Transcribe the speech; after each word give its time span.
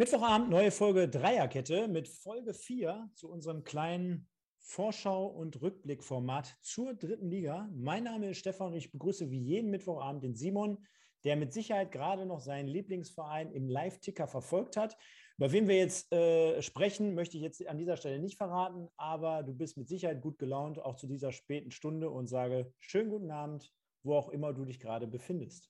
Mittwochabend, 0.00 0.48
neue 0.48 0.70
Folge 0.70 1.10
Dreierkette 1.10 1.86
mit 1.86 2.08
Folge 2.08 2.54
4 2.54 3.10
zu 3.12 3.30
unserem 3.30 3.64
kleinen 3.64 4.26
Vorschau- 4.58 5.26
und 5.26 5.60
Rückblickformat 5.60 6.56
zur 6.62 6.94
dritten 6.94 7.28
Liga. 7.28 7.68
Mein 7.74 8.04
Name 8.04 8.30
ist 8.30 8.38
Stefan 8.38 8.68
und 8.68 8.78
ich 8.78 8.92
begrüße 8.92 9.30
wie 9.30 9.38
jeden 9.38 9.68
Mittwochabend 9.68 10.22
den 10.22 10.34
Simon, 10.34 10.78
der 11.24 11.36
mit 11.36 11.52
Sicherheit 11.52 11.92
gerade 11.92 12.24
noch 12.24 12.40
seinen 12.40 12.66
Lieblingsverein 12.66 13.52
im 13.52 13.68
Live-Ticker 13.68 14.26
verfolgt 14.26 14.78
hat. 14.78 14.96
Über 15.36 15.52
wen 15.52 15.68
wir 15.68 15.76
jetzt 15.76 16.10
äh, 16.14 16.62
sprechen, 16.62 17.14
möchte 17.14 17.36
ich 17.36 17.42
jetzt 17.42 17.66
an 17.66 17.76
dieser 17.76 17.98
Stelle 17.98 18.20
nicht 18.20 18.38
verraten, 18.38 18.88
aber 18.96 19.42
du 19.42 19.52
bist 19.52 19.76
mit 19.76 19.86
Sicherheit 19.86 20.22
gut 20.22 20.38
gelaunt, 20.38 20.78
auch 20.78 20.96
zu 20.96 21.08
dieser 21.08 21.30
späten 21.30 21.72
Stunde 21.72 22.08
und 22.08 22.26
sage 22.26 22.72
schönen 22.78 23.10
guten 23.10 23.30
Abend, 23.30 23.70
wo 24.02 24.14
auch 24.14 24.30
immer 24.30 24.54
du 24.54 24.64
dich 24.64 24.80
gerade 24.80 25.06
befindest 25.06 25.69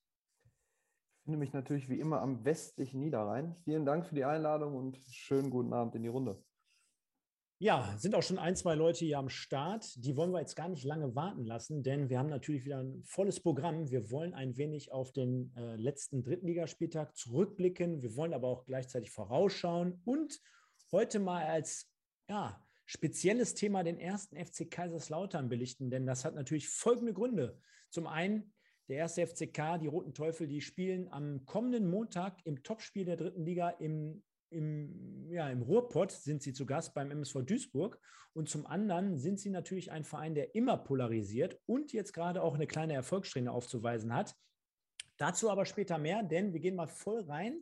finde 1.22 1.38
mich 1.38 1.52
natürlich 1.52 1.88
wie 1.88 2.00
immer 2.00 2.20
am 2.20 2.44
westlichen 2.44 3.00
Niederrhein. 3.00 3.54
Vielen 3.64 3.84
Dank 3.84 4.06
für 4.06 4.14
die 4.14 4.24
Einladung 4.24 4.74
und 4.76 4.98
schönen 5.10 5.50
guten 5.50 5.72
Abend 5.72 5.94
in 5.94 6.02
die 6.02 6.08
Runde. 6.08 6.42
Ja, 7.62 7.94
sind 7.98 8.14
auch 8.14 8.22
schon 8.22 8.38
ein, 8.38 8.56
zwei 8.56 8.74
Leute 8.74 9.04
hier 9.04 9.18
am 9.18 9.28
Start. 9.28 9.92
Die 10.02 10.16
wollen 10.16 10.32
wir 10.32 10.40
jetzt 10.40 10.56
gar 10.56 10.70
nicht 10.70 10.82
lange 10.82 11.14
warten 11.14 11.44
lassen, 11.44 11.82
denn 11.82 12.08
wir 12.08 12.18
haben 12.18 12.30
natürlich 12.30 12.64
wieder 12.64 12.78
ein 12.78 13.02
volles 13.04 13.38
Programm. 13.38 13.90
Wir 13.90 14.10
wollen 14.10 14.32
ein 14.32 14.56
wenig 14.56 14.92
auf 14.92 15.12
den 15.12 15.52
äh, 15.56 15.76
letzten 15.76 16.22
Drittligaspieltag 16.22 17.14
zurückblicken. 17.14 18.00
Wir 18.00 18.16
wollen 18.16 18.32
aber 18.32 18.48
auch 18.48 18.64
gleichzeitig 18.64 19.10
vorausschauen 19.10 20.00
und 20.06 20.40
heute 20.90 21.18
mal 21.18 21.44
als 21.44 21.92
ja, 22.30 22.64
spezielles 22.86 23.52
Thema 23.52 23.82
den 23.82 23.98
ersten 23.98 24.42
FC 24.42 24.70
Kaiserslautern 24.70 25.50
belichten, 25.50 25.90
denn 25.90 26.06
das 26.06 26.24
hat 26.24 26.34
natürlich 26.34 26.66
folgende 26.66 27.12
Gründe. 27.12 27.58
Zum 27.90 28.06
einen 28.06 28.54
der 28.90 28.98
erste 28.98 29.24
FCK, 29.24 29.78
die 29.80 29.86
Roten 29.86 30.14
Teufel, 30.14 30.48
die 30.48 30.60
spielen 30.60 31.08
am 31.12 31.46
kommenden 31.46 31.88
Montag 31.88 32.44
im 32.44 32.64
Topspiel 32.64 33.04
der 33.04 33.16
dritten 33.16 33.44
Liga 33.44 33.70
im, 33.70 34.24
im, 34.50 35.30
ja, 35.30 35.48
im 35.48 35.62
Ruhrpott 35.62 36.10
sind 36.10 36.42
sie 36.42 36.52
zu 36.52 36.66
Gast 36.66 36.92
beim 36.92 37.12
MSV 37.12 37.42
Duisburg. 37.44 38.00
Und 38.32 38.48
zum 38.48 38.66
anderen 38.66 39.16
sind 39.16 39.38
sie 39.38 39.50
natürlich 39.50 39.92
ein 39.92 40.02
Verein, 40.02 40.34
der 40.34 40.56
immer 40.56 40.76
polarisiert 40.76 41.60
und 41.66 41.92
jetzt 41.92 42.12
gerade 42.12 42.42
auch 42.42 42.56
eine 42.56 42.66
kleine 42.66 42.94
Erfolgssträhne 42.94 43.52
aufzuweisen 43.52 44.12
hat. 44.12 44.34
Dazu 45.18 45.50
aber 45.50 45.66
später 45.66 45.96
mehr, 45.96 46.24
denn 46.24 46.52
wir 46.52 46.58
gehen 46.58 46.74
mal 46.74 46.88
voll 46.88 47.20
rein 47.20 47.60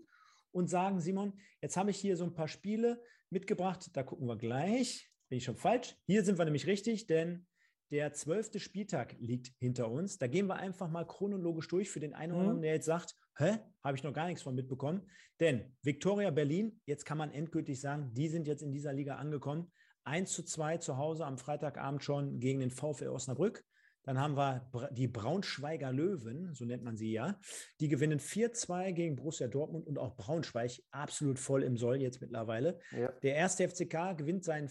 und 0.50 0.70
sagen, 0.70 0.98
Simon, 0.98 1.38
jetzt 1.60 1.76
habe 1.76 1.90
ich 1.90 1.98
hier 1.98 2.16
so 2.16 2.24
ein 2.24 2.32
paar 2.32 2.48
Spiele 2.48 3.02
mitgebracht. 3.28 3.90
Da 3.92 4.02
gucken 4.02 4.26
wir 4.26 4.38
gleich. 4.38 5.10
Bin 5.28 5.36
ich 5.36 5.44
schon 5.44 5.56
falsch? 5.56 5.94
Hier 6.06 6.24
sind 6.24 6.38
wir 6.38 6.46
nämlich 6.46 6.66
richtig, 6.66 7.06
denn 7.06 7.46
der 7.91 8.12
zwölfte 8.12 8.61
Spieltag 8.61 9.17
liegt 9.19 9.53
hinter 9.58 9.91
uns. 9.91 10.19
Da 10.19 10.27
gehen 10.27 10.47
wir 10.47 10.56
einfach 10.56 10.89
mal 10.89 11.06
chronologisch 11.06 11.69
durch 11.69 11.91
für 11.91 12.00
den 12.00 12.14
einen 12.14 12.33
oder 12.33 12.41
anderen, 12.41 12.58
mhm. 12.58 12.62
der 12.62 12.75
jetzt 12.75 12.86
sagt, 12.86 13.14
hä, 13.36 13.58
habe 13.83 13.97
ich 13.97 14.03
noch 14.03 14.12
gar 14.12 14.27
nichts 14.27 14.42
von 14.42 14.55
mitbekommen. 14.55 15.08
Denn 15.41 15.77
Viktoria 15.83 16.31
Berlin, 16.31 16.81
jetzt 16.84 17.05
kann 17.05 17.19
man 17.19 17.31
endgültig 17.31 17.81
sagen, 17.81 18.12
die 18.14 18.28
sind 18.28 18.47
jetzt 18.47 18.62
in 18.62 18.72
dieser 18.72 18.92
Liga 18.92 19.16
angekommen. 19.16 19.72
1 20.05 20.33
zu 20.33 20.42
2 20.42 20.78
zu 20.78 20.97
Hause 20.97 21.27
am 21.27 21.39
Freitagabend 21.39 22.03
schon 22.03 22.41
gegen 22.41 22.61
den 22.61 22.70
VfL 22.70 23.09
Osnabrück. 23.09 23.64
Dann 24.09 24.19
haben 24.19 24.39
wir 24.39 24.70
die 24.92 25.06
Braunschweiger 25.06 25.92
Löwen, 25.92 26.55
so 26.55 26.64
nennt 26.64 26.83
man 26.83 26.97
sie 26.97 27.12
ja. 27.12 27.39
Die 27.78 27.89
gewinnen 27.89 28.20
4-2 28.20 28.92
gegen 28.92 29.16
Borussia 29.16 29.48
Dortmund 29.48 29.86
und 29.86 29.98
auch 29.98 30.16
Braunschweig 30.16 30.81
absolut 30.91 31.39
voll 31.39 31.62
im 31.62 31.77
Soll 31.77 32.00
jetzt 32.00 32.22
mittlerweile. 32.22 32.81
Ja. 32.91 33.12
Der 33.22 33.34
erste 33.34 33.69
FCK 33.69 34.16
gewinnt 34.16 34.44
sein 34.44 34.69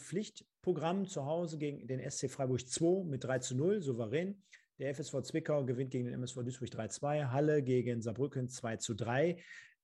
Pflichtprogramm 0.67 1.07
zu 1.07 1.25
Hause 1.25 1.57
gegen 1.57 1.87
den 1.87 2.01
SC 2.11 2.29
Freiburg 2.29 2.67
2 2.67 3.05
mit 3.05 3.23
3 3.23 3.39
zu 3.39 3.55
0, 3.55 3.81
souverän. 3.81 4.43
Der 4.79 4.93
FSV 4.93 5.21
Zwickau 5.21 5.63
gewinnt 5.63 5.91
gegen 5.91 6.05
den 6.05 6.13
MSV 6.15 6.43
Duisburg 6.43 6.69
3-2, 6.69 7.31
Halle 7.31 7.63
gegen 7.63 8.01
Saarbrücken 8.01 8.49
2 8.49 8.75
zu 8.75 8.93
3. 8.93 9.37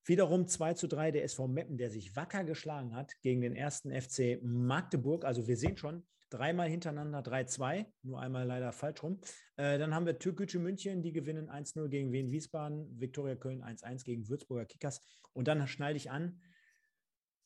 Wiederum 0.03 0.45
2 0.45 0.73
zu 0.73 0.87
3 0.87 1.11
der 1.11 1.23
SV 1.23 1.47
Meppen, 1.47 1.77
der 1.77 1.89
sich 1.89 2.17
wacker 2.17 2.43
geschlagen 2.43 2.93
hat 2.97 3.13
gegen 3.21 3.39
den 3.39 3.55
ersten 3.55 3.93
FC 3.93 4.39
Magdeburg. 4.43 5.23
Also 5.23 5.47
wir 5.47 5.55
sehen 5.55 5.77
schon, 5.77 6.03
dreimal 6.29 6.67
hintereinander 6.67 7.21
3-2, 7.21 7.85
nur 8.03 8.19
einmal 8.19 8.45
leider 8.45 8.73
falsch 8.73 9.03
rum. 9.03 9.21
Äh, 9.55 9.79
dann 9.79 9.95
haben 9.95 10.05
wir 10.05 10.19
Türkgücü 10.19 10.59
München, 10.59 11.01
die 11.01 11.13
gewinnen 11.13 11.49
1-0 11.49 11.87
gegen 11.87 12.11
Wien 12.11 12.29
Wiesbaden, 12.29 12.99
Viktoria 12.99 13.35
Köln 13.35 13.63
1-1 13.63 14.03
gegen 14.03 14.27
Würzburger 14.27 14.65
Kickers. 14.65 15.01
Und 15.31 15.47
dann 15.47 15.65
schneide 15.65 15.95
ich 15.95 16.11
an, 16.11 16.41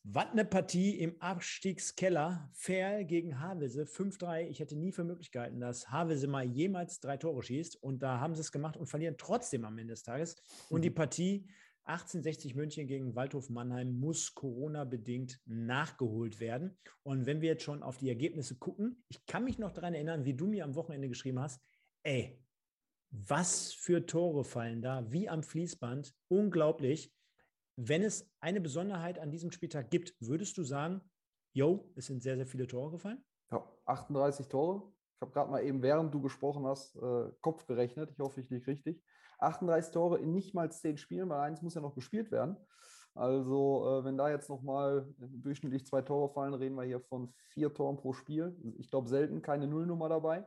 was 0.09 0.28
eine 0.31 0.45
Partie 0.45 0.97
im 1.00 1.22
Abstiegskeller. 1.22 2.50
Ferl 2.53 3.03
gegen 3.03 3.41
Havelse 3.41 3.84
5-3. 3.84 4.47
Ich 4.47 4.59
hätte 4.59 4.78
nie 4.78 4.94
für 4.94 5.03
möglich 5.03 5.31
gehalten, 5.31 5.59
dass 5.59 5.90
Havelse 5.90 6.28
mal 6.28 6.45
jemals 6.45 7.01
drei 7.01 7.18
Tore 7.18 7.44
schießt. 7.44 7.75
Und 7.84 8.01
da 8.01 8.19
haben 8.19 8.34
sie 8.34 8.41
es 8.41 8.53
gemacht 8.53 8.78
und 8.78 8.88
verlieren 8.88 9.16
trotzdem 9.17 9.66
am 9.66 9.78
Ende 9.78 9.94
des 9.94 10.03
Tages. 10.03 10.35
Und 10.69 10.84
die 10.84 10.91
Partie 10.91 11.50
1860 11.84 12.56
München 12.56 12.88
gegen 12.88 13.16
Waldhof 13.16 13.50
Mannheim 13.50 14.00
muss 14.00 14.34
Corona-bedingt 14.34 15.41
nachgeholt 15.46 16.40
werden. 16.40 16.78
Und 17.03 17.25
wenn 17.25 17.41
wir 17.41 17.50
jetzt 17.50 17.63
schon 17.63 17.84
auf 17.84 17.97
die 17.97 18.09
Ergebnisse 18.09 18.56
gucken, 18.56 19.03
ich 19.09 19.25
kann 19.25 19.44
mich 19.44 19.59
noch 19.59 19.72
daran 19.72 19.94
erinnern, 19.94 20.23
wie 20.23 20.35
du 20.35 20.47
mir 20.47 20.63
am 20.63 20.75
Wochenende 20.75 21.09
geschrieben 21.09 21.40
hast, 21.40 21.62
ey, 22.03 22.41
was 23.09 23.73
für 23.73 24.06
Tore 24.06 24.46
fallen 24.46 24.81
da, 24.81 25.12
wie 25.12 25.28
am 25.28 25.44
Fließband, 25.44 26.13
unglaublich. 26.29 27.13
Wenn 27.80 28.02
es 28.02 28.28
eine 28.40 28.60
Besonderheit 28.60 29.20
an 29.20 29.30
diesem 29.30 29.52
Spieltag 29.52 29.92
gibt, 29.92 30.16
würdest 30.20 30.58
du 30.58 30.64
sagen, 30.64 31.00
yo, 31.54 31.92
es 31.96 32.08
sind 32.08 32.24
sehr, 32.24 32.36
sehr 32.36 32.48
viele 32.48 32.66
Tore 32.66 32.90
gefallen? 32.90 33.24
Ja, 33.52 33.64
38 33.86 34.48
Tore. 34.48 34.92
Ich 35.16 35.22
habe 35.22 35.32
gerade 35.32 35.52
mal 35.52 35.64
eben, 35.64 35.84
während 35.84 36.12
du 36.12 36.20
gesprochen 36.20 36.66
hast, 36.66 36.96
äh, 36.96 37.32
Kopf 37.42 37.68
gerechnet. 37.68 38.10
Ich 38.12 38.20
hoffe, 38.20 38.42
ich 38.42 38.50
liege 38.50 38.66
richtig. 38.66 39.04
38 39.38 39.94
Tore 39.94 40.18
in 40.18 40.34
nicht 40.34 40.56
mal 40.56 40.72
10 40.72 40.98
Spielen, 40.98 41.30
weil 41.30 41.40
eins 41.40 41.62
muss 41.62 41.76
ja 41.76 41.82
noch 41.82 41.94
gespielt 41.94 42.32
werden. 42.32 42.58
Also, 43.14 44.00
äh, 44.00 44.06
wenn 44.06 44.18
da 44.18 44.32
jetzt 44.32 44.50
nochmal 44.50 45.08
durchschnittlich 45.20 45.86
zwei 45.86 46.02
Tore 46.02 46.34
fallen, 46.34 46.56
reden 46.56 46.76
wir 46.76 46.84
hier 46.84 47.00
von 47.00 47.32
vier 47.50 47.72
Toren 47.72 47.98
pro 47.98 48.14
Spiel. 48.14 48.56
Ich 48.80 48.90
glaube, 48.90 49.08
selten 49.08 49.44
keine 49.44 49.68
Nullnummer 49.68 50.09
dabei. 50.09 50.46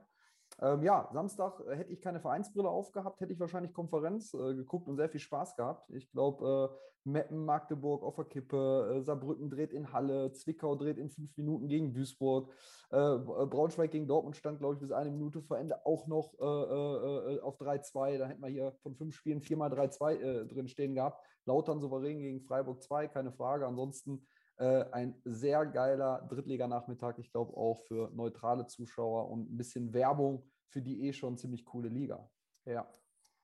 Ähm, 0.62 0.82
ja, 0.82 1.08
Samstag 1.12 1.60
äh, 1.66 1.76
hätte 1.76 1.92
ich 1.92 2.02
keine 2.02 2.20
Vereinsbrille 2.20 2.68
aufgehabt, 2.68 3.20
hätte 3.20 3.32
ich 3.32 3.40
wahrscheinlich 3.40 3.72
Konferenz 3.72 4.34
äh, 4.34 4.54
geguckt 4.54 4.88
und 4.88 4.96
sehr 4.96 5.08
viel 5.08 5.20
Spaß 5.20 5.56
gehabt. 5.56 5.88
Ich 5.90 6.10
glaube, 6.10 6.70
äh, 6.70 6.76
Meppen, 7.04 7.46
Magdeburg 7.46 8.02
auf 8.02 8.16
der 8.16 8.26
Kippe, 8.26 8.96
äh, 8.98 9.02
Saarbrücken 9.02 9.48
dreht 9.48 9.72
in 9.72 9.90
Halle, 9.90 10.32
Zwickau 10.32 10.74
dreht 10.74 10.98
in 10.98 11.08
fünf 11.08 11.34
Minuten 11.38 11.66
gegen 11.66 11.94
Duisburg, 11.94 12.52
äh, 12.92 12.96
äh, 12.98 13.46
Braunschweig 13.46 13.90
gegen 13.90 14.06
Dortmund 14.06 14.36
stand, 14.36 14.58
glaube 14.58 14.74
ich, 14.74 14.80
bis 14.80 14.92
eine 14.92 15.10
Minute 15.10 15.40
vor 15.40 15.58
Ende 15.58 15.86
auch 15.86 16.06
noch 16.06 16.38
auf 16.38 17.58
3-2. 17.58 18.18
Da 18.18 18.26
hätten 18.26 18.42
wir 18.42 18.48
hier 18.48 18.72
von 18.82 18.94
fünf 18.94 19.14
Spielen 19.14 19.40
viermal 19.40 19.70
3-2 19.70 20.44
drin 20.44 20.68
stehen 20.68 20.94
gehabt. 20.94 21.24
Lautern 21.46 21.80
souverän 21.80 22.18
gegen 22.18 22.42
Freiburg 22.42 22.82
2, 22.82 23.08
keine 23.08 23.32
Frage. 23.32 23.66
Ansonsten 23.66 24.26
äh, 24.60 24.84
ein 24.92 25.14
sehr 25.24 25.64
geiler 25.66 26.26
Drittliganachmittag, 26.28 27.18
ich 27.18 27.32
glaube 27.32 27.56
auch 27.56 27.80
für 27.88 28.10
neutrale 28.14 28.66
Zuschauer 28.66 29.30
und 29.30 29.50
ein 29.50 29.56
bisschen 29.56 29.92
Werbung 29.94 30.44
für 30.68 30.82
die 30.82 31.08
eh 31.08 31.12
schon 31.12 31.38
ziemlich 31.38 31.64
coole 31.64 31.88
Liga. 31.88 32.30
Ja. 32.66 32.88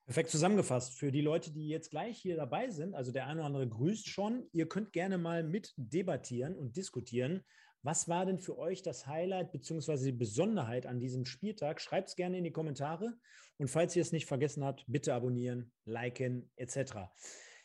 Perfekt 0.05 0.31
zusammengefasst. 0.31 0.93
Für 0.94 1.10
die 1.10 1.22
Leute, 1.22 1.53
die 1.53 1.69
jetzt 1.69 1.91
gleich 1.91 2.19
hier 2.19 2.37
dabei 2.37 2.71
sind, 2.71 2.94
also 2.94 3.10
der 3.10 3.26
eine 3.26 3.41
oder 3.41 3.47
andere 3.47 3.69
grüßt 3.69 4.06
schon, 4.06 4.47
ihr 4.53 4.69
könnt 4.69 4.93
gerne 4.93 5.19
mal 5.19 5.43
mit 5.43 5.75
debattieren 5.76 6.55
und 6.55 6.76
diskutieren. 6.76 7.43
Was 7.82 8.09
war 8.09 8.26
denn 8.26 8.38
für 8.38 8.59
euch 8.59 8.82
das 8.82 9.06
Highlight 9.06 9.53
bzw. 9.53 10.05
die 10.05 10.12
Besonderheit 10.12 10.87
an 10.87 11.00
diesem 11.00 11.25
Spieltag? 11.25 11.81
Schreibt 11.81 12.10
es 12.10 12.16
gerne 12.16 12.38
in 12.38 12.44
die 12.44 12.53
Kommentare. 12.53 13.16
Und 13.56 13.69
falls 13.69 13.97
ihr 13.97 14.03
es 14.03 14.12
nicht 14.12 14.26
vergessen 14.26 14.65
habt, 14.65 14.84
bitte 14.87 15.15
abonnieren, 15.15 15.72
liken 15.87 16.50
etc. 16.56 17.09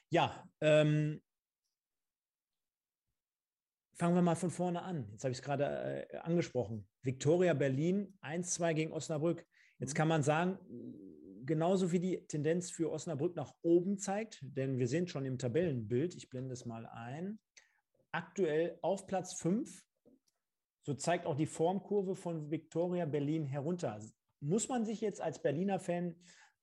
Ja, 0.10 0.48
ähm, 0.62 1.22
fangen 4.02 4.16
wir 4.16 4.24
mal 4.24 4.34
von 4.34 4.50
vorne 4.50 4.82
an. 4.82 5.08
Jetzt 5.12 5.24
habe 5.24 5.32
ich 5.32 5.38
es 5.38 5.44
gerade 5.44 6.08
äh, 6.12 6.18
angesprochen. 6.18 6.88
Viktoria 7.04 7.54
Berlin 7.54 8.18
1-2 8.24 8.74
gegen 8.74 8.94
Osnabrück. 8.94 9.46
Jetzt 9.78 9.94
mhm. 9.94 9.98
kann 9.98 10.08
man 10.08 10.24
sagen, 10.24 10.58
genauso 11.46 11.92
wie 11.92 12.00
die 12.00 12.26
Tendenz 12.26 12.72
für 12.72 12.92
Osnabrück 12.92 13.36
nach 13.36 13.54
oben 13.62 14.00
zeigt, 14.00 14.40
denn 14.42 14.80
wir 14.80 14.88
sehen 14.88 15.08
schon 15.08 15.24
im 15.24 15.38
Tabellenbild, 15.38 16.16
ich 16.16 16.32
blende 16.32 16.54
es 16.54 16.66
mal 16.66 16.88
ein, 16.88 17.38
aktuell 18.12 18.80
auf 18.82 19.06
Platz 19.06 19.36
5, 19.36 19.86
so 20.82 20.96
zeigt 20.96 21.28
auch 21.28 21.36
die 21.36 21.46
Formkurve 21.46 22.16
von 22.16 22.50
Viktoria 22.50 23.06
Berlin 23.06 23.46
herunter. 23.46 24.00
Muss 24.40 24.68
man 24.68 24.84
sich 24.84 25.00
jetzt 25.02 25.22
als 25.22 25.44
Berliner 25.44 25.80
Fan 25.80 26.16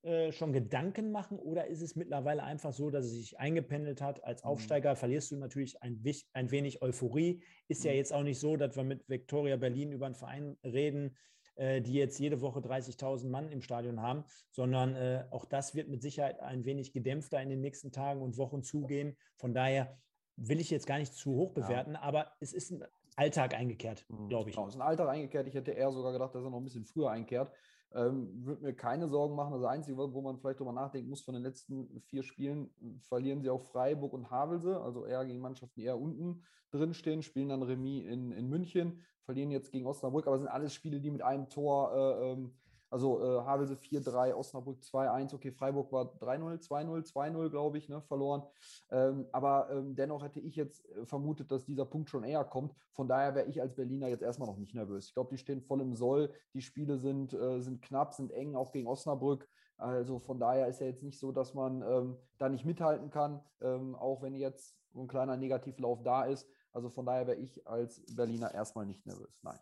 äh, 0.02 0.30
schon 0.30 0.52
Gedanken 0.52 1.10
machen 1.10 1.38
oder 1.38 1.66
ist 1.66 1.82
es 1.82 1.96
mittlerweile 1.96 2.44
einfach 2.44 2.72
so, 2.72 2.88
dass 2.88 3.04
es 3.06 3.12
sich 3.12 3.38
eingependelt 3.38 4.00
hat? 4.00 4.22
Als 4.24 4.44
mhm. 4.44 4.50
Aufsteiger 4.50 4.94
verlierst 4.94 5.32
du 5.32 5.36
natürlich 5.36 5.82
ein, 5.82 6.02
ein 6.32 6.50
wenig 6.50 6.82
Euphorie. 6.82 7.42
Ist 7.66 7.84
ja 7.84 7.90
mhm. 7.90 7.96
jetzt 7.96 8.12
auch 8.12 8.22
nicht 8.22 8.38
so, 8.38 8.56
dass 8.56 8.76
wir 8.76 8.84
mit 8.84 9.08
Viktoria 9.08 9.56
Berlin 9.56 9.90
über 9.90 10.06
einen 10.06 10.14
Verein 10.14 10.56
reden, 10.62 11.16
äh, 11.56 11.82
die 11.82 11.94
jetzt 11.94 12.20
jede 12.20 12.40
Woche 12.40 12.60
30.000 12.60 13.28
Mann 13.28 13.50
im 13.50 13.60
Stadion 13.60 14.00
haben, 14.00 14.24
sondern 14.52 14.94
äh, 14.94 15.24
auch 15.30 15.44
das 15.44 15.74
wird 15.74 15.88
mit 15.88 16.02
Sicherheit 16.02 16.38
ein 16.38 16.64
wenig 16.64 16.92
gedämpfter 16.92 17.42
in 17.42 17.48
den 17.48 17.60
nächsten 17.60 17.90
Tagen 17.90 18.22
und 18.22 18.38
Wochen 18.38 18.62
zugehen. 18.62 19.16
Von 19.36 19.52
daher 19.52 19.98
will 20.36 20.60
ich 20.60 20.70
jetzt 20.70 20.86
gar 20.86 20.98
nicht 20.98 21.12
zu 21.12 21.34
hoch 21.34 21.50
bewerten, 21.50 21.94
ja. 21.94 22.02
aber 22.02 22.32
es 22.38 22.52
ist 22.52 22.70
ein 22.70 22.84
Alltag 23.16 23.54
eingekehrt, 23.54 24.06
mhm. 24.08 24.28
glaube 24.28 24.50
ich. 24.50 24.56
Genau, 24.56 24.68
es 24.68 24.74
ist 24.74 24.80
ein 24.80 24.86
Alltag 24.86 25.08
eingekehrt. 25.08 25.48
Ich 25.48 25.54
hätte 25.54 25.72
eher 25.72 25.90
sogar 25.90 26.12
gedacht, 26.12 26.32
dass 26.36 26.44
er 26.44 26.50
noch 26.50 26.58
ein 26.58 26.64
bisschen 26.64 26.84
früher 26.84 27.10
einkehrt. 27.10 27.50
Ähm, 27.94 28.44
Würde 28.44 28.62
mir 28.62 28.74
keine 28.74 29.08
Sorgen 29.08 29.34
machen. 29.34 29.54
Das 29.54 29.64
Einzige, 29.64 29.96
wo 29.96 30.20
man 30.20 30.38
vielleicht 30.38 30.60
drüber 30.60 30.72
nachdenken 30.72 31.08
muss, 31.08 31.22
von 31.22 31.34
den 31.34 31.42
letzten 31.42 32.00
vier 32.02 32.22
Spielen 32.22 32.70
verlieren 33.08 33.40
sie 33.40 33.50
auch 33.50 33.62
Freiburg 33.62 34.12
und 34.12 34.30
Havelse, 34.30 34.80
also 34.80 35.06
eher 35.06 35.24
gegen 35.24 35.40
Mannschaften, 35.40 35.80
die 35.80 35.86
eher 35.86 35.98
unten 35.98 36.42
drin 36.70 36.92
stehen, 36.92 37.22
spielen 37.22 37.48
dann 37.48 37.62
Remis 37.62 38.04
in, 38.06 38.32
in 38.32 38.48
München, 38.48 39.00
verlieren 39.22 39.50
jetzt 39.50 39.72
gegen 39.72 39.86
Osnabrück, 39.86 40.26
aber 40.26 40.38
sind 40.38 40.48
alles 40.48 40.74
Spiele, 40.74 41.00
die 41.00 41.10
mit 41.10 41.22
einem 41.22 41.48
Tor 41.48 41.92
äh, 41.94 42.32
ähm, 42.32 42.52
also 42.90 43.22
äh, 43.22 43.40
Havelse 43.42 43.74
4-3, 43.74 44.34
Osnabrück 44.34 44.80
2-1, 44.80 45.34
okay, 45.34 45.52
Freiburg 45.52 45.92
war 45.92 46.14
3-0, 46.20 46.66
2-0, 46.66 47.12
2-0, 47.12 47.50
glaube 47.50 47.78
ich, 47.78 47.88
ne, 47.88 48.00
verloren. 48.02 48.42
Ähm, 48.90 49.26
aber 49.32 49.70
ähm, 49.70 49.94
dennoch 49.94 50.22
hätte 50.22 50.40
ich 50.40 50.56
jetzt 50.56 50.88
äh, 50.90 51.04
vermutet, 51.04 51.50
dass 51.50 51.64
dieser 51.64 51.84
Punkt 51.84 52.08
schon 52.10 52.24
eher 52.24 52.44
kommt. 52.44 52.74
Von 52.92 53.08
daher 53.08 53.34
wäre 53.34 53.46
ich 53.46 53.60
als 53.60 53.74
Berliner 53.74 54.08
jetzt 54.08 54.22
erstmal 54.22 54.48
noch 54.48 54.58
nicht 54.58 54.74
nervös. 54.74 55.06
Ich 55.08 55.14
glaube, 55.14 55.30
die 55.30 55.38
stehen 55.38 55.60
voll 55.60 55.80
im 55.80 55.94
Soll. 55.94 56.32
Die 56.54 56.62
Spiele 56.62 56.98
sind, 56.98 57.34
äh, 57.34 57.60
sind 57.60 57.82
knapp, 57.82 58.14
sind 58.14 58.32
eng, 58.32 58.54
auch 58.54 58.72
gegen 58.72 58.88
Osnabrück. 58.88 59.48
Also 59.76 60.18
von 60.18 60.40
daher 60.40 60.66
ist 60.66 60.80
ja 60.80 60.86
jetzt 60.86 61.04
nicht 61.04 61.18
so, 61.18 61.30
dass 61.30 61.54
man 61.54 61.82
ähm, 61.82 62.16
da 62.38 62.48
nicht 62.48 62.64
mithalten 62.64 63.10
kann, 63.10 63.40
ähm, 63.60 63.94
auch 63.94 64.22
wenn 64.22 64.34
jetzt 64.34 64.76
ein 64.94 65.06
kleiner 65.06 65.36
Negativlauf 65.36 66.02
da 66.02 66.24
ist. 66.24 66.48
Also 66.72 66.90
von 66.90 67.06
daher 67.06 67.26
wäre 67.26 67.38
ich 67.38 67.66
als 67.66 68.02
Berliner 68.14 68.52
erstmal 68.52 68.86
nicht 68.86 69.06
nervös. 69.06 69.38
Nein. 69.42 69.58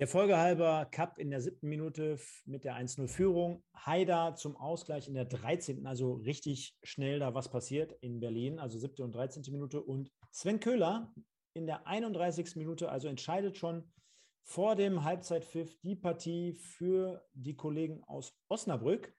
Der 0.00 0.08
Folgehalber 0.08 0.86
Cup 0.86 1.18
in 1.18 1.28
der 1.28 1.42
siebten 1.42 1.68
Minute 1.68 2.18
mit 2.46 2.64
der 2.64 2.74
1-0-Führung. 2.74 3.62
Haider 3.76 4.34
zum 4.34 4.56
Ausgleich 4.56 5.08
in 5.08 5.12
der 5.12 5.26
13. 5.26 5.86
Also 5.86 6.14
richtig 6.14 6.74
schnell 6.82 7.18
da 7.18 7.34
was 7.34 7.50
passiert 7.50 7.92
in 8.00 8.18
Berlin, 8.18 8.58
also 8.58 8.78
siebte 8.78 9.04
und 9.04 9.14
13. 9.14 9.42
Minute. 9.52 9.82
Und 9.82 10.10
Sven 10.30 10.58
Köhler 10.58 11.12
in 11.52 11.66
der 11.66 11.86
31. 11.86 12.56
Minute, 12.56 12.90
also 12.90 13.08
entscheidet 13.08 13.58
schon 13.58 13.92
vor 14.42 14.74
dem 14.74 15.04
Halbzeitpfiff 15.04 15.78
die 15.82 15.96
Partie 15.96 16.54
für 16.54 17.22
die 17.34 17.54
Kollegen 17.54 18.02
aus 18.04 18.32
Osnabrück. 18.48 19.14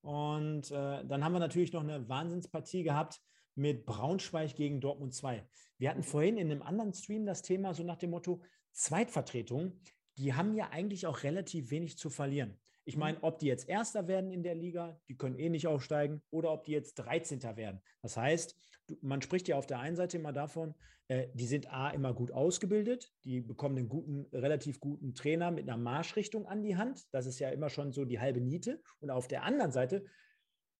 Und 0.00 0.70
äh, 0.70 1.04
dann 1.04 1.22
haben 1.22 1.34
wir 1.34 1.40
natürlich 1.40 1.74
noch 1.74 1.82
eine 1.84 2.08
Wahnsinnspartie 2.08 2.84
gehabt 2.84 3.20
mit 3.54 3.84
Braunschweig 3.84 4.56
gegen 4.56 4.80
Dortmund 4.80 5.12
2. 5.12 5.46
Wir 5.76 5.90
hatten 5.90 6.02
vorhin 6.02 6.38
in 6.38 6.50
einem 6.50 6.62
anderen 6.62 6.94
Stream 6.94 7.26
das 7.26 7.42
Thema 7.42 7.74
so 7.74 7.82
nach 7.82 7.98
dem 7.98 8.12
Motto 8.12 8.40
Zweitvertretung 8.72 9.78
die 10.18 10.34
haben 10.34 10.54
ja 10.54 10.70
eigentlich 10.70 11.06
auch 11.06 11.22
relativ 11.22 11.70
wenig 11.70 11.98
zu 11.98 12.10
verlieren. 12.10 12.58
Ich 12.84 12.96
meine, 12.96 13.18
mhm. 13.18 13.24
ob 13.24 13.38
die 13.38 13.46
jetzt 13.46 13.68
Erster 13.68 14.08
werden 14.08 14.30
in 14.30 14.42
der 14.42 14.54
Liga, 14.54 15.00
die 15.08 15.16
können 15.16 15.38
eh 15.38 15.48
nicht 15.48 15.66
aufsteigen, 15.66 16.22
oder 16.30 16.52
ob 16.52 16.64
die 16.64 16.72
jetzt 16.72 16.94
13. 16.94 17.42
werden. 17.56 17.80
Das 18.00 18.16
heißt, 18.16 18.56
man 19.00 19.22
spricht 19.22 19.48
ja 19.48 19.56
auf 19.56 19.66
der 19.66 19.78
einen 19.78 19.96
Seite 19.96 20.18
immer 20.18 20.32
davon, 20.32 20.74
äh, 21.08 21.28
die 21.34 21.46
sind 21.46 21.72
A, 21.72 21.90
immer 21.90 22.12
gut 22.12 22.32
ausgebildet, 22.32 23.12
die 23.24 23.40
bekommen 23.40 23.78
einen 23.78 23.88
guten, 23.88 24.26
relativ 24.32 24.80
guten 24.80 25.14
Trainer 25.14 25.50
mit 25.50 25.68
einer 25.68 25.78
Marschrichtung 25.78 26.46
an 26.46 26.62
die 26.62 26.76
Hand. 26.76 27.04
Das 27.12 27.26
ist 27.26 27.38
ja 27.38 27.50
immer 27.50 27.70
schon 27.70 27.92
so 27.92 28.04
die 28.04 28.20
halbe 28.20 28.40
Niete. 28.40 28.80
Und 29.00 29.10
auf 29.10 29.28
der 29.28 29.44
anderen 29.44 29.72
Seite 29.72 30.04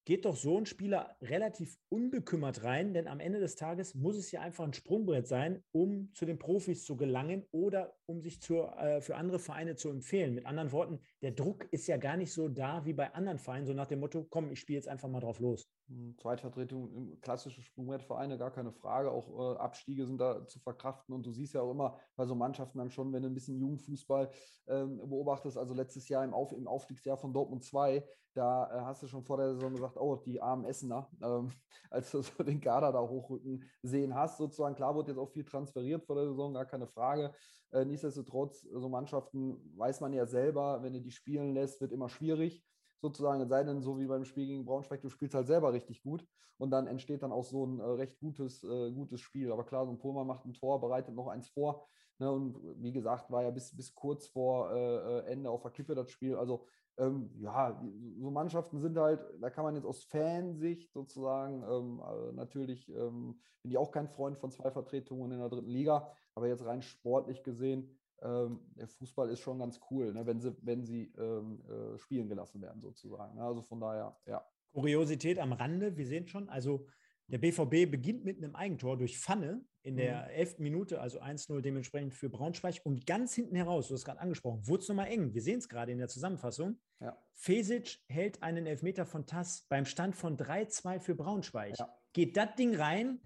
geht 0.05 0.25
doch 0.25 0.37
so 0.37 0.59
ein 0.59 0.67
Spieler 0.67 1.17
relativ 1.21 1.79
unbekümmert 1.89 2.65
rein, 2.65 2.93
denn 2.93 3.07
am 3.07 3.21
Ende 3.21 3.41
des 3.41 3.55
Tages 3.55 3.95
muss 3.95 4.17
es 4.17 4.33
ja 4.33 4.41
einfach 4.41 4.65
ein 4.65 4.73
Sprungbrett 4.73 5.27
sein, 5.27 5.63
um 5.73 6.13
zu 6.15 6.27
den 6.27 6.39
Profis 6.39 6.85
zu 6.85 6.97
gelangen 6.97 7.45
oder 7.53 7.95
um 8.07 8.21
sich 8.21 8.41
zur, 8.41 8.77
äh, 8.79 9.01
für 9.01 9.17
andere 9.17 9.39
Vereine 9.39 9.77
zu 9.77 9.91
empfehlen. 9.91 10.35
Mit 10.35 10.47
anderen 10.47 10.73
Worten, 10.73 11.01
der 11.23 11.33
Druck 11.33 11.69
ist 11.71 11.87
ja 11.87 11.97
gar 11.97 12.17
nicht 12.17 12.33
so 12.33 12.49
da 12.49 12.85
wie 12.85 12.93
bei 12.93 13.15
anderen 13.15 13.39
Vereinen, 13.39 13.67
so 13.67 13.73
nach 13.73 13.87
dem 13.87 14.01
Motto, 14.01 14.27
komm, 14.29 14.51
ich 14.51 14.61
spiele 14.61 14.79
jetzt 14.79 14.89
einfach 14.89 15.09
mal 15.09 15.21
drauf 15.21 15.39
los. 15.39 15.69
Hm, 15.89 16.17
Zweitvertretung, 16.17 17.21
klassische 17.21 17.61
Sprungwertvereine, 17.63 18.39
gar 18.39 18.51
keine 18.51 18.73
Frage. 18.73 19.11
Auch 19.11 19.29
äh, 19.29 19.59
Abstiege 19.59 20.07
sind 20.07 20.19
da 20.19 20.47
zu 20.47 20.61
verkraften. 20.61 21.15
Und 21.15 21.27
du 21.27 21.33
siehst 21.33 21.55
ja 21.55 21.63
auch 21.63 21.73
immer 21.73 21.99
bei 22.17 22.25
so 22.25 22.35
Mannschaften 22.35 22.79
dann 22.79 22.91
schon, 22.91 23.13
wenn 23.13 23.23
du 23.23 23.29
ein 23.29 23.35
bisschen 23.35 23.59
Jugendfußball 23.59 24.31
ähm, 24.69 24.99
beobachtest, 24.99 25.59
also 25.59 25.75
letztes 25.75 26.09
Jahr 26.09 26.25
im, 26.25 26.35
Auf, 26.35 26.53
im 26.53 26.69
Aufstiegsjahr 26.69 27.17
von 27.17 27.33
Dortmund 27.33 27.65
2, 27.65 28.05
da 28.35 28.71
äh, 28.71 28.81
hast 28.85 29.03
du 29.03 29.09
schon 29.09 29.25
vor 29.25 29.37
der 29.39 29.55
Saison 29.55 29.73
gesagt, 29.73 29.97
oh, 29.97 30.17
die 30.17 30.41
armen 30.41 30.65
Essener, 30.65 31.11
ähm, 31.23 31.51
als 31.91 32.11
du 32.13 32.23
so 32.23 32.43
den 32.43 32.61
Kader 32.61 32.93
da 32.93 33.01
hochrücken 33.01 33.65
sehen 33.83 34.15
hast. 34.15 34.39
Sozusagen, 34.39 34.77
klar 34.77 34.95
wird 34.95 35.09
jetzt 35.09 35.19
auch 35.19 35.31
viel 35.31 35.45
transferiert 35.45 36.05
vor 36.05 36.17
der 36.17 36.29
Saison, 36.29 36.55
gar 36.55 36.67
keine 36.67 36.87
Frage. 36.87 37.35
Äh, 37.73 37.85
nichtsdestotrotz, 37.85 38.63
so 38.63 38.89
Mannschaften 38.89 39.77
weiß 39.77 40.01
man 40.01 40.13
ja 40.13 40.27
selber, 40.27 40.83
wenn 40.83 40.93
du 40.93 41.01
die 41.01 41.11
spielen 41.11 41.55
lässt, 41.55 41.81
wird 41.81 41.93
immer 41.93 42.09
schwierig 42.09 42.65
sozusagen, 43.03 43.43
es 43.43 43.49
sei 43.49 43.65
denn, 43.65 43.83
so 43.83 43.99
wie 43.99 44.07
beim 44.07 44.25
Spiel 44.25 44.47
gegen 44.47 44.65
Braunschweig, 44.65 45.03
du 45.03 45.11
spielst 45.11 45.35
halt 45.35 45.47
selber 45.47 45.73
richtig 45.73 46.03
gut 46.03 46.25
und 46.57 46.71
dann 46.71 46.87
entsteht 46.87 47.23
dann 47.23 47.33
auch 47.33 47.45
so 47.45 47.67
ein 47.67 47.81
äh, 47.81 47.83
recht 47.83 48.19
gutes, 48.21 48.63
äh, 48.63 48.93
gutes 48.93 49.21
Spiel. 49.21 49.53
Aber 49.53 49.65
klar, 49.65 49.85
so 49.85 49.93
ein 49.93 49.99
Pulmer 49.99 50.25
macht 50.25 50.47
ein 50.47 50.55
Tor, 50.55 50.81
bereitet 50.81 51.15
noch 51.15 51.29
eins 51.29 51.49
vor. 51.49 51.87
Ne, 52.19 52.31
und 52.31 52.57
wie 52.81 52.93
gesagt, 52.93 53.31
war 53.31 53.43
ja 53.43 53.51
bis, 53.51 53.75
bis 53.77 53.95
kurz 53.95 54.29
vor 54.29 54.71
äh, 54.71 54.77
äh 54.77 55.33
Ende 55.33 55.51
auf 55.51 55.63
der 55.63 55.73
Kippe 55.73 55.95
das 55.95 56.11
Spiel. 56.11 56.37
Also 56.37 56.67
ähm, 56.99 57.31
ja, 57.41 57.83
so 58.19 58.31
Mannschaften 58.31 58.79
sind 58.79 58.99
halt, 58.99 59.21
da 59.41 59.51
kann 59.51 59.65
man 59.65 59.75
jetzt 59.75 59.87
aus 59.87 60.05
Fansicht 60.05 60.93
sozusagen, 60.93 61.63
ähm, 61.63 62.03
äh, 62.05 62.33
natürlich 62.33 62.89
ähm, 62.91 63.41
bin 63.63 63.73
ich 63.73 63.79
auch 63.79 63.91
kein 63.91 64.09
Freund 64.09 64.39
von 64.39 64.51
zwei 64.51 64.71
Vertretungen 64.71 65.33
in 65.33 65.39
der 65.39 65.49
dritten 65.49 65.71
Liga, 65.71 66.13
aber 66.35 66.49
jetzt 66.49 66.65
rein 66.65 66.83
sportlich 66.83 67.43
gesehen 67.43 67.99
der 68.23 68.87
Fußball 68.89 69.31
ist 69.31 69.41
schon 69.41 69.59
ganz 69.59 69.81
cool, 69.91 70.13
ne, 70.13 70.27
wenn 70.27 70.41
sie, 70.41 70.57
wenn 70.63 70.85
sie 70.85 71.13
ähm, 71.19 71.61
äh, 71.69 71.99
spielen 71.99 72.29
gelassen 72.29 72.63
werden, 72.63 72.81
sozusagen. 72.81 73.35
Ne? 73.35 73.43
Also 73.43 73.63
von 73.63 73.81
daher, 73.81 74.17
ja. 74.27 74.45
Kuriosität 74.73 75.39
am 75.39 75.53
Rande, 75.53 75.97
wir 75.97 76.07
sehen 76.07 76.27
schon, 76.29 76.49
also 76.49 76.87
der 77.29 77.39
BVB 77.39 77.91
beginnt 77.91 78.25
mit 78.25 78.39
einem 78.39 78.55
Eigentor 78.55 78.97
durch 78.97 79.19
Pfanne 79.19 79.65
in 79.83 79.97
der 79.97 80.25
mhm. 80.25 80.31
elften 80.31 80.63
Minute, 80.63 81.01
also 81.01 81.21
1-0 81.21 81.61
dementsprechend 81.61 82.15
für 82.15 82.29
Braunschweig. 82.29 82.81
Und 82.85 83.07
ganz 83.07 83.35
hinten 83.35 83.57
heraus, 83.57 83.89
du 83.89 83.95
hast 83.95 84.05
gerade 84.05 84.21
angesprochen, 84.21 84.67
wurde 84.67 84.83
es 84.83 84.89
nochmal 84.89 85.09
eng. 85.09 85.33
Wir 85.33 85.43
sehen 85.43 85.59
es 85.59 85.69
gerade 85.69 85.93
in 85.93 85.99
der 85.99 86.09
Zusammenfassung. 86.09 86.79
Ja. 87.01 87.17
Fesic 87.33 87.99
hält 88.09 88.43
einen 88.43 88.67
Elfmeter 88.67 89.07
von 89.07 89.27
Tass 89.27 89.67
beim 89.69 89.87
Stand 89.87 90.15
von 90.15 90.37
3-2 90.37 91.01
für 91.01 91.15
Braunschweig. 91.15 91.79
Ja. 91.79 91.89
Geht 92.13 92.37
das 92.37 92.55
Ding 92.57 92.75
rein, 92.77 93.21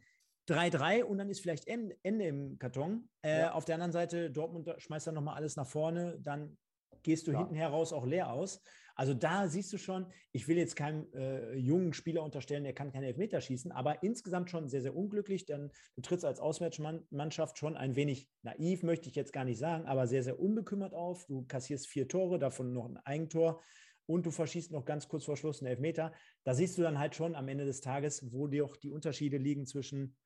3-3 0.48 1.02
und 1.02 1.19
dann 1.19 1.28
ist 1.28 1.40
vielleicht 1.40 1.66
Ende 1.66 1.96
im 2.02 2.58
Karton. 2.58 3.08
Äh, 3.22 3.40
ja. 3.40 3.52
Auf 3.52 3.64
der 3.64 3.75
anderen 3.75 3.93
Seite, 3.93 4.31
Dortmund 4.31 4.72
schmeißt 4.78 5.06
dann 5.06 5.14
nochmal 5.14 5.37
alles 5.37 5.56
nach 5.56 5.66
vorne, 5.66 6.19
dann 6.20 6.56
gehst 7.02 7.26
du 7.26 7.32
ja. 7.32 7.38
hinten 7.38 7.54
heraus 7.54 7.93
auch 7.93 8.06
leer 8.06 8.32
aus. 8.32 8.62
Also 8.96 9.12
da 9.12 9.46
siehst 9.46 9.72
du 9.75 9.78
schon, 9.78 10.06
ich 10.32 10.48
will 10.48 10.56
jetzt 10.56 10.75
keinem 10.75 11.06
äh, 11.12 11.54
jungen 11.54 11.93
Spieler 11.93 12.22
unterstellen, 12.22 12.64
der 12.64 12.72
kann 12.72 12.93
keine 12.93 13.06
Elfmeter 13.06 13.43
schießen, 13.43 13.70
aber 13.70 14.02
insgesamt 14.02 14.50
schon 14.50 14.69
sehr, 14.69 14.81
sehr 14.81 14.96
unglücklich, 14.96 15.44
denn 15.44 15.70
du 15.96 16.00
trittst 16.00 16.25
als 16.25 16.40
Auswärtsmannschaft 16.40 17.58
schon 17.58 17.76
ein 17.76 17.94
wenig 17.94 18.31
naiv, 18.43 18.82
möchte 18.82 19.10
ich 19.10 19.14
jetzt 19.14 19.34
gar 19.34 19.44
nicht 19.44 19.58
sagen, 19.58 19.84
aber 19.87 20.06
sehr, 20.06 20.22
sehr 20.22 20.40
unbekümmert 20.40 20.94
auf. 20.94 21.26
Du 21.26 21.44
kassierst 21.46 21.87
vier 21.87 22.08
Tore, 22.08 22.38
davon 22.38 22.72
noch 22.72 22.87
ein 22.87 22.96
Eigentor 22.98 23.62
und 24.06 24.25
du 24.25 24.31
verschießt 24.31 24.72
noch 24.72 24.87
ganz 24.87 25.08
kurz 25.08 25.25
vor 25.26 25.37
Schluss 25.37 25.60
einen 25.60 25.70
Elfmeter. 25.70 26.12
Da 26.44 26.54
siehst 26.54 26.78
du 26.78 26.82
dann 26.82 26.98
halt 26.98 27.14
schon 27.14 27.34
am 27.34 27.48
Ende 27.48 27.66
des 27.66 27.82
Tages, 27.82 28.32
wo 28.32 28.46
dir 28.46 28.64
auch 28.64 28.76
die 28.76 28.90
Unterschiede 28.90 29.37
liegen 29.37 29.66
zwischen 29.66 30.16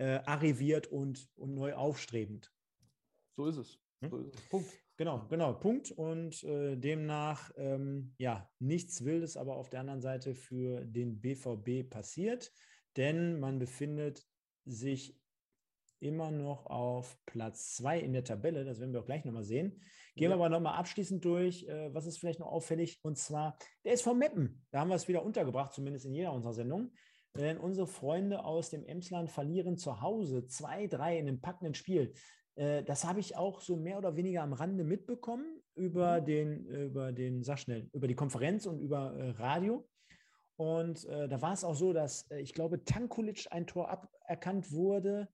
äh, 0.00 0.22
arriviert 0.24 0.86
und, 0.86 1.28
und 1.36 1.54
neu 1.54 1.74
aufstrebend. 1.74 2.50
So 3.36 3.46
ist 3.46 3.56
es. 3.58 3.78
Hm? 4.00 4.10
So 4.10 4.18
ist 4.18 4.34
es. 4.34 4.48
Punkt. 4.48 4.70
Genau, 4.96 5.26
genau, 5.28 5.52
Punkt. 5.52 5.90
Und 5.92 6.42
äh, 6.42 6.76
demnach, 6.76 7.50
ähm, 7.56 8.14
ja, 8.18 8.50
nichts 8.58 9.04
Wildes, 9.04 9.36
aber 9.36 9.56
auf 9.56 9.68
der 9.68 9.80
anderen 9.80 10.00
Seite 10.00 10.34
für 10.34 10.84
den 10.84 11.20
BVB 11.20 11.88
passiert, 11.88 12.50
denn 12.96 13.40
man 13.40 13.58
befindet 13.58 14.26
sich 14.64 15.18
immer 16.00 16.30
noch 16.30 16.66
auf 16.66 17.18
Platz 17.26 17.74
zwei 17.76 17.98
in 18.00 18.14
der 18.14 18.24
Tabelle. 18.24 18.64
Das 18.64 18.80
werden 18.80 18.92
wir 18.94 19.00
auch 19.00 19.06
gleich 19.06 19.26
nochmal 19.26 19.44
sehen. 19.44 19.82
Gehen 20.16 20.24
ja. 20.24 20.30
wir 20.30 20.34
aber 20.34 20.48
nochmal 20.48 20.78
abschließend 20.78 21.22
durch. 21.22 21.66
Äh, 21.68 21.94
was 21.94 22.06
ist 22.06 22.18
vielleicht 22.18 22.40
noch 22.40 22.48
auffällig? 22.48 23.00
Und 23.02 23.18
zwar 23.18 23.58
der 23.84 23.92
ist 23.92 24.02
vom 24.02 24.18
Meppen. 24.18 24.66
Da 24.70 24.80
haben 24.80 24.88
wir 24.88 24.94
es 24.94 25.08
wieder 25.08 25.22
untergebracht, 25.22 25.74
zumindest 25.74 26.06
in 26.06 26.14
jeder 26.14 26.32
unserer 26.32 26.54
Sendungen. 26.54 26.92
Denn 27.36 27.58
unsere 27.58 27.86
Freunde 27.86 28.44
aus 28.44 28.70
dem 28.70 28.84
Emsland 28.84 29.30
verlieren 29.30 29.76
zu 29.76 30.00
Hause 30.00 30.46
2-3 30.48 31.16
in 31.16 31.28
einem 31.28 31.40
packenden 31.40 31.74
Spiel. 31.74 32.12
Äh, 32.56 32.82
das 32.82 33.04
habe 33.04 33.20
ich 33.20 33.36
auch 33.36 33.60
so 33.60 33.76
mehr 33.76 33.98
oder 33.98 34.16
weniger 34.16 34.42
am 34.42 34.52
Rande 34.52 34.84
mitbekommen 34.84 35.60
über 35.74 36.20
mhm. 36.20 36.24
den, 36.24 36.66
über 36.66 37.12
den, 37.12 37.42
sag 37.42 37.58
schnell, 37.58 37.88
über 37.92 38.08
die 38.08 38.14
Konferenz 38.14 38.66
und 38.66 38.80
über 38.80 39.14
äh, 39.14 39.30
Radio. 39.30 39.88
Und 40.56 41.06
äh, 41.06 41.26
da 41.28 41.40
war 41.40 41.54
es 41.54 41.64
auch 41.64 41.74
so, 41.74 41.92
dass 41.92 42.30
äh, 42.30 42.40
ich 42.40 42.52
glaube, 42.52 42.84
Tankulic 42.84 43.46
ein 43.50 43.66
Tor 43.66 43.88
aberkannt 43.88 44.72
wurde 44.72 45.28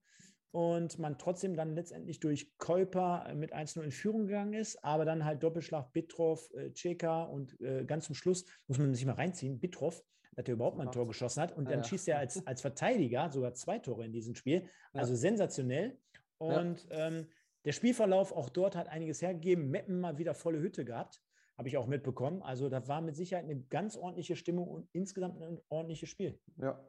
und 0.51 0.97
man 0.99 1.17
trotzdem 1.17 1.55
dann 1.55 1.75
letztendlich 1.75 2.21
durch 2.21 2.57
Käuper 2.57 3.33
mit 3.35 3.53
1-0 3.53 3.81
in 3.81 3.91
Führung 3.91 4.27
gegangen 4.27 4.53
ist, 4.53 4.81
aber 4.85 5.03
dann 5.03 5.25
halt 5.25 5.43
Doppelschlag 5.43 5.91
Bitroff, 5.91 6.49
äh, 6.53 6.71
Ceka 6.73 7.23
und 7.23 7.57
ganz 7.87 8.05
zum 8.05 8.15
Schluss 8.15 8.45
muss 8.67 8.77
man 8.77 8.93
sich 8.93 9.05
mal 9.05 9.13
reinziehen, 9.13 9.59
Bitroff 9.59 10.01
dass 10.37 10.47
er 10.47 10.53
überhaupt 10.53 10.77
mal 10.77 10.85
ein 10.85 10.91
Tor 10.91 11.07
geschossen 11.07 11.41
hat. 11.41 11.57
Und 11.57 11.65
dann 11.65 11.79
ja. 11.79 11.83
schießt 11.83 12.07
er 12.09 12.19
als, 12.19 12.45
als 12.45 12.61
Verteidiger 12.61 13.31
sogar 13.31 13.55
zwei 13.55 13.79
Tore 13.79 14.05
in 14.05 14.13
diesem 14.13 14.35
Spiel. 14.35 14.69
Also 14.93 15.13
ja. 15.13 15.17
sensationell. 15.17 15.97
Und 16.37 16.87
ähm, 16.91 17.25
der 17.65 17.71
Spielverlauf 17.71 18.31
auch 18.31 18.49
dort 18.49 18.75
hat 18.75 18.87
einiges 18.87 19.21
hergegeben. 19.23 19.71
Meppen 19.71 19.99
mal 19.99 20.19
wieder 20.19 20.35
volle 20.35 20.59
Hütte 20.59 20.85
gehabt. 20.85 21.23
Habe 21.57 21.67
ich 21.67 21.77
auch 21.77 21.87
mitbekommen. 21.87 22.41
Also 22.43 22.69
da 22.69 22.87
war 22.87 23.01
mit 23.01 23.15
Sicherheit 23.15 23.45
eine 23.45 23.59
ganz 23.59 23.97
ordentliche 23.97 24.35
Stimmung 24.35 24.67
und 24.67 24.87
insgesamt 24.91 25.41
ein 25.41 25.59
ordentliches 25.69 26.09
Spiel. 26.09 26.39
Ja, 26.57 26.79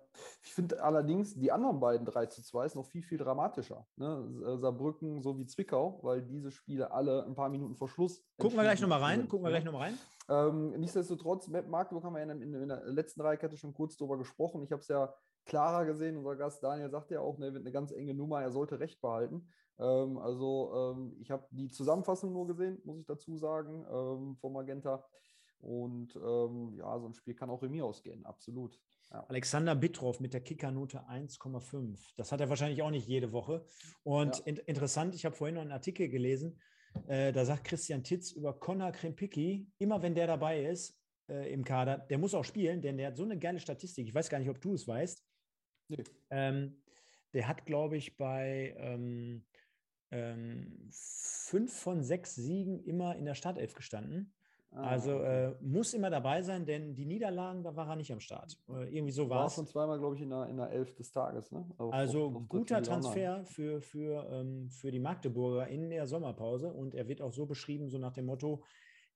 ich 0.42 0.52
finde 0.52 0.82
allerdings 0.82 1.34
die 1.34 1.50
anderen 1.50 1.80
beiden 1.80 2.04
3 2.04 2.26
zu 2.26 2.42
2 2.42 2.66
ist 2.66 2.74
noch 2.74 2.84
viel, 2.84 3.02
viel 3.02 3.18
dramatischer. 3.18 3.86
Ne? 3.96 4.28
Äh, 4.46 4.58
Saarbrücken 4.58 5.22
sowie 5.22 5.46
Zwickau, 5.46 6.00
weil 6.02 6.22
diese 6.22 6.50
Spiele 6.50 6.90
alle 6.90 7.24
ein 7.24 7.34
paar 7.34 7.48
Minuten 7.48 7.76
vor 7.76 7.88
Schluss. 7.88 8.22
Gucken 8.36 8.58
wir 8.58 8.64
gleich 8.64 8.80
nochmal 8.80 9.00
rein. 9.00 9.26
Gucken 9.26 9.46
wir 9.46 9.50
gleich 9.50 9.64
nochmal 9.64 9.88
rein. 9.88 9.98
Ähm, 10.28 10.78
nichtsdestotrotz, 10.78 11.48
Magdeburg 11.48 12.04
haben 12.04 12.14
wir 12.14 12.22
in, 12.22 12.30
in, 12.30 12.54
in 12.54 12.68
der 12.68 12.84
letzten 12.84 13.20
Dreikette 13.20 13.56
schon 13.56 13.72
kurz 13.72 13.96
darüber 13.96 14.18
gesprochen. 14.18 14.62
Ich 14.62 14.70
habe 14.70 14.82
es 14.82 14.88
ja 14.88 15.14
klarer 15.46 15.86
gesehen. 15.86 16.18
Unser 16.18 16.36
Gast 16.36 16.62
Daniel 16.62 16.90
sagt 16.90 17.10
ja 17.10 17.20
auch, 17.20 17.38
ne, 17.38 17.54
wird 17.54 17.62
eine 17.62 17.72
ganz 17.72 17.90
enge 17.90 18.12
Nummer, 18.12 18.42
er 18.42 18.50
sollte 18.50 18.78
Recht 18.80 19.00
behalten. 19.00 19.48
Ähm, 19.78 20.18
also 20.18 20.94
ähm, 20.96 21.16
ich 21.20 21.30
habe 21.30 21.46
die 21.50 21.68
Zusammenfassung 21.68 22.32
nur 22.32 22.46
gesehen, 22.46 22.80
muss 22.84 22.98
ich 22.98 23.06
dazu 23.06 23.36
sagen, 23.36 23.84
ähm, 23.90 24.36
vom 24.36 24.52
Magenta. 24.52 25.04
Und 25.60 26.14
ähm, 26.16 26.74
ja, 26.76 26.98
so 27.00 27.06
ein 27.06 27.14
Spiel 27.14 27.34
kann 27.34 27.50
auch 27.50 27.62
Remis 27.62 27.82
ausgehen, 27.82 28.24
absolut. 28.24 28.78
Ja. 29.10 29.24
Alexander 29.28 29.74
Bittroff 29.74 30.20
mit 30.20 30.32
der 30.34 30.40
Kickernote 30.40 31.00
1,5. 31.08 31.98
Das 32.16 32.30
hat 32.30 32.40
er 32.40 32.48
wahrscheinlich 32.48 32.82
auch 32.82 32.90
nicht 32.90 33.08
jede 33.08 33.32
Woche. 33.32 33.64
Und 34.04 34.38
ja. 34.38 34.44
in 34.44 34.56
interessant, 34.58 35.14
ich 35.14 35.24
habe 35.24 35.34
vorhin 35.34 35.54
noch 35.54 35.62
einen 35.62 35.72
Artikel 35.72 36.08
gelesen, 36.08 36.60
äh, 37.06 37.32
da 37.32 37.44
sagt 37.44 37.64
Christian 37.64 38.04
Titz 38.04 38.32
über 38.32 38.58
Connor 38.58 38.92
Krempicki, 38.92 39.66
immer 39.78 40.02
wenn 40.02 40.14
der 40.14 40.26
dabei 40.26 40.64
ist 40.64 40.98
äh, 41.28 41.52
im 41.52 41.64
Kader, 41.64 41.98
der 41.98 42.18
muss 42.18 42.34
auch 42.34 42.44
spielen, 42.44 42.80
denn 42.80 42.96
der 42.96 43.08
hat 43.08 43.16
so 43.16 43.24
eine 43.24 43.38
geile 43.38 43.60
Statistik. 43.60 44.06
Ich 44.06 44.14
weiß 44.14 44.28
gar 44.28 44.38
nicht, 44.38 44.50
ob 44.50 44.60
du 44.60 44.74
es 44.74 44.86
weißt. 44.86 45.24
Nee. 45.88 46.04
Ähm, 46.30 46.82
der 47.34 47.46
hat, 47.46 47.66
glaube 47.66 47.96
ich, 47.96 48.16
bei 48.16 48.74
ähm, 48.78 49.44
ähm, 50.10 50.88
fünf 50.90 51.72
von 51.72 52.02
sechs 52.02 52.34
Siegen 52.34 52.80
immer 52.84 53.16
in 53.16 53.24
der 53.24 53.34
Startelf 53.34 53.74
gestanden. 53.74 54.32
Ah, 54.70 54.82
also 54.82 55.20
äh, 55.20 55.54
muss 55.62 55.94
immer 55.94 56.10
dabei 56.10 56.42
sein, 56.42 56.66
denn 56.66 56.94
die 56.94 57.06
Niederlagen, 57.06 57.62
da 57.62 57.74
war 57.74 57.88
er 57.88 57.96
nicht 57.96 58.12
am 58.12 58.20
Start. 58.20 58.58
Äh, 58.68 58.94
irgendwie 58.94 59.12
so 59.12 59.28
war 59.30 59.46
es. 59.46 59.54
schon 59.54 59.66
zweimal, 59.66 59.98
glaube 59.98 60.16
ich, 60.16 60.22
in 60.22 60.28
der, 60.28 60.46
in 60.46 60.58
der 60.58 60.70
Elf 60.70 60.94
des 60.94 61.10
Tages. 61.10 61.50
Ne? 61.50 61.64
Auf, 61.78 61.92
also 61.92 62.26
auf, 62.26 62.36
auf 62.36 62.48
guter 62.48 62.82
Transfer 62.82 63.44
für, 63.46 63.80
für, 63.80 64.28
ähm, 64.30 64.68
für 64.70 64.90
die 64.90 64.98
Magdeburger 64.98 65.68
in 65.68 65.88
der 65.88 66.06
Sommerpause 66.06 66.70
und 66.70 66.94
er 66.94 67.08
wird 67.08 67.22
auch 67.22 67.32
so 67.32 67.46
beschrieben, 67.46 67.88
so 67.88 67.98
nach 67.98 68.12
dem 68.12 68.26
Motto, 68.26 68.62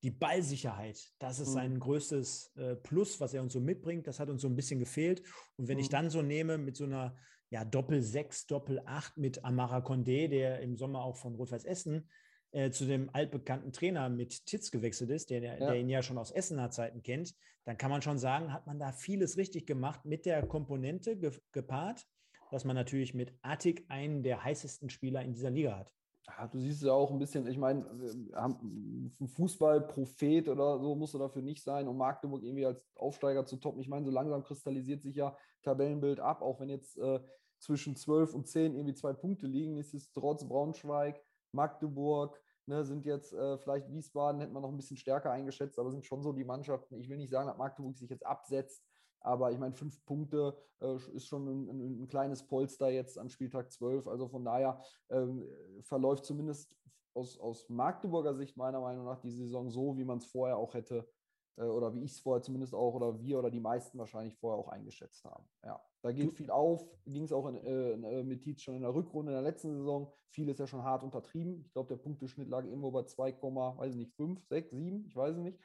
die 0.03 0.11
Ballsicherheit, 0.11 1.13
das 1.19 1.39
ist 1.39 1.53
sein 1.53 1.75
mhm. 1.75 1.81
größtes 1.81 2.53
äh, 2.57 2.75
Plus, 2.75 3.21
was 3.21 3.35
er 3.35 3.43
uns 3.43 3.53
so 3.53 3.61
mitbringt. 3.61 4.07
Das 4.07 4.19
hat 4.19 4.31
uns 4.31 4.43
so 4.43 4.49
ein 4.49 4.57
bisschen 4.57 4.81
gefehlt. 4.81 5.23
Und 5.57 5.69
wenn 5.69 5.77
mhm. 5.77 5.83
ich 5.83 5.91
dann 5.91 6.11
so 6.11 6.23
nehme 6.23 6.59
mit 6.59 6.77
so 6.77 6.85
einer 6.85 7.15
ja, 7.53 7.67
Doppel-6, 7.67 8.49
Doppel-8 8.49 9.13
mit 9.17 9.45
Amara 9.45 9.81
Condé, 9.81 10.27
der 10.27 10.61
im 10.61 10.75
Sommer 10.75 11.05
auch 11.05 11.19
von 11.19 11.35
Rot-Weiß 11.35 11.67
Essen 11.67 12.09
äh, 12.53 12.71
zu 12.71 12.87
dem 12.87 13.11
altbekannten 13.13 13.73
Trainer 13.73 14.09
mit 14.09 14.47
Titz 14.47 14.71
gewechselt 14.71 15.11
ist, 15.11 15.29
der, 15.29 15.43
ja. 15.43 15.57
der 15.57 15.77
ihn 15.77 15.91
ja 15.91 16.03
schon 16.03 16.17
aus 16.17 16.31
Essener 16.31 16.71
Zeiten 16.71 17.03
kennt, 17.03 17.35
dann 17.65 17.77
kann 17.77 17.91
man 17.91 18.01
schon 18.01 18.17
sagen, 18.17 18.55
hat 18.55 18.67
man 18.67 18.79
da 18.79 18.93
vieles 18.93 19.37
richtig 19.37 19.67
gemacht 19.67 20.07
mit 20.07 20.25
der 20.25 20.47
Komponente 20.47 21.15
ge 21.19 21.31
gepaart, 21.53 22.07
dass 22.51 22.65
man 22.65 22.75
natürlich 22.75 23.13
mit 23.13 23.35
Attic 23.43 23.85
einen 23.89 24.23
der 24.23 24.43
heißesten 24.43 24.89
Spieler 24.89 25.21
in 25.21 25.35
dieser 25.35 25.51
Liga 25.51 25.77
hat. 25.77 25.93
Ja, 26.27 26.47
du 26.47 26.59
siehst 26.59 26.79
es 26.79 26.87
ja 26.87 26.93
auch 26.93 27.11
ein 27.11 27.19
bisschen, 27.19 27.47
ich 27.49 27.59
meine, 27.59 27.85
ein 28.33 29.13
Fußballprophet 29.27 30.49
oder 30.49 30.79
so 30.79 30.95
musst 30.95 31.13
du 31.13 31.19
dafür 31.19 31.43
nicht 31.43 31.63
sein, 31.63 31.87
um 31.87 31.99
Magdeburg 31.99 32.45
irgendwie 32.45 32.65
als 32.65 32.81
Aufsteiger 32.95 33.45
zu 33.45 33.57
toppen. 33.57 33.81
Ich 33.81 33.89
meine, 33.89 34.07
so 34.07 34.11
langsam 34.11 34.43
kristallisiert 34.43 35.03
sich 35.03 35.17
ja 35.17 35.37
Tabellenbild 35.63 36.21
ab, 36.21 36.41
auch 36.41 36.61
wenn 36.61 36.71
jetzt 36.71 36.97
äh, 36.97 37.21
zwischen 37.63 37.95
12 37.95 38.35
und 38.35 38.49
10 38.49 38.75
irgendwie 38.75 38.95
zwei 38.95 39.13
Punkte 39.13 39.47
liegen, 39.47 39.77
ist 39.77 39.95
es 39.95 40.11
trotz 40.11 40.47
Braunschweig, 40.47 41.23
Magdeburg, 41.53 42.41
ne, 42.67 42.85
sind 42.85 43.07
jetzt 43.07 43.33
äh, 43.33 43.57
vielleicht 43.57 43.89
Wiesbaden, 43.89 44.41
hätte 44.41 44.53
man 44.53 44.63
noch 44.63 44.71
ein 44.71 44.77
bisschen 44.77 44.97
stärker 44.97 45.31
eingeschätzt, 45.31 45.79
aber 45.79 45.91
sind 45.93 46.05
schon 46.05 46.23
so 46.23 46.33
die 46.33 46.45
Mannschaften. 46.45 46.99
Ich 46.99 47.09
will 47.09 47.19
nicht 47.19 47.31
sagen, 47.31 47.47
dass 47.47 47.57
Magdeburg 47.57 47.97
sich 47.97 48.11
jetzt 48.11 48.27
absetzt, 48.27 48.85
aber 49.21 49.53
ich 49.53 49.59
meine, 49.59 49.75
fünf 49.75 50.05
Punkte 50.05 50.57
äh, 50.81 50.97
ist 51.15 51.29
schon 51.29 51.47
ein, 51.47 51.69
ein, 51.69 52.03
ein, 52.03 52.09
kleines 52.09 52.45
Polster 52.45 52.89
jetzt 52.91 53.17
an 53.17 53.31
Spieltag 53.31 53.71
12. 53.71 54.09
Also 54.09 54.29
von 54.29 54.45
daher 54.45 54.83
ähm, 55.11 55.47
verläuft 55.83 56.25
zumindest 56.25 56.77
aus, 57.15 57.39
aus 57.39 57.69
Magdeburger 57.69 58.35
Sicht 58.35 58.57
meiner 58.57 58.81
Meinung 58.81 59.05
nach 59.05 59.21
die 59.21 59.31
Saison 59.31 59.71
so, 59.71 59.97
wie 59.97 60.05
man 60.05 60.19
es 60.19 60.27
vorher 60.27 60.57
auch 60.57 60.75
hätte 60.75 61.09
äh, 61.57 61.63
oder 61.63 61.95
wie 61.95 62.03
ich 62.03 62.13
es 62.13 62.21
vorher 62.21 62.43
zumindest 62.43 62.75
auch 62.75 62.95
oder 62.95 63.21
wir 63.21 63.39
oder 63.39 63.51
die 63.51 63.61
meisten 63.61 63.99
wahrscheinlich 63.99 64.37
vorher 64.37 64.59
auch 64.59 64.69
eingeschätzt 64.69 65.25
haben. 65.25 65.47
Ja, 65.63 65.81
da 66.03 66.11
geht 66.11 66.33
viel 66.33 66.51
auf, 66.51 66.85
ging 67.07 67.25
es 67.25 67.33
auch 67.33 67.47
in, 67.47 67.57
äh, 67.57 67.93
in, 67.93 68.05
äh, 68.05 68.23
mit 68.25 68.43
Tietz 68.43 68.63
schon 68.63 68.75
in 68.75 68.83
der 68.83 68.95
Rückrunde 68.95 69.31
in 69.33 69.37
der 69.37 69.43
letzten 69.43 69.73
Saison. 69.73 70.13
Viel 70.31 70.49
ist 70.49 70.59
ja 70.59 70.67
schon 70.67 70.83
hart 70.83 71.05
untertrieben. 71.05 71.63
Ich 71.65 71.73
glaube, 71.73 71.89
der 71.89 72.03
Punkteschnitt 72.03 72.49
lag 72.49 72.65
irgendwo 72.65 72.91
bei 72.91 73.05
2, 73.05 73.41
weiß 73.41 73.93
ich 73.93 73.99
nicht, 73.99 74.15
5, 74.15 74.45
6, 74.49 74.71
7, 74.71 75.05
ich 75.07 75.15
weiß 75.15 75.37
es 75.37 75.43
nicht. 75.43 75.59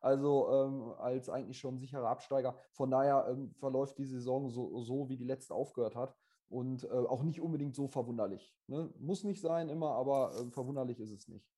Also 0.00 0.50
ähm, 0.50 0.94
als 0.98 1.30
eigentlich 1.30 1.58
schon 1.58 1.78
sicherer 1.78 2.08
Absteiger. 2.08 2.56
Von 2.72 2.90
daher 2.90 3.26
ähm, 3.30 3.54
verläuft 3.54 3.96
die 3.98 4.04
Saison 4.04 4.50
so, 4.50 4.80
so, 4.80 5.08
wie 5.08 5.16
die 5.16 5.24
letzte 5.24 5.54
aufgehört 5.54 5.94
hat. 5.94 6.14
Und 6.48 6.84
äh, 6.84 6.88
auch 6.88 7.22
nicht 7.22 7.40
unbedingt 7.40 7.74
so 7.74 7.88
verwunderlich. 7.88 8.54
Ne? 8.66 8.92
Muss 8.98 9.24
nicht 9.24 9.40
sein 9.40 9.68
immer, 9.68 9.92
aber 9.92 10.34
äh, 10.36 10.50
verwunderlich 10.50 11.00
ist 11.00 11.12
es 11.12 11.28
nicht. 11.28 11.53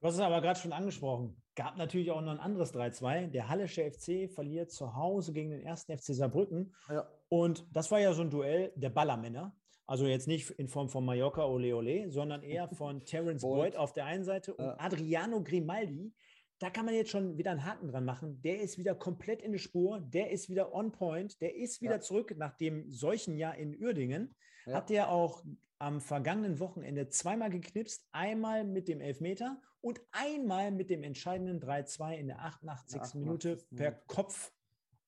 Du 0.00 0.06
hast 0.06 0.14
es 0.14 0.20
aber 0.20 0.40
gerade 0.40 0.58
schon 0.58 0.72
angesprochen. 0.72 1.36
Gab 1.54 1.76
natürlich 1.76 2.10
auch 2.10 2.22
noch 2.22 2.32
ein 2.32 2.40
anderes 2.40 2.72
3-2. 2.72 3.26
Der 3.28 3.50
Hallische 3.50 3.90
FC 3.90 4.30
verliert 4.30 4.70
zu 4.70 4.94
Hause 4.96 5.34
gegen 5.34 5.50
den 5.50 5.60
ersten 5.60 5.96
FC 5.96 6.14
Saarbrücken. 6.14 6.74
Ja. 6.88 7.06
Und 7.28 7.66
das 7.70 7.90
war 7.90 8.00
ja 8.00 8.14
so 8.14 8.22
ein 8.22 8.30
Duell 8.30 8.72
der 8.76 8.88
Ballermänner. 8.88 9.54
Also 9.86 10.06
jetzt 10.06 10.26
nicht 10.26 10.50
in 10.50 10.68
Form 10.68 10.88
von 10.88 11.04
Mallorca 11.04 11.44
Ole 11.44 11.76
Ole, 11.76 12.10
sondern 12.10 12.42
eher 12.42 12.68
von 12.74 13.04
Terence 13.04 13.42
Boyd 13.42 13.76
auf 13.76 13.92
der 13.92 14.06
einen 14.06 14.24
Seite 14.24 14.54
und 14.54 14.64
ja. 14.64 14.76
Adriano 14.78 15.42
Grimaldi. 15.42 16.14
Da 16.60 16.70
kann 16.70 16.86
man 16.86 16.94
jetzt 16.94 17.10
schon 17.10 17.36
wieder 17.36 17.50
einen 17.50 17.64
Haken 17.64 17.88
dran 17.88 18.04
machen. 18.04 18.40
Der 18.42 18.60
ist 18.60 18.78
wieder 18.78 18.94
komplett 18.94 19.42
in 19.42 19.52
der 19.52 19.58
Spur, 19.58 20.00
der 20.00 20.30
ist 20.30 20.48
wieder 20.48 20.74
on 20.74 20.92
point, 20.92 21.40
der 21.40 21.56
ist 21.56 21.82
wieder 21.82 21.94
ja. 21.94 22.00
zurück 22.00 22.34
nach 22.36 22.56
dem 22.56 22.90
solchen 22.90 23.36
Jahr 23.36 23.56
in 23.56 23.74
Uerdingen. 23.82 24.34
Hat 24.66 24.90
der 24.90 25.10
auch 25.10 25.42
am 25.80 26.00
vergangenen 26.00 26.60
Wochenende 26.60 27.08
zweimal 27.08 27.50
geknipst, 27.50 28.06
einmal 28.12 28.64
mit 28.64 28.86
dem 28.86 29.00
Elfmeter 29.00 29.60
und 29.80 30.00
einmal 30.12 30.70
mit 30.70 30.90
dem 30.90 31.02
entscheidenden 31.02 31.58
3-2 31.58 32.14
in 32.16 32.26
der 32.28 32.40
88. 32.40 33.00
88. 33.00 33.20
Minute 33.20 33.56
per 33.74 33.92
Kopf. 33.92 34.52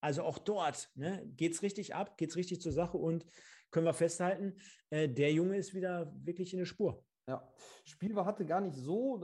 Also 0.00 0.22
auch 0.22 0.38
dort 0.38 0.90
ne, 0.94 1.22
geht 1.36 1.52
es 1.52 1.62
richtig 1.62 1.94
ab, 1.94 2.16
geht 2.16 2.30
es 2.30 2.36
richtig 2.36 2.60
zur 2.60 2.72
Sache 2.72 2.96
und 2.96 3.26
können 3.70 3.86
wir 3.86 3.94
festhalten, 3.94 4.56
äh, 4.90 5.08
der 5.08 5.32
Junge 5.32 5.56
ist 5.56 5.74
wieder 5.74 6.12
wirklich 6.24 6.52
in 6.52 6.58
der 6.58 6.66
Spur. 6.66 7.04
Ja, 7.28 7.48
Spiel 7.84 8.16
war, 8.16 8.26
hatte 8.26 8.44
gar 8.44 8.60
nicht 8.60 8.74
so, 8.74 9.20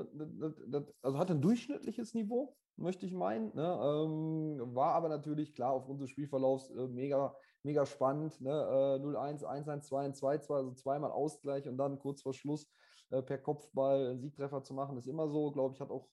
also 1.02 1.18
hatte 1.18 1.32
ein 1.34 1.42
durchschnittliches 1.42 2.14
Niveau, 2.14 2.56
möchte 2.76 3.06
ich 3.06 3.12
meinen. 3.12 3.52
Ne? 3.54 3.62
Ähm, 3.62 4.74
war 4.74 4.94
aber 4.94 5.08
natürlich 5.08 5.52
klar 5.52 5.72
aufgrund 5.72 6.00
des 6.00 6.10
Spielverlaufs 6.10 6.70
äh, 6.70 6.86
mega, 6.86 7.34
mega 7.64 7.84
spannend. 7.86 8.40
Ne? 8.40 8.50
Äh, 8.50 9.02
0-1, 9.02 9.44
1-1, 9.44 9.88
2-1, 9.88 10.20
2-2, 10.20 10.54
also 10.54 10.72
zweimal 10.74 11.10
Ausgleich 11.10 11.66
und 11.68 11.76
dann 11.76 11.98
kurz 11.98 12.22
vor 12.22 12.34
Schluss 12.34 12.70
äh, 13.10 13.20
per 13.20 13.38
Kopfball 13.38 14.10
einen 14.10 14.20
Siegtreffer 14.20 14.62
zu 14.62 14.74
machen, 14.74 14.96
ist 14.96 15.08
immer 15.08 15.28
so. 15.28 15.50
Glaube 15.50 15.74
ich, 15.74 15.80
hat 15.80 15.90
auch 15.90 16.08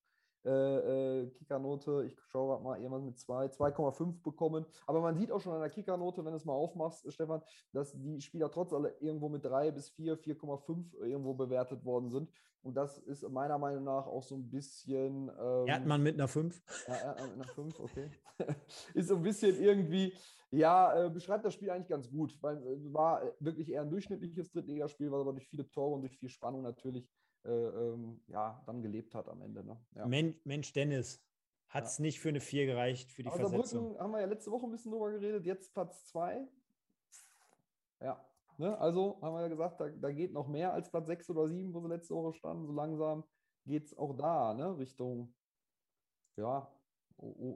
äh, 0.45 1.21
äh, 1.23 1.27
Kickernote, 1.31 2.03
ich 2.05 2.15
schaue 2.29 2.61
mal 2.61 2.77
irgendwas 2.77 3.03
mit 3.03 3.17
2, 3.17 3.47
2,5 3.47 4.21
bekommen. 4.21 4.65
Aber 4.85 5.01
man 5.01 5.17
sieht 5.17 5.31
auch 5.31 5.41
schon 5.41 5.53
an 5.53 5.61
der 5.61 5.69
Kickernote, 5.69 6.23
wenn 6.23 6.31
du 6.31 6.37
es 6.37 6.45
mal 6.45 6.53
aufmachst, 6.53 7.11
Stefan, 7.11 7.41
dass 7.73 7.93
die 7.93 8.21
Spieler 8.21 8.51
trotz 8.51 8.73
aller 8.73 9.01
irgendwo 9.01 9.29
mit 9.29 9.43
3 9.43 9.71
bis 9.71 9.89
4, 9.89 10.17
4,5 10.17 11.03
irgendwo 11.03 11.33
bewertet 11.33 11.83
worden 11.83 12.09
sind. 12.09 12.29
Und 12.61 12.75
das 12.75 12.97
ist 12.97 13.27
meiner 13.29 13.59
Meinung 13.59 13.83
nach 13.83 14.07
auch 14.07 14.23
so 14.23 14.35
ein 14.35 14.49
bisschen. 14.49 15.29
Ähm, 15.39 15.67
Erdmann 15.67 16.01
mit 16.01 16.15
einer 16.15 16.27
5. 16.27 16.61
Ja, 16.87 16.95
Erdmann 16.95 17.29
mit 17.29 17.35
einer 17.35 17.53
5, 17.53 17.79
okay. 17.79 18.09
ist 18.95 19.07
so 19.07 19.15
ein 19.17 19.21
bisschen 19.21 19.55
irgendwie, 19.61 20.13
ja, 20.49 21.05
äh, 21.05 21.09
beschreibt 21.09 21.45
das 21.45 21.53
Spiel 21.53 21.69
eigentlich 21.69 21.89
ganz 21.89 22.09
gut, 22.09 22.35
weil 22.41 22.57
es 22.57 22.85
äh, 22.85 22.93
war 22.93 23.21
wirklich 23.39 23.69
eher 23.69 23.81
ein 23.81 23.89
durchschnittliches 23.89 24.51
Drittligaspiel, 24.51 25.11
was 25.11 25.21
aber 25.21 25.33
durch 25.33 25.47
viele 25.47 25.69
Tore 25.69 25.95
und 25.95 26.01
durch 26.01 26.17
viel 26.17 26.29
Spannung 26.29 26.63
natürlich 26.63 27.07
äh, 27.45 27.49
ähm, 27.49 28.21
ja, 28.27 28.61
dann 28.65 28.81
gelebt 28.81 29.15
hat 29.15 29.29
am 29.29 29.41
Ende. 29.41 29.63
Ne? 29.63 29.79
Ja. 29.95 30.05
Mensch, 30.05 30.35
Mensch, 30.43 30.73
Dennis, 30.73 31.23
hat 31.67 31.85
es 31.85 31.97
ja. 31.97 32.03
nicht 32.03 32.19
für 32.19 32.29
eine 32.29 32.39
4 32.39 32.65
gereicht 32.65 33.11
für 33.11 33.23
die 33.23 33.29
Aber 33.29 33.37
Versetzung. 33.37 33.89
Brücken 33.89 33.99
haben 33.99 34.11
wir 34.11 34.21
ja 34.21 34.27
letzte 34.27 34.51
Woche 34.51 34.65
ein 34.65 34.71
bisschen 34.71 34.91
drüber 34.91 35.11
geredet, 35.11 35.45
jetzt 35.45 35.73
Platz 35.73 36.05
2. 36.07 36.47
Ja, 38.01 38.23
ne? 38.57 38.77
also 38.77 39.19
haben 39.21 39.33
wir 39.35 39.41
ja 39.41 39.47
gesagt, 39.47 39.79
da, 39.79 39.89
da 39.89 40.11
geht 40.11 40.33
noch 40.33 40.47
mehr 40.47 40.73
als 40.73 40.89
Platz 40.89 41.07
6 41.07 41.29
oder 41.31 41.47
7, 41.47 41.73
wo 41.73 41.81
sie 41.81 41.87
letzte 41.87 42.15
Woche 42.15 42.33
standen. 42.33 42.65
So 42.65 42.73
langsam 42.73 43.23
geht 43.65 43.85
es 43.85 43.97
auch 43.97 44.15
da, 44.15 44.53
ne? 44.53 44.77
Richtung, 44.77 45.33
ja, 46.37 46.71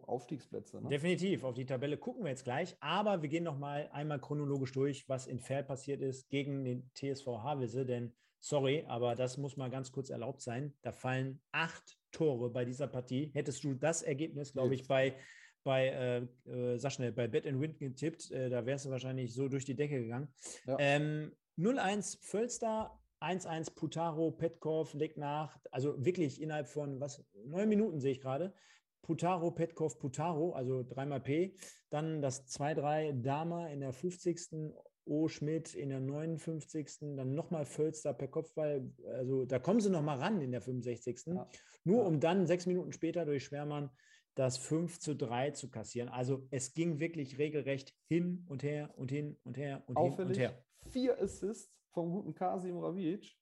Aufstiegsplätze. 0.03 0.81
Ne? 0.81 0.89
Definitiv, 0.89 1.43
auf 1.43 1.53
die 1.53 1.65
Tabelle 1.65 1.97
gucken 1.97 2.23
wir 2.23 2.29
jetzt 2.29 2.45
gleich. 2.45 2.77
Aber 2.79 3.21
wir 3.21 3.29
gehen 3.29 3.43
noch 3.43 3.57
mal 3.57 3.89
einmal 3.91 4.19
chronologisch 4.19 4.71
durch, 4.71 5.07
was 5.09 5.27
in 5.27 5.39
Feld 5.39 5.67
passiert 5.67 6.01
ist 6.01 6.29
gegen 6.29 6.63
den 6.63 6.89
TSV 6.93 7.27
Havelse. 7.27 7.85
Denn 7.85 8.13
Sorry, 8.39 8.85
aber 8.87 9.15
das 9.15 9.37
muss 9.37 9.57
mal 9.57 9.69
ganz 9.69 9.91
kurz 9.91 10.09
erlaubt 10.09 10.41
sein. 10.41 10.73
Da 10.81 10.91
fallen 10.91 11.41
acht 11.51 11.97
Tore 12.11 12.49
bei 12.49 12.65
dieser 12.65 12.87
Partie. 12.87 13.31
Hättest 13.33 13.63
du 13.63 13.73
das 13.73 14.01
Ergebnis, 14.01 14.53
glaube 14.53 14.75
ich, 14.75 14.87
bei, 14.87 15.15
bei 15.63 15.87
äh, 15.87 16.49
äh, 16.49 16.77
sag 16.77 16.93
schnell, 16.93 17.11
bei 17.11 17.27
Bet 17.27 17.45
and 17.45 17.59
Win 17.59 17.77
getippt, 17.77 18.31
äh, 18.31 18.49
da 18.49 18.65
wärst 18.65 18.85
du 18.85 18.89
wahrscheinlich 18.89 19.33
so 19.33 19.47
durch 19.47 19.65
die 19.65 19.75
Decke 19.75 20.01
gegangen. 20.01 20.33
Ja. 20.65 20.77
Ähm, 20.79 21.35
0-1 21.57 22.19
Völster, 22.21 22.97
1-1 23.19 23.75
Putaro, 23.75 24.31
Petkov 24.31 24.93
legt 24.93 25.17
nach. 25.17 25.57
Also 25.71 26.03
wirklich 26.03 26.41
innerhalb 26.41 26.69
von 26.69 26.99
was, 26.99 27.23
neun 27.45 27.67
Minuten 27.67 27.99
sehe 27.99 28.13
ich 28.13 28.21
gerade. 28.21 28.53
Putaro, 29.01 29.51
Petkov, 29.51 29.99
Putaro, 29.99 30.53
also 30.53 30.83
dreimal 30.83 31.19
P. 31.19 31.55
Dann 31.89 32.21
das 32.21 32.47
2-3 32.47 33.21
Dama 33.21 33.67
in 33.67 33.81
der 33.81 33.91
50. 33.91 34.71
O. 35.09 35.27
Schmidt 35.27 35.73
in 35.75 35.89
der 35.89 35.99
59. 35.99 37.15
Dann 37.15 37.33
nochmal 37.33 37.65
Völster 37.65 38.13
per 38.13 38.27
Kopfball. 38.27 38.89
Also 39.05 39.45
da 39.45 39.59
kommen 39.59 39.81
sie 39.81 39.89
nochmal 39.89 40.19
ran 40.19 40.39
in 40.41 40.51
der 40.51 40.61
65. 40.61 41.21
Ja. 41.27 41.49
Nur 41.83 42.05
um 42.05 42.19
dann 42.19 42.45
sechs 42.47 42.65
Minuten 42.65 42.91
später 42.91 43.25
durch 43.25 43.43
Schwermann 43.45 43.89
das 44.35 44.57
5 44.57 44.99
zu 44.99 45.15
3 45.15 45.51
zu 45.51 45.69
kassieren. 45.69 46.09
Also 46.09 46.47
es 46.51 46.73
ging 46.73 46.99
wirklich 46.99 47.37
regelrecht 47.37 47.93
hin 48.07 48.45
und 48.47 48.63
her 48.63 48.93
und 48.95 49.11
hin 49.11 49.37
und 49.43 49.57
her 49.57 49.83
und 49.87 49.97
Auffällig, 49.97 50.17
hin 50.17 50.27
und 50.27 50.53
her. 50.53 50.65
Vier 50.91 51.21
Assists 51.21 51.73
vom 51.91 52.11
guten 52.11 52.33
Kasim 52.33 52.77
Ravic. 52.77 53.35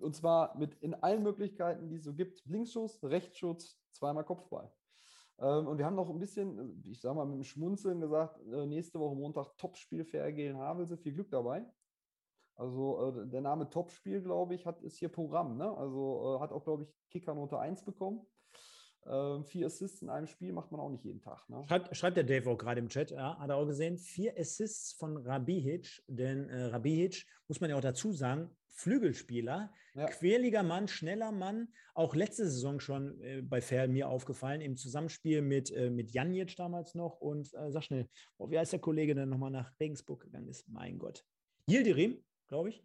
Und 0.00 0.14
zwar 0.14 0.56
mit 0.56 0.74
in 0.80 0.94
allen 0.94 1.22
Möglichkeiten, 1.22 1.88
die 1.88 1.96
es 1.96 2.04
so 2.04 2.14
gibt. 2.14 2.44
Linksschuss, 2.46 3.02
Rechtsschuss, 3.02 3.80
zweimal 3.92 4.24
Kopfball. 4.24 4.72
Ähm, 5.40 5.68
und 5.68 5.78
wir 5.78 5.86
haben 5.86 5.96
noch 5.96 6.10
ein 6.10 6.18
bisschen, 6.18 6.82
ich 6.86 7.00
sage 7.00 7.14
mal, 7.14 7.26
mit 7.26 7.36
dem 7.36 7.44
Schmunzeln 7.44 8.00
gesagt, 8.00 8.40
äh, 8.46 8.66
nächste 8.66 8.98
Woche 8.98 9.14
Montag 9.14 9.56
Topspiel 9.56 10.04
für 10.04 10.18
RG 10.18 10.48
in 10.48 10.58
Havelse. 10.58 10.96
Viel 10.96 11.14
Glück 11.14 11.30
dabei. 11.30 11.64
Also 12.56 13.22
äh, 13.22 13.28
der 13.28 13.40
Name 13.40 13.70
Topspiel, 13.70 14.20
glaube 14.20 14.54
ich, 14.54 14.66
hat, 14.66 14.82
ist 14.82 14.98
hier 14.98 15.08
Programm. 15.08 15.56
Ne? 15.56 15.70
Also 15.76 16.36
äh, 16.36 16.40
hat 16.40 16.50
auch, 16.50 16.64
glaube 16.64 16.82
ich, 16.82 16.94
Kickernote 17.10 17.58
1 17.58 17.84
bekommen. 17.84 18.26
Ähm, 19.06 19.44
vier 19.44 19.66
Assists 19.66 20.02
in 20.02 20.10
einem 20.10 20.26
Spiel 20.26 20.52
macht 20.52 20.70
man 20.70 20.80
auch 20.80 20.90
nicht 20.90 21.04
jeden 21.04 21.20
Tag. 21.20 21.48
Ne? 21.48 21.64
Schreibt, 21.66 21.96
schreibt, 21.96 22.16
der 22.16 22.24
Dave 22.24 22.50
auch 22.50 22.58
gerade 22.58 22.80
im 22.80 22.88
Chat, 22.88 23.10
ja, 23.10 23.38
hat 23.38 23.48
er 23.48 23.56
auch 23.56 23.66
gesehen. 23.66 23.96
Vier 23.96 24.38
Assists 24.38 24.92
von 24.92 25.16
Rabihic, 25.16 26.02
denn 26.06 26.48
äh, 26.50 26.64
Rabihic, 26.64 27.26
muss 27.46 27.60
man 27.60 27.70
ja 27.70 27.76
auch 27.76 27.80
dazu 27.80 28.12
sagen, 28.12 28.50
Flügelspieler, 28.78 29.72
ja. 29.94 30.06
quäliger 30.06 30.62
Mann, 30.62 30.86
schneller 30.86 31.32
Mann, 31.32 31.68
auch 31.94 32.14
letzte 32.14 32.44
Saison 32.44 32.78
schon 32.78 33.20
äh, 33.22 33.42
bei 33.42 33.60
Fair 33.60 33.88
mir 33.88 34.08
aufgefallen, 34.08 34.60
im 34.60 34.76
Zusammenspiel 34.76 35.42
mit, 35.42 35.72
äh, 35.72 35.90
mit 35.90 36.12
Janic 36.12 36.54
damals 36.56 36.94
noch 36.94 37.20
und 37.20 37.52
äh, 37.54 37.72
sag 37.72 37.82
schnell, 37.82 38.08
oh, 38.36 38.50
wie 38.50 38.58
heißt 38.58 38.72
der 38.72 38.80
Kollege, 38.80 39.14
der 39.14 39.26
nochmal 39.26 39.50
nach 39.50 39.72
Regensburg 39.80 40.20
gegangen 40.20 40.48
ist? 40.48 40.68
Mein 40.68 40.98
Gott. 40.98 41.24
Yildirim, 41.68 42.22
glaube 42.46 42.68
ich. 42.68 42.84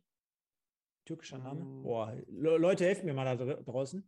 Türkischer 1.05 1.37
Name. 1.37 1.63
Mm. 1.63 1.83
Boah, 1.83 2.15
Le 2.27 2.57
Leute, 2.57 2.85
helfen 2.85 3.05
mir 3.05 3.13
mal 3.13 3.37
da 3.37 3.55
draußen. 3.55 4.03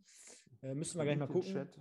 Äh, 0.63 0.73
müssen 0.73 0.97
wir 0.97 1.03
gleich 1.03 1.17
mal 1.17 1.27
gucken. 1.27 1.53
Chat. 1.53 1.79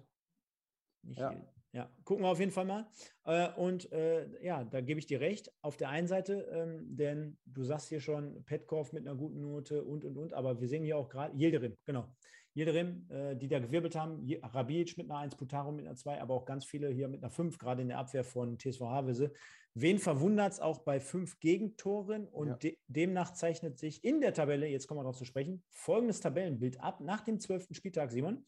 Nicht 1.04 1.20
ja. 1.20 1.34
ja, 1.72 1.90
gucken 2.04 2.24
wir 2.24 2.28
auf 2.28 2.40
jeden 2.40 2.52
Fall 2.52 2.64
mal. 2.64 2.86
Äh, 3.24 3.52
und 3.54 3.90
äh, 3.92 4.26
ja, 4.44 4.64
da 4.64 4.80
gebe 4.80 4.98
ich 4.98 5.06
dir 5.06 5.20
recht. 5.20 5.52
Auf 5.62 5.76
der 5.76 5.88
einen 5.90 6.06
Seite, 6.06 6.48
ähm, 6.52 6.96
denn 6.96 7.38
du 7.46 7.64
sagst 7.64 7.88
hier 7.88 8.00
schon, 8.00 8.44
Petkov 8.44 8.92
mit 8.92 9.06
einer 9.06 9.16
guten 9.16 9.40
Note 9.40 9.82
und 9.84 10.04
und 10.04 10.16
und, 10.16 10.32
aber 10.34 10.60
wir 10.60 10.68
sehen 10.68 10.84
hier 10.84 10.96
auch 10.96 11.08
gerade 11.08 11.36
Yildirim, 11.36 11.76
genau. 11.84 12.08
Yildirim, 12.54 13.06
äh, 13.10 13.36
die 13.36 13.48
da 13.48 13.58
gewirbelt 13.58 13.96
haben, 13.96 14.24
Rabic 14.42 14.96
mit 14.96 15.10
einer 15.10 15.18
1, 15.20 15.36
Putaro 15.36 15.72
mit 15.72 15.86
einer 15.86 15.96
2, 15.96 16.20
aber 16.20 16.34
auch 16.34 16.44
ganz 16.44 16.64
viele 16.64 16.88
hier 16.88 17.08
mit 17.08 17.22
einer 17.22 17.30
5, 17.30 17.58
gerade 17.58 17.82
in 17.82 17.88
der 17.88 17.98
Abwehr 17.98 18.24
von 18.24 18.58
TSV 18.58 18.80
Havelse. 18.82 19.32
Wen 19.76 19.98
verwundert 19.98 20.52
es 20.52 20.60
auch 20.60 20.78
bei 20.78 21.00
fünf 21.00 21.40
Gegentoren? 21.40 22.28
Und 22.28 22.48
ja. 22.48 22.56
de 22.56 22.78
demnach 22.86 23.32
zeichnet 23.32 23.76
sich 23.76 24.04
in 24.04 24.20
der 24.20 24.32
Tabelle, 24.32 24.68
jetzt 24.68 24.86
kommen 24.86 25.00
wir 25.00 25.02
darauf 25.02 25.16
zu 25.16 25.24
sprechen, 25.24 25.64
folgendes 25.70 26.20
Tabellenbild 26.20 26.80
ab 26.80 27.00
nach 27.00 27.22
dem 27.22 27.40
zwölften 27.40 27.74
Spieltag, 27.74 28.12
Simon. 28.12 28.46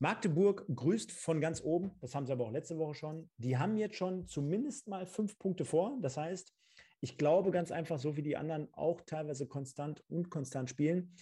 Magdeburg 0.00 0.64
grüßt 0.72 1.10
von 1.10 1.40
ganz 1.40 1.60
oben, 1.62 1.90
das 2.00 2.14
haben 2.14 2.26
sie 2.26 2.32
aber 2.32 2.44
auch 2.44 2.52
letzte 2.52 2.78
Woche 2.78 2.94
schon. 2.94 3.30
Die 3.36 3.58
haben 3.58 3.76
jetzt 3.76 3.96
schon 3.96 4.28
zumindest 4.28 4.86
mal 4.86 5.06
fünf 5.06 5.38
Punkte 5.38 5.64
vor. 5.64 5.98
Das 6.00 6.16
heißt, 6.16 6.54
ich 7.00 7.18
glaube 7.18 7.50
ganz 7.50 7.72
einfach, 7.72 7.98
so 7.98 8.16
wie 8.16 8.22
die 8.22 8.36
anderen 8.36 8.72
auch 8.72 9.00
teilweise 9.00 9.46
konstant 9.46 10.04
und 10.08 10.30
konstant 10.30 10.70
spielen, 10.70 11.14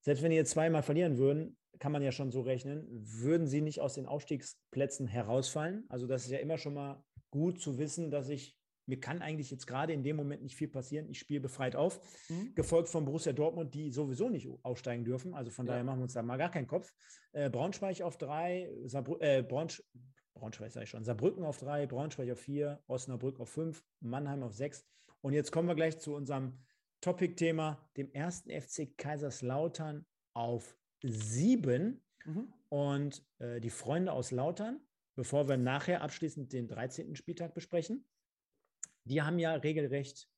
selbst 0.00 0.22
wenn 0.22 0.30
die 0.30 0.36
jetzt 0.36 0.50
zweimal 0.50 0.82
verlieren 0.82 1.16
würden, 1.16 1.56
kann 1.78 1.92
man 1.92 2.02
ja 2.02 2.12
schon 2.12 2.30
so 2.30 2.42
rechnen, 2.42 2.86
würden 2.90 3.46
sie 3.46 3.60
nicht 3.60 3.80
aus 3.80 3.94
den 3.94 4.06
Aufstiegsplätzen 4.06 5.06
herausfallen. 5.06 5.84
Also 5.88 6.06
das 6.06 6.24
ist 6.24 6.30
ja 6.30 6.38
immer 6.38 6.58
schon 6.58 6.74
mal 6.74 7.02
gut 7.30 7.60
zu 7.60 7.78
wissen, 7.78 8.10
dass 8.10 8.28
ich 8.28 8.57
mir 8.88 8.98
kann 8.98 9.22
eigentlich 9.22 9.50
jetzt 9.50 9.66
gerade 9.66 9.92
in 9.92 10.02
dem 10.02 10.16
Moment 10.16 10.42
nicht 10.42 10.56
viel 10.56 10.68
passieren. 10.68 11.08
Ich 11.08 11.18
spiele 11.18 11.40
befreit 11.40 11.76
auf, 11.76 12.00
mhm. 12.28 12.54
gefolgt 12.54 12.88
von 12.88 13.04
Borussia 13.04 13.32
Dortmund, 13.32 13.74
die 13.74 13.90
sowieso 13.90 14.28
nicht 14.30 14.48
aufsteigen 14.62 15.04
dürfen. 15.04 15.34
Also 15.34 15.50
von 15.50 15.66
ja. 15.66 15.72
daher 15.72 15.84
machen 15.84 15.98
wir 15.98 16.04
uns 16.04 16.14
da 16.14 16.22
mal 16.22 16.38
gar 16.38 16.50
keinen 16.50 16.66
Kopf. 16.66 16.94
Äh, 17.32 17.50
Braunschweig 17.50 18.00
auf 18.00 18.16
drei, 18.16 18.70
Saarbrü 18.86 19.16
äh, 19.20 19.42
Braunsch 19.42 19.82
Braunschweig 20.34 20.70
sage 20.70 20.84
ich 20.84 20.90
schon, 20.90 21.04
Saarbrücken 21.04 21.44
auf 21.44 21.58
drei, 21.58 21.86
Braunschweig 21.86 22.30
auf 22.30 22.38
vier, 22.38 22.80
Osnabrück 22.86 23.40
auf 23.40 23.50
fünf, 23.50 23.84
Mannheim 24.00 24.42
auf 24.42 24.54
sechs. 24.54 24.86
Und 25.20 25.32
jetzt 25.32 25.50
kommen 25.50 25.68
wir 25.68 25.74
gleich 25.74 25.98
zu 25.98 26.14
unserem 26.14 26.58
Topic-Thema, 27.00 27.90
dem 27.96 28.10
ersten 28.12 28.50
FC 28.50 28.96
Kaiserslautern 28.96 30.06
auf 30.34 30.76
sieben. 31.02 32.02
Mhm. 32.24 32.52
Und 32.68 33.26
äh, 33.38 33.60
die 33.60 33.70
Freunde 33.70 34.12
aus 34.12 34.30
Lautern, 34.30 34.80
bevor 35.16 35.48
wir 35.48 35.56
nachher 35.56 36.02
abschließend 36.02 36.52
den 36.52 36.68
13. 36.68 37.16
Spieltag 37.16 37.54
besprechen, 37.54 38.04
die 39.08 39.22
haben 39.22 39.38
ja 39.38 39.54
regelrecht 39.54 40.28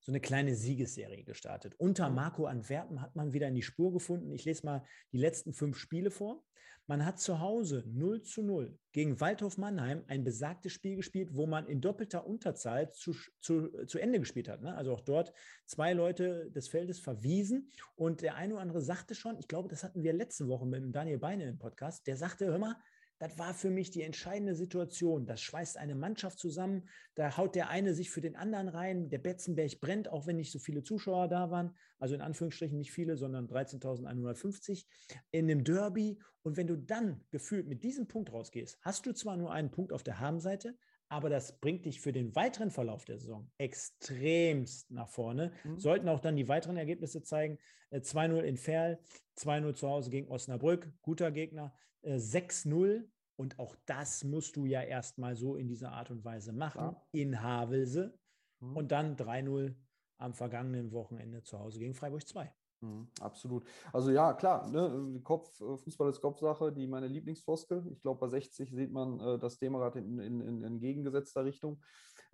so 0.00 0.12
eine 0.12 0.20
kleine 0.20 0.54
Siegesserie 0.54 1.24
gestartet. 1.24 1.74
Unter 1.78 2.08
mhm. 2.08 2.14
Marco 2.14 2.46
Antwerpen 2.46 3.02
hat 3.02 3.16
man 3.16 3.32
wieder 3.32 3.48
in 3.48 3.54
die 3.54 3.62
Spur 3.62 3.92
gefunden. 3.92 4.32
Ich 4.32 4.44
lese 4.44 4.64
mal 4.64 4.84
die 5.12 5.18
letzten 5.18 5.52
fünf 5.52 5.76
Spiele 5.76 6.10
vor. 6.10 6.44
Man 6.86 7.04
hat 7.04 7.20
zu 7.20 7.40
Hause 7.40 7.84
0 7.86 8.22
zu 8.22 8.42
0 8.42 8.78
gegen 8.92 9.20
Waldhof 9.20 9.58
Mannheim 9.58 10.04
ein 10.08 10.24
besagtes 10.24 10.72
Spiel 10.72 10.96
gespielt, 10.96 11.34
wo 11.34 11.46
man 11.46 11.66
in 11.66 11.82
doppelter 11.82 12.26
Unterzahl 12.26 12.90
zu, 12.92 13.14
zu, 13.40 13.68
zu 13.84 13.98
Ende 13.98 14.18
gespielt 14.18 14.48
hat. 14.48 14.62
Ne? 14.62 14.74
Also 14.74 14.94
auch 14.94 15.02
dort 15.02 15.34
zwei 15.66 15.92
Leute 15.92 16.50
des 16.50 16.68
Feldes 16.68 16.98
verwiesen. 16.98 17.70
Und 17.94 18.22
der 18.22 18.36
eine 18.36 18.54
oder 18.54 18.62
andere 18.62 18.80
sagte 18.80 19.14
schon, 19.14 19.38
ich 19.38 19.48
glaube, 19.48 19.68
das 19.68 19.84
hatten 19.84 20.02
wir 20.02 20.14
letzte 20.14 20.48
Woche 20.48 20.64
mit 20.64 20.94
Daniel 20.94 21.18
Beine 21.18 21.46
im 21.46 21.58
Podcast, 21.58 22.06
der 22.06 22.16
sagte, 22.16 22.46
hör 22.46 22.58
mal, 22.58 22.76
das 23.18 23.36
war 23.38 23.52
für 23.52 23.70
mich 23.70 23.90
die 23.90 24.02
entscheidende 24.02 24.54
Situation. 24.54 25.26
Das 25.26 25.40
schweißt 25.40 25.76
eine 25.76 25.94
Mannschaft 25.94 26.38
zusammen. 26.38 26.88
Da 27.14 27.36
haut 27.36 27.54
der 27.54 27.68
eine 27.68 27.92
sich 27.92 28.10
für 28.10 28.20
den 28.20 28.36
anderen 28.36 28.68
rein. 28.68 29.10
Der 29.10 29.18
Betzenberg 29.18 29.80
brennt, 29.80 30.08
auch 30.08 30.26
wenn 30.26 30.36
nicht 30.36 30.52
so 30.52 30.58
viele 30.58 30.82
Zuschauer 30.82 31.28
da 31.28 31.50
waren. 31.50 31.76
Also 31.98 32.14
in 32.14 32.20
Anführungsstrichen 32.20 32.78
nicht 32.78 32.92
viele, 32.92 33.16
sondern 33.16 33.48
13.150 33.48 34.86
in 35.32 35.48
dem 35.48 35.64
Derby. 35.64 36.20
Und 36.42 36.56
wenn 36.56 36.68
du 36.68 36.76
dann 36.76 37.24
gefühlt 37.30 37.66
mit 37.66 37.82
diesem 37.82 38.06
Punkt 38.06 38.32
rausgehst, 38.32 38.78
hast 38.82 39.04
du 39.06 39.12
zwar 39.12 39.36
nur 39.36 39.52
einen 39.52 39.70
Punkt 39.70 39.92
auf 39.92 40.04
der 40.04 40.20
Habenseite, 40.20 40.76
aber 41.08 41.30
das 41.30 41.58
bringt 41.60 41.84
dich 41.84 42.00
für 42.00 42.12
den 42.12 42.34
weiteren 42.34 42.70
Verlauf 42.70 43.04
der 43.04 43.18
Saison 43.18 43.50
extremst 43.58 44.90
nach 44.90 45.08
vorne. 45.08 45.52
Mhm. 45.64 45.78
Sollten 45.78 46.08
auch 46.08 46.20
dann 46.20 46.36
die 46.36 46.48
weiteren 46.48 46.76
Ergebnisse 46.76 47.22
zeigen. 47.22 47.58
2-0 47.92 48.40
äh, 48.40 48.48
in 48.48 48.56
Ferl, 48.56 48.98
2-0 49.38 49.74
zu 49.74 49.88
Hause 49.88 50.10
gegen 50.10 50.28
Osnabrück, 50.28 50.92
guter 51.00 51.30
Gegner. 51.30 51.74
6-0 52.04 52.86
äh, 52.88 53.02
und 53.36 53.58
auch 53.58 53.76
das 53.86 54.24
musst 54.24 54.56
du 54.56 54.66
ja 54.66 54.82
erstmal 54.82 55.36
so 55.36 55.56
in 55.56 55.68
dieser 55.68 55.92
Art 55.92 56.10
und 56.10 56.24
Weise 56.24 56.52
machen, 56.52 56.80
ja. 56.80 57.02
in 57.12 57.40
Havelse. 57.40 58.18
Mhm. 58.60 58.76
Und 58.76 58.92
dann 58.92 59.16
3-0 59.16 59.74
am 60.18 60.34
vergangenen 60.34 60.92
Wochenende 60.92 61.42
zu 61.42 61.58
Hause 61.58 61.78
gegen 61.78 61.94
Freiburg 61.94 62.26
2. 62.26 62.52
Mhm, 62.80 63.08
absolut. 63.20 63.64
Also 63.92 64.10
ja, 64.10 64.32
klar, 64.34 64.68
ne, 64.68 65.20
Kopf, 65.24 65.60
äh, 65.60 65.76
Fußball 65.76 66.10
ist 66.10 66.20
Kopfsache, 66.20 66.72
die 66.72 66.86
meine 66.86 67.08
Lieblingsfloskel. 67.08 67.84
Ich 67.90 68.02
glaube, 68.02 68.20
bei 68.20 68.28
60 68.28 68.70
sieht 68.70 68.92
man 68.92 69.18
äh, 69.18 69.38
das 69.38 69.58
Thema 69.58 69.88
in, 69.96 70.18
in, 70.20 70.40
in, 70.40 70.62
in 70.62 70.80
gegengesetzter 70.80 71.44
Richtung. 71.44 71.80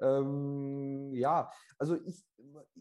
Ähm, 0.00 1.14
ja, 1.14 1.50
also 1.78 1.96
ich, 2.04 2.26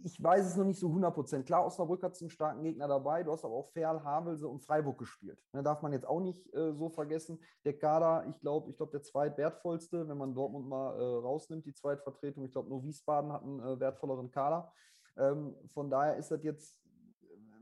ich 0.03 0.21
weiß 0.21 0.45
es 0.45 0.57
noch 0.57 0.65
nicht 0.65 0.79
so 0.79 0.87
100 0.87 1.13
Prozent. 1.13 1.45
Klar, 1.45 1.65
Osnabrück 1.65 2.03
hat 2.03 2.19
einen 2.19 2.29
starken 2.29 2.63
Gegner 2.63 2.87
dabei. 2.87 3.23
Du 3.23 3.31
hast 3.31 3.45
aber 3.45 3.53
auch 3.53 3.69
Ferl, 3.69 4.03
Havelse 4.03 4.47
und 4.47 4.59
Freiburg 4.59 4.97
gespielt. 4.97 5.39
Da 5.53 5.59
ne, 5.59 5.63
darf 5.63 5.81
man 5.81 5.93
jetzt 5.93 6.07
auch 6.07 6.19
nicht 6.19 6.53
äh, 6.53 6.73
so 6.73 6.89
vergessen. 6.89 7.39
Der 7.63 7.77
Kader, 7.77 8.25
ich 8.29 8.39
glaube, 8.41 8.71
ich 8.71 8.77
glaube, 8.77 8.91
der 8.91 9.03
zweitwertvollste, 9.03 10.07
wenn 10.09 10.17
man 10.17 10.33
Dortmund 10.33 10.67
mal 10.67 10.99
äh, 10.99 11.01
rausnimmt, 11.01 11.65
die 11.65 11.73
Zweitvertretung. 11.73 12.43
Ich 12.43 12.51
glaube, 12.51 12.67
nur 12.67 12.83
Wiesbaden 12.83 13.31
hat 13.31 13.43
einen 13.43 13.59
äh, 13.61 13.79
wertvolleren 13.79 14.31
Kader. 14.31 14.73
Ähm, 15.15 15.55
von 15.73 15.89
daher 15.89 16.17
ist 16.17 16.31
das 16.31 16.43
jetzt 16.43 16.82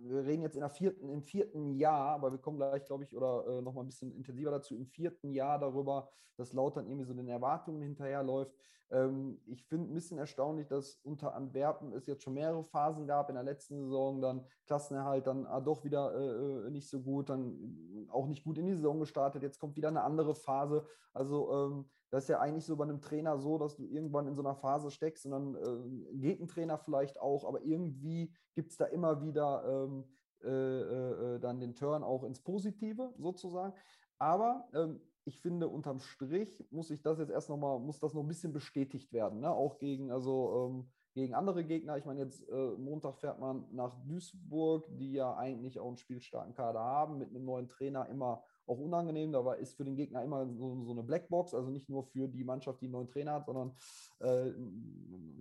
wir 0.04 0.26
reden 0.26 0.42
jetzt 0.42 0.56
in 0.56 0.62
der 0.62 0.70
vierten, 0.70 1.10
im 1.10 1.22
vierten 1.22 1.74
Jahr, 1.76 2.10
aber 2.10 2.32
wir 2.32 2.40
kommen 2.40 2.58
gleich, 2.58 2.86
glaube 2.86 3.04
ich, 3.04 3.16
oder 3.16 3.46
äh, 3.48 3.62
noch 3.62 3.74
mal 3.74 3.82
ein 3.82 3.88
bisschen 3.88 4.12
intensiver 4.12 4.52
dazu, 4.52 4.76
im 4.76 4.88
vierten 4.88 5.32
Jahr 5.32 5.60
darüber, 5.60 6.10
dass 6.38 6.54
Lautern 6.54 6.88
irgendwie 6.88 7.06
so 7.06 7.14
den 7.14 7.28
Erwartungen 7.28 7.82
hinterherläuft. 7.82 8.54
Ähm, 8.92 9.40
ich 9.46 9.64
finde 9.64 9.92
ein 9.92 9.94
bisschen 9.94 10.18
erstaunlich, 10.18 10.68
dass 10.68 11.00
unter 11.04 11.34
Antwerpen 11.34 11.94
es 11.94 12.08
jetzt 12.08 12.24
schon 12.24 12.34
mehrere 12.34 12.64
Phasen 12.64 13.08
gab 13.08 13.30
in 13.30 13.36
der 13.36 13.44
letzten 13.44 13.78
Saison, 13.78 14.22
dann 14.22 14.46
Klassenerhalt, 14.66 15.28
dann 15.28 15.46
ah, 15.46 15.62
doch 15.62 15.84
wieder 15.84 16.14
äh, 16.14 16.68
äh 16.68 16.70
nicht 16.70 16.90
so 16.90 17.02
gut, 17.02 17.30
dann 17.30 18.08
auch 18.12 18.28
nicht 18.28 18.44
gut 18.44 18.58
in 18.58 18.66
die 18.66 18.76
Saison 18.76 19.00
gestartet, 19.00 19.44
jetzt 19.44 19.60
kommt 19.60 19.76
wieder 19.76 19.88
eine 19.88 20.04
andere 20.04 20.36
Phase. 20.36 20.86
Also 21.14 21.52
ähm, 21.54 21.90
das 22.12 22.26
ist 22.26 22.30
ja 22.30 22.40
eigentlich 22.40 22.66
so 22.66 22.76
bei 22.76 22.84
einem 22.84 23.02
Trainer 23.02 23.40
so, 23.40 23.58
dass 23.58 23.76
du 23.76 23.86
irgendwann 23.86 24.28
in 24.28 24.36
so 24.36 24.42
einer 24.42 24.56
Phase 24.56 24.92
steckst 24.92 25.26
und 25.26 25.32
dann 25.32 25.56
äh, 25.56 26.18
geht 26.18 26.40
ein 26.40 26.48
Trainer 26.48 26.78
vielleicht 26.78 27.20
auch, 27.20 27.46
aber 27.46 27.64
irgendwie 27.64 28.32
gibt 28.54 28.72
es 28.72 28.78
da 28.78 28.86
immer 28.86 29.22
wieder 29.22 29.64
ähm, 29.66 30.04
äh, 30.44 30.50
äh, 30.50 31.36
äh, 31.36 31.40
dann 31.40 31.60
den 31.60 31.76
Turn 31.76 32.04
auch 32.04 32.24
ins 32.24 32.42
Positive 32.42 33.14
sozusagen. 33.18 33.74
Aber 34.18 34.68
ähm, 34.74 35.00
ich 35.24 35.40
finde, 35.40 35.68
unterm 35.68 36.00
Strich 36.00 36.66
muss 36.72 36.90
ich 36.90 37.02
das 37.02 37.20
jetzt 37.20 37.30
erst 37.30 37.50
nochmal, 37.50 37.80
muss 37.80 38.00
das 38.00 38.14
noch 38.14 38.22
ein 38.22 38.28
bisschen 38.28 38.52
bestätigt 38.52 39.14
werden. 39.14 39.40
Ne? 39.40 39.52
Auch 39.52 39.78
gegen, 39.78 40.12
also 40.12 40.70
ähm, 40.70 40.92
gegen 41.14 41.36
andere 41.36 41.64
Gegner. 41.64 41.98
Ich 41.98 42.06
meine, 42.06 42.22
jetzt 42.22 42.48
äh, 42.50 42.72
Montag 42.78 43.18
fährt 43.18 43.40
man 43.40 43.66
nach 43.72 43.94
Duisburg, 44.04 44.88
die 44.98 45.14
ja 45.14 45.36
eigentlich 45.38 45.80
auch 45.80 45.88
einen 45.88 45.98
spielstarken 45.98 46.56
Kader 46.56 46.80
haben, 46.80 47.20
mit 47.20 47.30
einem 47.30 47.46
neuen 47.46 47.68
Trainer 47.68 48.10
immer 48.10 48.44
auch 48.68 48.78
unangenehm. 48.78 49.32
Da 49.32 49.54
ist 49.54 49.76
für 49.76 49.84
den 49.84 49.96
Gegner 49.96 50.24
immer 50.24 50.48
so, 50.48 50.84
so, 50.84 50.92
eine 50.92 51.04
Blackbox, 51.04 51.54
also 51.54 51.70
nicht 51.70 51.90
nur 51.90 52.04
für 52.04 52.28
die 52.28 52.44
Mannschaft, 52.44 52.82
die 52.82 52.86
einen 52.86 52.94
neuen 52.94 53.08
Trainer 53.08 53.34
hat, 53.34 53.46
sondern 53.46 53.76
äh, 54.20 54.52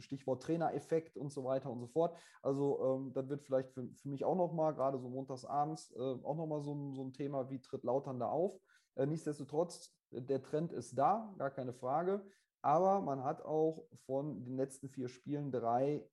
Stichwort 0.01 0.43
Trainereffekt 0.43 1.17
und 1.17 1.33
so 1.33 1.45
weiter 1.45 1.71
und 1.71 1.81
so 1.81 1.87
fort. 1.87 2.17
Also 2.43 2.99
ähm, 3.01 3.13
das 3.13 3.29
wird 3.29 3.43
vielleicht 3.43 3.71
für, 3.73 3.89
für 3.95 4.09
mich 4.09 4.25
auch 4.25 4.37
nochmal, 4.37 4.75
gerade 4.75 4.99
so 4.99 5.09
montagsabends, 5.09 5.93
äh, 5.93 5.99
auch 5.99 6.37
nochmal 6.37 6.63
so, 6.63 6.93
so 6.93 7.03
ein 7.05 7.13
Thema, 7.13 7.51
wie 7.51 7.61
tritt 7.61 7.85
Lautern 7.85 8.19
da 8.19 8.29
auf. 8.29 8.59
Äh, 8.97 9.07
nichtsdestotrotz, 9.07 9.95
der 10.11 10.43
Trend 10.43 10.73
ist 10.73 10.99
da, 10.99 11.33
gar 11.39 11.51
keine 11.51 11.73
Frage. 11.73 12.25
Aber 12.63 13.01
man 13.01 13.25
hat 13.25 13.43
auch 13.43 13.87
von 14.05 14.45
den 14.45 14.57
letzten 14.57 14.89
vier 14.89 15.09
Spielen 15.09 15.51
drei 15.51 16.07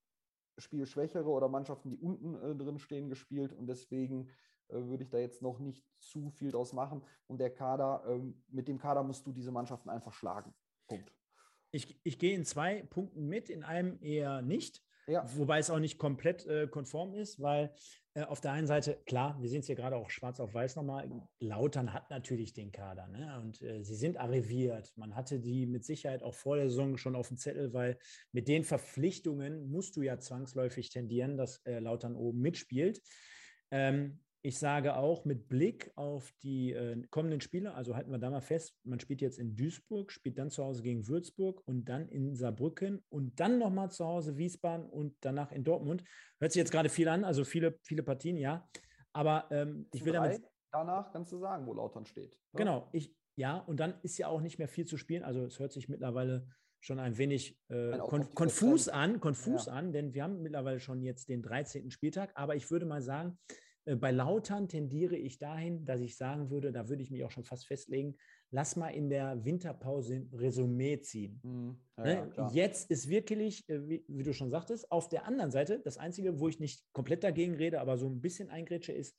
Spielschwächere 0.57 1.29
oder 1.29 1.49
Mannschaften, 1.49 1.89
die 1.89 1.97
unten 1.97 2.35
äh, 2.35 2.55
drin 2.55 2.79
stehen, 2.79 3.09
gespielt. 3.09 3.53
Und 3.53 3.67
deswegen 3.67 4.29
würde 4.69 5.03
ich 5.03 5.09
da 5.09 5.17
jetzt 5.17 5.41
noch 5.41 5.59
nicht 5.59 5.85
zu 5.99 6.29
viel 6.31 6.51
draus 6.51 6.73
machen. 6.73 7.03
Und 7.27 7.39
der 7.39 7.53
Kader, 7.53 8.03
ähm, 8.07 8.43
mit 8.47 8.67
dem 8.67 8.77
Kader 8.77 9.03
musst 9.03 9.25
du 9.25 9.31
diese 9.31 9.51
Mannschaften 9.51 9.89
einfach 9.89 10.13
schlagen. 10.13 10.53
Punkt. 10.87 11.11
Ich, 11.71 11.99
ich 12.03 12.17
gehe 12.17 12.35
in 12.35 12.45
zwei 12.45 12.83
Punkten 12.83 13.27
mit, 13.27 13.49
in 13.49 13.63
einem 13.63 13.97
eher 14.01 14.41
nicht. 14.41 14.81
Ja. 15.07 15.25
Wobei 15.37 15.59
es 15.59 15.69
auch 15.69 15.79
nicht 15.79 15.97
komplett 15.97 16.45
äh, 16.45 16.67
konform 16.67 17.13
ist, 17.13 17.41
weil 17.41 17.73
äh, 18.13 18.23
auf 18.23 18.41
der 18.41 18.51
einen 18.51 18.67
Seite, 18.67 19.01
klar, 19.05 19.41
wir 19.41 19.49
sehen 19.49 19.61
es 19.61 19.67
hier 19.67 19.75
gerade 19.75 19.95
auch 19.95 20.09
schwarz 20.09 20.41
auf 20.41 20.53
weiß 20.53 20.75
nochmal, 20.75 21.09
Lautern 21.39 21.93
hat 21.93 22.09
natürlich 22.09 22.53
den 22.53 22.73
Kader 22.73 23.07
ne? 23.07 23.39
und 23.41 23.61
äh, 23.61 23.83
sie 23.83 23.95
sind 23.95 24.17
arriviert. 24.17 24.91
Man 24.97 25.15
hatte 25.15 25.39
die 25.39 25.65
mit 25.65 25.85
Sicherheit 25.85 26.23
auch 26.23 26.33
vor 26.33 26.57
der 26.57 26.69
Saison 26.69 26.97
schon 26.97 27.15
auf 27.15 27.29
dem 27.29 27.37
Zettel, 27.37 27.73
weil 27.73 27.97
mit 28.33 28.49
den 28.49 28.65
Verpflichtungen 28.65 29.69
musst 29.69 29.95
du 29.95 30.01
ja 30.01 30.19
zwangsläufig 30.19 30.89
tendieren, 30.89 31.37
dass 31.37 31.65
äh, 31.65 31.79
Lautern 31.79 32.15
oben 32.15 32.41
mitspielt. 32.41 33.01
Ähm, 33.71 34.19
ich 34.41 34.59
sage 34.59 34.95
auch 34.95 35.25
mit 35.25 35.47
Blick 35.49 35.91
auf 35.95 36.31
die 36.43 36.71
äh, 36.71 37.01
kommenden 37.09 37.41
Spiele, 37.41 37.73
also 37.73 37.95
halten 37.95 38.11
wir 38.11 38.17
da 38.17 38.29
mal 38.29 38.41
fest, 38.41 38.75
man 38.83 38.99
spielt 38.99 39.21
jetzt 39.21 39.39
in 39.39 39.55
Duisburg, 39.55 40.11
spielt 40.11 40.37
dann 40.37 40.49
zu 40.49 40.63
Hause 40.63 40.83
gegen 40.83 41.07
Würzburg 41.07 41.61
und 41.65 41.85
dann 41.85 42.07
in 42.09 42.35
Saarbrücken 42.35 43.03
und 43.09 43.39
dann 43.39 43.57
nochmal 43.57 43.91
zu 43.91 44.05
Hause 44.05 44.37
Wiesbaden 44.37 44.85
und 44.85 45.15
danach 45.21 45.51
in 45.51 45.63
Dortmund. 45.63 46.03
Hört 46.39 46.51
sich 46.51 46.59
jetzt 46.59 46.71
gerade 46.71 46.89
viel 46.89 47.07
an, 47.07 47.23
also 47.23 47.43
viele, 47.43 47.77
viele 47.83 48.03
Partien, 48.03 48.37
ja. 48.37 48.67
Aber 49.13 49.47
ähm, 49.51 49.87
ich 49.93 50.05
will 50.05 50.13
damit. 50.13 50.41
Danach 50.71 51.11
kannst 51.11 51.31
du 51.31 51.39
sagen, 51.39 51.65
wo 51.65 51.73
Lautern 51.73 52.05
steht. 52.05 52.33
Ne? 52.53 52.57
Genau, 52.57 52.89
ich, 52.91 53.15
ja, 53.35 53.57
und 53.57 53.79
dann 53.79 53.95
ist 54.03 54.17
ja 54.17 54.27
auch 54.27 54.41
nicht 54.41 54.59
mehr 54.59 54.67
viel 54.67 54.85
zu 54.85 54.97
spielen. 54.97 55.23
Also 55.23 55.45
es 55.45 55.59
hört 55.59 55.71
sich 55.71 55.89
mittlerweile 55.89 56.47
schon 56.79 56.99
ein 56.99 57.17
wenig 57.17 57.59
äh, 57.69 57.97
kon 57.97 58.33
konfus 58.35 58.87
an, 58.87 59.19
konfus 59.19 59.65
ja. 59.65 59.73
an, 59.73 59.91
denn 59.91 60.13
wir 60.13 60.23
haben 60.23 60.41
mittlerweile 60.41 60.79
schon 60.79 61.01
jetzt 61.01 61.29
den 61.29 61.41
13. 61.41 61.89
Spieltag, 61.89 62.31
aber 62.35 62.55
ich 62.55 62.69
würde 62.69 62.85
mal 62.85 63.01
sagen, 63.01 63.39
bei 63.95 64.11
Lautern 64.11 64.67
tendiere 64.67 65.15
ich 65.15 65.39
dahin, 65.39 65.85
dass 65.85 66.01
ich 66.01 66.17
sagen 66.17 66.49
würde, 66.49 66.71
da 66.71 66.89
würde 66.89 67.01
ich 67.01 67.09
mich 67.09 67.23
auch 67.23 67.31
schon 67.31 67.45
fast 67.45 67.67
festlegen, 67.67 68.17
lass 68.51 68.75
mal 68.75 68.89
in 68.89 69.09
der 69.09 69.45
Winterpause 69.45 70.15
ein 70.15 70.29
Resümee 70.33 70.99
ziehen. 70.99 71.39
Mhm. 71.43 71.79
Ja, 71.97 72.03
ne? 72.03 72.31
ja, 72.35 72.51
Jetzt 72.51 72.91
ist 72.91 73.07
wirklich, 73.07 73.67
äh, 73.69 73.87
wie, 73.87 74.05
wie, 74.07 74.23
du 74.23 74.33
schon 74.33 74.49
sagtest, 74.49 74.91
auf 74.91 75.07
der 75.07 75.25
anderen 75.25 75.51
Seite, 75.51 75.79
das 75.79 75.97
Einzige, 75.97 76.39
wo 76.39 76.49
ich 76.49 76.59
nicht 76.59 76.83
komplett 76.91 77.23
dagegen 77.23 77.55
rede, 77.55 77.79
aber 77.79 77.97
so 77.97 78.07
ein 78.07 78.19
bisschen 78.19 78.49
eingrätsche, 78.49 78.91
ist, 78.91 79.15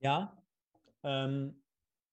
ja, 0.00 0.40
ähm, 1.02 1.60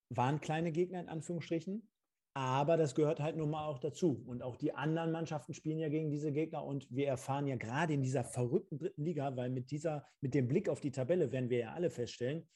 waren 0.09 0.41
kleine 0.41 0.71
Gegner 0.71 0.99
in 1.01 1.09
Anführungsstrichen, 1.09 1.87
aber 2.33 2.77
das 2.77 2.95
gehört 2.95 3.19
halt 3.19 3.35
nun 3.35 3.49
mal 3.49 3.65
auch 3.65 3.79
dazu. 3.79 4.23
Und 4.25 4.41
auch 4.41 4.55
die 4.55 4.73
anderen 4.73 5.11
Mannschaften 5.11 5.53
spielen 5.53 5.79
ja 5.79 5.89
gegen 5.89 6.09
diese 6.09 6.31
Gegner. 6.31 6.63
Und 6.63 6.87
wir 6.89 7.07
erfahren 7.07 7.47
ja 7.47 7.57
gerade 7.57 7.93
in 7.93 8.03
dieser 8.03 8.23
verrückten 8.23 8.77
dritten 8.77 9.03
Liga, 9.03 9.35
weil 9.35 9.49
mit 9.49 9.71
dieser, 9.71 10.05
mit 10.21 10.33
dem 10.33 10.47
Blick 10.47 10.69
auf 10.69 10.79
die 10.79 10.91
Tabelle 10.91 11.31
werden 11.31 11.49
wir 11.49 11.59
ja 11.59 11.73
alle 11.73 11.89
feststellen, 11.89 12.47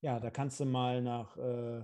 ja, 0.00 0.20
da 0.20 0.30
kannst 0.30 0.60
du 0.60 0.66
mal 0.66 1.00
nach 1.00 1.36
äh, 1.38 1.82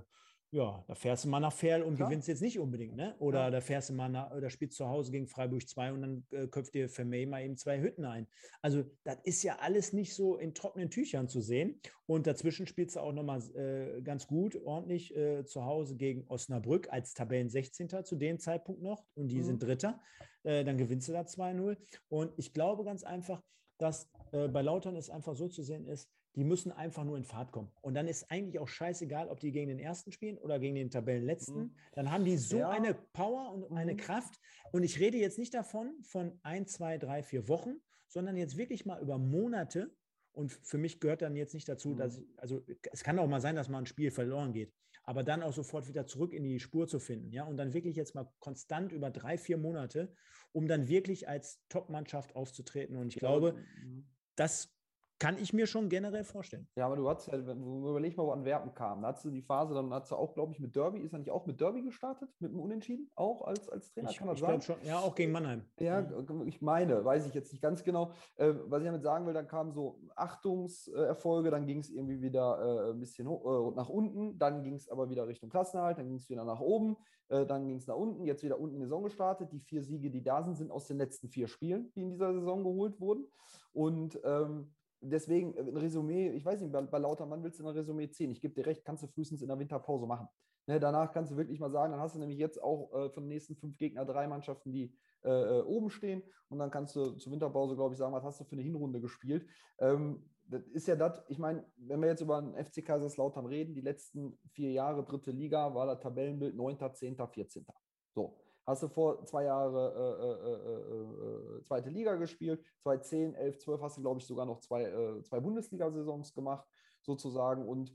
ja, 0.52 0.84
da 0.88 0.94
fährst 0.96 1.24
du 1.24 1.28
mal 1.28 1.38
nach 1.38 1.52
Ferl 1.52 1.82
und 1.82 1.94
Klar. 1.94 2.08
gewinnst 2.08 2.26
jetzt 2.26 2.42
nicht 2.42 2.58
unbedingt, 2.58 2.96
ne? 2.96 3.14
Oder 3.20 3.40
ja. 3.44 3.50
da 3.50 3.60
fährst 3.60 3.90
du 3.90 3.92
mal 3.92 4.08
nach, 4.08 4.32
oder 4.32 4.50
spielst 4.50 4.76
zu 4.76 4.88
Hause 4.88 5.12
gegen 5.12 5.28
Freiburg 5.28 5.68
2 5.68 5.92
und 5.92 6.02
dann 6.02 6.26
äh, 6.32 6.48
köpft 6.48 6.74
dir 6.74 6.88
Vermey 6.88 7.24
mal 7.24 7.44
eben 7.44 7.56
zwei 7.56 7.80
Hütten 7.80 8.04
ein. 8.04 8.26
Also, 8.60 8.84
das 9.04 9.18
ist 9.22 9.44
ja 9.44 9.58
alles 9.60 9.92
nicht 9.92 10.12
so 10.12 10.36
in 10.36 10.52
trockenen 10.52 10.90
Tüchern 10.90 11.28
zu 11.28 11.40
sehen. 11.40 11.80
Und 12.06 12.26
dazwischen 12.26 12.66
spielst 12.66 12.96
du 12.96 13.00
auch 13.00 13.12
nochmal 13.12 13.40
äh, 13.54 14.02
ganz 14.02 14.26
gut, 14.26 14.56
ordentlich 14.64 15.16
äh, 15.16 15.44
zu 15.44 15.64
Hause 15.64 15.96
gegen 15.96 16.24
Osnabrück 16.26 16.92
als 16.92 17.14
Tabellen 17.14 17.48
16. 17.48 17.88
zu 18.04 18.16
dem 18.16 18.40
Zeitpunkt 18.40 18.82
noch 18.82 19.04
und 19.14 19.28
die 19.28 19.38
mhm. 19.38 19.44
sind 19.44 19.62
Dritter. 19.62 20.00
Äh, 20.42 20.64
dann 20.64 20.78
gewinnst 20.78 21.08
du 21.08 21.12
da 21.12 21.20
2-0. 21.20 21.76
Und 22.08 22.32
ich 22.36 22.52
glaube 22.52 22.82
ganz 22.84 23.04
einfach, 23.04 23.40
dass 23.78 24.10
äh, 24.32 24.48
bei 24.48 24.62
Lautern 24.62 24.96
es 24.96 25.10
einfach 25.10 25.36
so 25.36 25.48
zu 25.48 25.62
sehen 25.62 25.86
ist, 25.86 26.10
die 26.36 26.44
müssen 26.44 26.70
einfach 26.70 27.04
nur 27.04 27.16
in 27.16 27.24
Fahrt 27.24 27.50
kommen. 27.52 27.70
Und 27.80 27.94
dann 27.94 28.06
ist 28.06 28.30
eigentlich 28.30 28.58
auch 28.58 28.68
scheißegal, 28.68 29.28
ob 29.28 29.40
die 29.40 29.50
gegen 29.50 29.68
den 29.68 29.78
ersten 29.78 30.12
spielen 30.12 30.38
oder 30.38 30.58
gegen 30.58 30.76
den 30.76 30.90
Tabellenletzten. 30.90 31.62
Mhm. 31.62 31.74
Dann 31.92 32.10
haben 32.10 32.24
die 32.24 32.36
so 32.36 32.58
ja. 32.58 32.70
eine 32.70 32.94
Power 32.94 33.52
und 33.52 33.76
eine 33.76 33.94
mhm. 33.94 33.96
Kraft. 33.96 34.40
Und 34.72 34.84
ich 34.84 35.00
rede 35.00 35.18
jetzt 35.18 35.38
nicht 35.38 35.54
davon 35.54 35.92
von 36.02 36.38
ein, 36.42 36.66
zwei, 36.66 36.98
drei, 36.98 37.22
vier 37.22 37.48
Wochen, 37.48 37.80
sondern 38.06 38.36
jetzt 38.36 38.56
wirklich 38.56 38.86
mal 38.86 39.00
über 39.02 39.18
Monate. 39.18 39.92
Und 40.32 40.52
für 40.52 40.78
mich 40.78 41.00
gehört 41.00 41.22
dann 41.22 41.34
jetzt 41.34 41.54
nicht 41.54 41.68
dazu, 41.68 41.90
mhm. 41.90 41.96
dass, 41.96 42.22
also 42.36 42.64
es 42.92 43.02
kann 43.02 43.18
auch 43.18 43.28
mal 43.28 43.40
sein, 43.40 43.56
dass 43.56 43.68
mal 43.68 43.78
ein 43.78 43.86
Spiel 43.86 44.12
verloren 44.12 44.52
geht, 44.52 44.72
aber 45.02 45.24
dann 45.24 45.42
auch 45.42 45.52
sofort 45.52 45.88
wieder 45.88 46.06
zurück 46.06 46.32
in 46.32 46.44
die 46.44 46.60
Spur 46.60 46.86
zu 46.86 47.00
finden, 47.00 47.32
ja, 47.32 47.42
und 47.44 47.56
dann 47.56 47.72
wirklich 47.72 47.96
jetzt 47.96 48.14
mal 48.14 48.32
konstant 48.38 48.92
über 48.92 49.10
drei, 49.10 49.36
vier 49.36 49.58
Monate, 49.58 50.14
um 50.52 50.68
dann 50.68 50.86
wirklich 50.86 51.28
als 51.28 51.60
Top-Mannschaft 51.68 52.36
aufzutreten. 52.36 52.96
Und 52.96 53.08
ich 53.08 53.16
glaube, 53.16 53.54
mhm. 53.82 54.06
das 54.36 54.72
kann 55.20 55.36
ich 55.38 55.52
mir 55.52 55.66
schon 55.66 55.90
generell 55.90 56.24
vorstellen. 56.24 56.66
Ja, 56.76 56.86
aber 56.86 56.96
du 56.96 57.08
hast 57.08 57.26
ja, 57.26 57.38
überleg 57.38 58.16
mal, 58.16 58.24
wo 58.24 58.32
Antwerpen 58.32 58.74
kam. 58.74 59.02
Da 59.02 59.08
hattest 59.08 59.26
du 59.26 59.30
die 59.30 59.42
Phase, 59.42 59.74
dann 59.74 59.92
hast 59.92 60.10
du 60.10 60.16
auch, 60.16 60.34
glaube 60.34 60.52
ich, 60.52 60.60
mit 60.60 60.74
Derby, 60.74 61.00
ist 61.00 61.12
er 61.12 61.18
nicht 61.18 61.30
auch 61.30 61.44
mit 61.46 61.60
Derby 61.60 61.82
gestartet? 61.82 62.30
Mit 62.40 62.50
einem 62.50 62.60
Unentschieden? 62.60 63.10
Auch 63.16 63.42
als, 63.42 63.68
als 63.68 63.92
Trainer, 63.92 64.10
ich, 64.10 64.16
kann 64.16 64.26
man 64.28 64.36
sagen? 64.36 64.62
Schon, 64.62 64.76
ja, 64.82 64.98
auch 64.98 65.14
gegen 65.14 65.30
Mannheim. 65.30 65.66
Ja, 65.78 66.08
ich 66.46 66.62
meine, 66.62 67.04
weiß 67.04 67.26
ich 67.26 67.34
jetzt 67.34 67.52
nicht 67.52 67.60
ganz 67.60 67.84
genau. 67.84 68.12
Äh, 68.36 68.54
was 68.64 68.80
ich 68.80 68.86
damit 68.86 69.02
sagen 69.02 69.26
will, 69.26 69.34
dann 69.34 69.46
kamen 69.46 69.72
so 69.72 70.00
Achtungserfolge, 70.16 71.50
dann 71.50 71.66
ging 71.66 71.80
es 71.80 71.90
irgendwie 71.90 72.22
wieder 72.22 72.88
äh, 72.88 72.92
ein 72.92 72.98
bisschen 72.98 73.28
hoch, 73.28 73.72
äh, 73.72 73.76
nach 73.76 73.90
unten, 73.90 74.38
dann 74.38 74.62
ging 74.62 74.74
es 74.74 74.88
aber 74.88 75.10
wieder 75.10 75.28
Richtung 75.28 75.50
Klassenerhalt, 75.50 75.98
dann 75.98 76.08
ging 76.08 76.16
es 76.16 76.30
wieder 76.30 76.46
nach 76.46 76.60
oben, 76.60 76.96
äh, 77.28 77.44
dann 77.44 77.66
ging 77.66 77.76
es 77.76 77.86
nach 77.86 77.96
unten, 77.96 78.24
jetzt 78.24 78.42
wieder 78.42 78.58
unten 78.58 78.76
in 78.76 78.80
die 78.80 78.86
Saison 78.86 79.04
gestartet. 79.04 79.52
Die 79.52 79.60
vier 79.60 79.82
Siege, 79.82 80.10
die 80.10 80.22
da 80.22 80.42
sind, 80.42 80.56
sind 80.56 80.70
aus 80.70 80.86
den 80.86 80.96
letzten 80.96 81.28
vier 81.28 81.46
Spielen, 81.46 81.92
die 81.94 82.00
in 82.00 82.10
dieser 82.10 82.32
Saison 82.32 82.64
geholt 82.64 82.98
wurden. 83.00 83.26
Und 83.72 84.18
ähm, 84.24 84.72
deswegen 85.00 85.54
äh, 85.54 85.60
ein 85.60 85.76
Resümee, 85.76 86.30
ich 86.30 86.44
weiß 86.44 86.60
nicht, 86.60 86.72
bei, 86.72 86.82
bei 86.82 86.98
Lautermann 86.98 87.42
willst 87.42 87.60
du 87.60 87.66
ein 87.66 87.76
Resümee 87.76 88.10
ziehen. 88.10 88.30
Ich 88.30 88.40
gebe 88.40 88.54
dir 88.54 88.66
recht, 88.66 88.84
kannst 88.84 89.02
du 89.02 89.06
frühestens 89.06 89.42
in 89.42 89.48
der 89.48 89.58
Winterpause 89.58 90.06
machen. 90.06 90.28
Ne, 90.66 90.78
danach 90.78 91.12
kannst 91.12 91.32
du 91.32 91.36
wirklich 91.36 91.58
mal 91.58 91.70
sagen, 91.70 91.92
dann 91.92 92.00
hast 92.00 92.14
du 92.14 92.18
nämlich 92.18 92.38
jetzt 92.38 92.62
auch 92.62 92.92
äh, 92.92 93.10
von 93.10 93.24
den 93.24 93.28
nächsten 93.28 93.56
fünf 93.56 93.76
Gegner 93.78 94.04
drei 94.04 94.28
Mannschaften, 94.28 94.72
die 94.72 94.94
äh, 95.22 95.30
äh, 95.30 95.62
oben 95.62 95.90
stehen. 95.90 96.22
Und 96.48 96.58
dann 96.58 96.70
kannst 96.70 96.94
du 96.96 97.12
zur 97.12 97.32
Winterpause, 97.32 97.76
glaube 97.76 97.94
ich, 97.94 97.98
sagen, 97.98 98.12
was 98.12 98.24
hast 98.24 98.40
du 98.40 98.44
für 98.44 98.52
eine 98.52 98.62
Hinrunde 98.62 99.00
gespielt. 99.00 99.46
Ähm, 99.78 100.24
das 100.44 100.66
ist 100.68 100.88
ja 100.88 100.96
das, 100.96 101.22
ich 101.28 101.38
meine, 101.38 101.64
wenn 101.76 102.00
wir 102.00 102.08
jetzt 102.08 102.22
über 102.22 102.42
den 102.42 102.54
FC 102.54 102.84
Kaiserslautern 102.84 103.46
reden, 103.46 103.74
die 103.74 103.80
letzten 103.80 104.38
vier 104.52 104.72
Jahre 104.72 105.04
dritte 105.04 105.30
Liga 105.30 105.74
war 105.74 105.86
das 105.86 106.00
Tabellenbild 106.00 106.56
9., 106.56 106.78
10., 106.92 107.16
14. 107.16 107.66
So. 108.14 108.36
Hast 108.70 108.84
du 108.84 108.88
vor 108.88 109.24
zwei 109.24 109.44
Jahren 109.44 109.74
äh 109.74 109.78
äh, 109.78 110.32
äh, 110.46 111.56
äh, 111.56 111.58
äh, 111.58 111.62
zweite 111.64 111.90
Liga 111.90 112.14
gespielt, 112.14 112.64
2010, 112.82 113.34
11, 113.34 113.58
12 113.58 113.80
hast 113.82 113.96
du, 113.96 114.02
glaube 114.02 114.20
ich, 114.20 114.26
sogar 114.26 114.46
noch 114.46 114.60
zwei, 114.60 114.84
äh, 114.84 115.22
zwei 115.24 115.40
Bundesliga-Saisons 115.40 116.32
gemacht, 116.32 116.68
sozusagen. 117.02 117.66
Und 117.66 117.92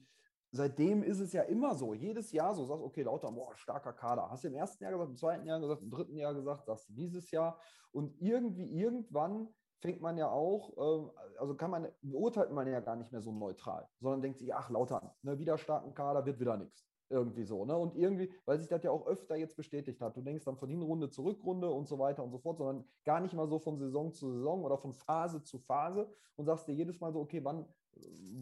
seitdem 0.51 1.01
ist 1.01 1.21
es 1.21 1.31
ja 1.31 1.43
immer 1.43 1.75
so, 1.75 1.93
jedes 1.93 2.33
Jahr 2.33 2.53
so, 2.53 2.65
sagst 2.65 2.83
okay, 2.83 3.03
lauter, 3.03 3.31
boah, 3.31 3.55
starker 3.55 3.93
Kader. 3.93 4.29
Hast 4.29 4.43
du 4.43 4.49
im 4.49 4.55
ersten 4.55 4.83
Jahr 4.83 4.91
gesagt, 4.91 5.11
im 5.11 5.15
zweiten 5.15 5.47
Jahr 5.47 5.61
gesagt, 5.61 5.81
im 5.81 5.91
dritten 5.91 6.17
Jahr 6.17 6.33
gesagt, 6.33 6.65
sagst 6.65 6.89
du 6.89 6.93
dieses 6.93 7.31
Jahr. 7.31 7.57
Und 7.93 8.13
irgendwie, 8.19 8.69
irgendwann 8.77 9.47
fängt 9.79 10.01
man 10.01 10.17
ja 10.17 10.29
auch, 10.29 10.73
ähm, 10.77 11.11
also 11.39 11.55
kann 11.55 11.71
man, 11.71 11.87
beurteilt 12.01 12.51
man 12.51 12.67
ja 12.67 12.81
gar 12.81 12.97
nicht 12.97 13.13
mehr 13.13 13.21
so 13.21 13.31
neutral, 13.31 13.87
sondern 14.01 14.21
denkt 14.21 14.39
sich, 14.39 14.53
ach, 14.53 14.69
lauter, 14.69 15.15
ne, 15.21 15.39
wieder 15.39 15.57
starken 15.57 15.93
Kader, 15.93 16.25
wird 16.25 16.41
wieder 16.41 16.57
nichts. 16.57 16.85
Irgendwie 17.09 17.43
so, 17.43 17.65
ne? 17.65 17.77
Und 17.77 17.95
irgendwie, 17.95 18.33
weil 18.45 18.57
sich 18.57 18.67
das 18.67 18.81
ja 18.81 18.89
auch 18.89 19.05
öfter 19.05 19.35
jetzt 19.35 19.55
bestätigt 19.55 20.01
hat. 20.01 20.17
Du 20.17 20.21
denkst 20.21 20.43
dann 20.43 20.57
von 20.57 20.69
Hinrunde 20.69 21.09
zu 21.09 21.23
Rückrunde 21.23 21.69
und 21.69 21.87
so 21.87 21.99
weiter 21.99 22.23
und 22.23 22.31
so 22.31 22.39
fort, 22.39 22.57
sondern 22.57 22.83
gar 23.03 23.19
nicht 23.19 23.33
mal 23.35 23.47
so 23.47 23.59
von 23.59 23.77
Saison 23.77 24.11
zu 24.11 24.31
Saison 24.31 24.63
oder 24.63 24.77
von 24.77 24.91
Phase 24.93 25.43
zu 25.43 25.59
Phase 25.59 26.09
und 26.35 26.45
sagst 26.45 26.67
dir 26.67 26.73
jedes 26.73 26.99
Mal 26.99 27.13
so, 27.13 27.19
okay, 27.19 27.43
wann, 27.43 27.67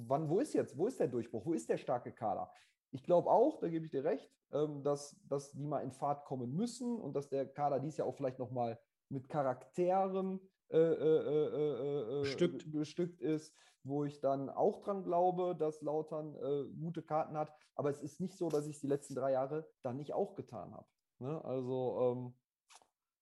wann, 0.07 0.29
wo 0.29 0.39
ist 0.39 0.53
jetzt, 0.53 0.77
wo 0.77 0.87
ist 0.87 0.99
der 0.99 1.09
Durchbruch, 1.09 1.45
wo 1.45 1.53
ist 1.53 1.69
der 1.69 1.77
starke 1.77 2.13
Kader? 2.13 2.49
Ich 2.91 3.03
glaube 3.03 3.29
auch, 3.29 3.59
da 3.59 3.67
gebe 3.67 3.85
ich 3.85 3.91
dir 3.91 4.05
recht, 4.05 4.31
ähm, 4.51 4.81
dass, 4.83 5.19
dass 5.27 5.51
die 5.51 5.65
mal 5.65 5.81
in 5.81 5.91
Fahrt 5.91 6.23
kommen 6.25 6.55
müssen 6.55 6.99
und 6.99 7.15
dass 7.15 7.27
der 7.27 7.45
Kader 7.47 7.79
dies 7.79 7.97
ja 7.97 8.05
auch 8.05 8.15
vielleicht 8.15 8.39
nochmal 8.39 8.79
mit 9.09 9.27
Charakteren 9.27 10.39
äh, 10.69 10.77
äh, 10.77 12.19
äh, 12.19 12.19
bestückt. 12.21 12.71
bestückt 12.71 13.21
ist, 13.21 13.53
wo 13.83 14.05
ich 14.05 14.19
dann 14.21 14.49
auch 14.49 14.81
dran 14.81 15.03
glaube, 15.03 15.55
dass 15.55 15.81
Lautern 15.81 16.33
gute 16.79 17.01
Karten 17.01 17.37
hat. 17.37 17.53
Aber 17.75 17.89
es 17.89 18.01
ist 18.01 18.19
nicht 18.19 18.37
so, 18.37 18.49
dass 18.49 18.67
ich 18.67 18.75
es 18.75 18.81
die 18.81 18.87
letzten 18.87 19.15
drei 19.15 19.31
Jahre 19.31 19.67
dann 19.81 19.97
nicht 19.97 20.13
auch 20.13 20.35
getan 20.35 20.73
habe. 20.73 20.87
Ne? 21.19 21.43
Also 21.43 21.99
ähm, 22.01 22.33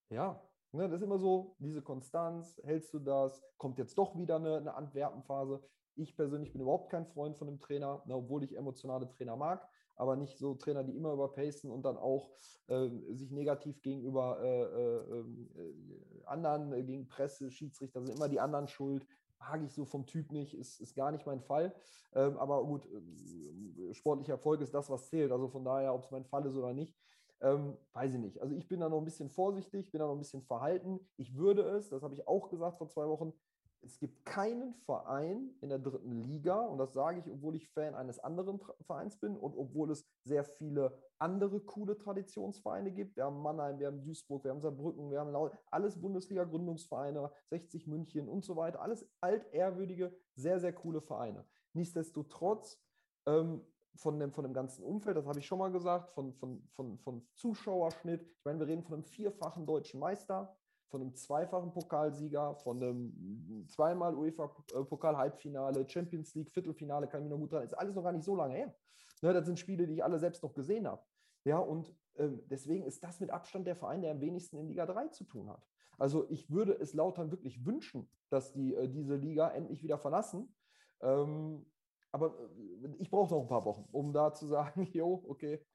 ja, 0.10 0.41
Ne, 0.74 0.88
das 0.88 1.02
ist 1.02 1.06
immer 1.06 1.19
so, 1.19 1.56
diese 1.60 1.82
Konstanz, 1.82 2.62
hältst 2.63 2.93
du 2.93 3.00
das, 3.00 3.43
kommt 3.58 3.78
jetzt 3.78 3.97
doch 3.97 4.17
wieder 4.17 4.38
eine, 4.38 4.56
eine 4.56 4.74
Antwerpen-Phase. 4.74 5.62
Ich 5.95 6.15
persönlich 6.15 6.54
bin 6.54 6.62
überhaupt 6.62 6.89
kein 6.89 7.06
Freund 7.08 7.38
von 7.38 7.50
einem 7.50 7.60
Trainer, 7.60 8.02
ne, 8.06 8.15
obwohl 8.15 8.43
ich 8.45 8.56
emotionale 8.56 9.10
Trainer 9.10 9.36
mag, 9.36 9.67
aber 9.97 10.15
nicht 10.15 10.38
so 10.38 10.56
Trainer, 10.56 10.86
die 10.86 10.95
immer 10.95 11.12
überpacen 11.12 11.69
und 11.69 11.84
dann 11.84 11.97
auch 11.97 12.32
äh, 12.67 12.88
sich 13.12 13.32
negativ 13.32 13.82
gegenüber 13.82 14.39
äh, 14.41 14.62
äh, 14.62 15.19
äh 15.19 16.26
anderen, 16.26 16.71
äh, 16.71 16.84
gegen 16.84 17.10
Presse, 17.10 17.52
Schiedsrichter, 17.52 18.02
sind 18.02 18.15
immer 18.15 18.30
die 18.30 18.39
anderen 18.39 18.69
schuld. 18.69 19.06
Mag 19.41 19.63
ich 19.63 19.73
so 19.73 19.86
vom 19.86 20.06
Typ 20.06 20.32
nicht, 20.32 20.54
ist, 20.54 20.80
ist 20.80 20.95
gar 20.95 21.12
nicht 21.12 21.25
mein 21.25 21.41
Fall. 21.41 21.73
Ähm, 22.13 22.38
aber 22.38 22.63
gut, 22.63 22.86
äh, 22.86 23.93
sportlicher 23.93 24.34
Erfolg 24.34 24.62
ist 24.62 24.73
das, 24.73 24.89
was 24.89 25.10
zählt. 25.10 25.32
Also 25.32 25.49
von 25.49 25.65
daher, 25.65 25.93
ob 25.93 26.04
es 26.04 26.12
mein 26.12 26.25
Fall 26.25 26.45
ist 26.45 26.56
oder 26.56 26.73
nicht, 26.73 26.95
ähm, 27.41 27.75
weiß 27.93 28.13
ich 28.13 28.19
nicht. 28.19 28.39
Also 28.39 28.54
ich 28.56 28.67
bin 28.67 28.80
da 28.80 28.88
noch 28.88 28.99
ein 28.99 29.06
bisschen 29.06 29.30
vorsichtig, 29.30 29.91
bin 29.91 29.99
da 29.99 30.06
noch 30.06 30.13
ein 30.13 30.19
bisschen 30.19 30.43
verhalten. 30.43 30.99
Ich 31.17 31.36
würde 31.36 31.63
es, 31.63 31.89
das 31.89 32.04
habe 32.04 32.13
ich 32.13 32.27
auch 32.27 32.49
gesagt 32.49 32.77
vor 32.77 32.88
zwei 32.88 33.08
Wochen, 33.08 33.34
es 33.83 33.99
gibt 33.99 34.25
keinen 34.25 34.73
Verein 34.85 35.49
in 35.61 35.69
der 35.69 35.79
dritten 35.79 36.11
Liga, 36.11 36.59
und 36.61 36.77
das 36.77 36.93
sage 36.93 37.19
ich, 37.19 37.29
obwohl 37.29 37.55
ich 37.55 37.69
Fan 37.69 37.95
eines 37.95 38.19
anderen 38.19 38.59
Vereins 38.81 39.17
bin 39.17 39.35
und 39.35 39.55
obwohl 39.55 39.91
es 39.91 40.05
sehr 40.23 40.43
viele 40.43 40.97
andere 41.17 41.59
coole 41.61 41.97
Traditionsvereine 41.97 42.91
gibt. 42.91 43.15
Wir 43.15 43.25
haben 43.25 43.41
Mannheim, 43.41 43.79
wir 43.79 43.87
haben 43.87 44.03
Duisburg, 44.03 44.43
wir 44.43 44.51
haben 44.51 44.61
Saarbrücken, 44.61 45.09
wir 45.09 45.19
haben 45.19 45.51
alles 45.71 45.99
Bundesliga-Gründungsvereine, 45.99 47.31
60 47.49 47.87
München 47.87 48.27
und 48.27 48.43
so 48.43 48.55
weiter, 48.55 48.81
alles 48.81 49.09
altehrwürdige, 49.21 50.15
sehr, 50.35 50.59
sehr 50.59 50.73
coole 50.73 51.01
Vereine. 51.01 51.45
Nichtsdestotrotz 51.73 52.79
ähm, 53.25 53.61
von 53.95 54.19
dem, 54.19 54.31
von 54.31 54.43
dem 54.43 54.53
ganzen 54.53 54.83
Umfeld, 54.83 55.17
das 55.17 55.25
habe 55.25 55.39
ich 55.39 55.45
schon 55.45 55.59
mal 55.59 55.71
gesagt, 55.71 56.11
von, 56.11 56.33
von, 56.33 56.63
von, 56.75 56.97
von 56.99 57.27
Zuschauerschnitt. 57.35 58.21
Ich 58.21 58.45
meine, 58.45 58.59
wir 58.59 58.67
reden 58.67 58.83
von 58.83 58.95
einem 58.95 59.03
vierfachen 59.03 59.65
deutschen 59.65 59.99
Meister, 59.99 60.55
von 60.91 61.01
einem 61.01 61.15
zweifachen 61.15 61.71
Pokalsieger, 61.71 62.56
von 62.56 62.84
einem 62.84 63.65
zweimal 63.67 64.13
UEFA-Pokal-Halbfinale, 64.13 65.89
Champions 65.89 66.36
League, 66.36 66.51
Viertelfinale, 66.51 67.08
kann 67.08 67.21
ich 67.21 67.23
mich 67.23 67.32
noch 67.32 67.39
gut 67.39 67.54
dran. 67.54 67.63
Ist 67.63 67.73
alles 67.73 67.95
noch 67.95 68.04
gar 68.04 68.12
nicht 68.12 68.25
so 68.25 68.36
lange 68.36 68.56
her. 68.56 68.75
Ne, 69.21 69.34
das 69.34 69.45
sind 69.45 69.58
Spiele, 69.58 69.88
die 69.88 69.93
ich 69.93 70.04
alle 70.04 70.19
selbst 70.19 70.43
noch 70.43 70.54
gesehen 70.54 70.88
habe. 70.88 71.01
Ja, 71.45 71.58
und 71.58 71.95
ähm, 72.17 72.41
deswegen 72.49 72.86
ist 72.86 73.04
das 73.04 73.19
mit 73.19 73.32
Abstand 73.32 73.65
der 73.65 73.75
Verein, 73.75 74.01
der 74.01 74.12
am 74.12 74.21
wenigsten 74.21 74.58
in 74.58 74.67
Liga 74.67 74.86
3 74.86 75.08
zu 75.08 75.23
tun 75.23 75.49
hat. 75.49 75.65
Also 75.97 76.30
ich 76.30 76.49
würde 76.51 76.73
es 76.73 76.93
Lautern 76.93 77.32
wirklich 77.32 77.65
wünschen, 77.65 78.10
dass 78.30 78.51
die 78.51 78.75
äh, 78.75 78.89
diese 78.89 79.15
Liga 79.15 79.49
endlich 79.49 79.84
wieder 79.84 79.97
verlassen. 79.97 80.54
Ähm, 81.01 81.65
aber 82.12 82.36
äh, 82.84 82.95
ich 82.99 83.10
brauche 83.10 83.34
noch 83.34 83.41
ein 83.41 83.47
paar 83.47 83.65
Wochen, 83.65 83.88
um 83.91 84.12
da 84.12 84.34
zu 84.34 84.45
sagen, 84.45 84.84
jo, 84.93 85.23
okay. 85.27 85.65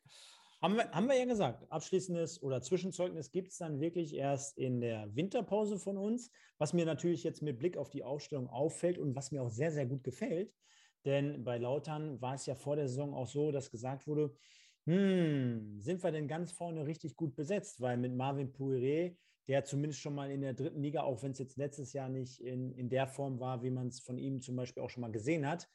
Haben 0.66 0.79
wir, 0.79 0.90
haben 0.90 1.07
wir 1.07 1.16
ja 1.16 1.26
gesagt, 1.26 1.64
abschließendes 1.70 2.42
oder 2.42 2.61
Zwischenzeugnis 2.61 3.31
gibt 3.31 3.52
es 3.52 3.59
dann 3.59 3.79
wirklich 3.79 4.16
erst 4.16 4.59
in 4.59 4.81
der 4.81 5.14
Winterpause 5.14 5.79
von 5.79 5.96
uns, 5.96 6.33
was 6.59 6.72
mir 6.72 6.85
natürlich 6.85 7.22
jetzt 7.22 7.40
mit 7.40 7.61
Blick 7.61 7.76
auf 7.76 7.88
die 7.88 8.02
Aufstellung 8.02 8.48
auffällt 8.48 8.98
und 8.98 9.14
was 9.14 9.31
mir 9.31 9.44
auch 9.44 9.48
sehr, 9.48 9.70
sehr 9.70 9.87
gut 9.87 10.02
gefällt. 10.02 10.52
Denn 11.05 11.44
bei 11.44 11.59
Lautern 11.59 12.20
war 12.20 12.35
es 12.35 12.46
ja 12.46 12.57
vor 12.57 12.74
der 12.74 12.88
Saison 12.88 13.14
auch 13.14 13.29
so, 13.29 13.52
dass 13.52 13.70
gesagt 13.70 14.09
wurde, 14.09 14.35
hm, 14.87 15.79
sind 15.79 16.02
wir 16.02 16.11
denn 16.11 16.26
ganz 16.26 16.50
vorne 16.50 16.85
richtig 16.85 17.14
gut 17.14 17.37
besetzt? 17.37 17.81
Weil 17.81 17.96
mit 17.96 18.16
Marvin 18.16 18.50
Pouire, 18.50 19.14
der 19.46 19.62
zumindest 19.62 20.00
schon 20.00 20.16
mal 20.16 20.33
in 20.33 20.40
der 20.40 20.55
dritten 20.55 20.83
Liga, 20.83 21.05
auch 21.05 21.22
wenn 21.22 21.31
es 21.31 21.38
jetzt 21.38 21.59
letztes 21.59 21.92
Jahr 21.92 22.09
nicht 22.09 22.40
in, 22.40 22.72
in 22.72 22.88
der 22.88 23.07
Form 23.07 23.38
war, 23.38 23.62
wie 23.62 23.70
man 23.70 23.87
es 23.87 24.00
von 24.00 24.18
ihm 24.18 24.40
zum 24.40 24.57
Beispiel 24.57 24.83
auch 24.83 24.90
schon 24.90 25.02
mal 25.02 25.12
gesehen 25.12 25.46
hat, 25.46 25.68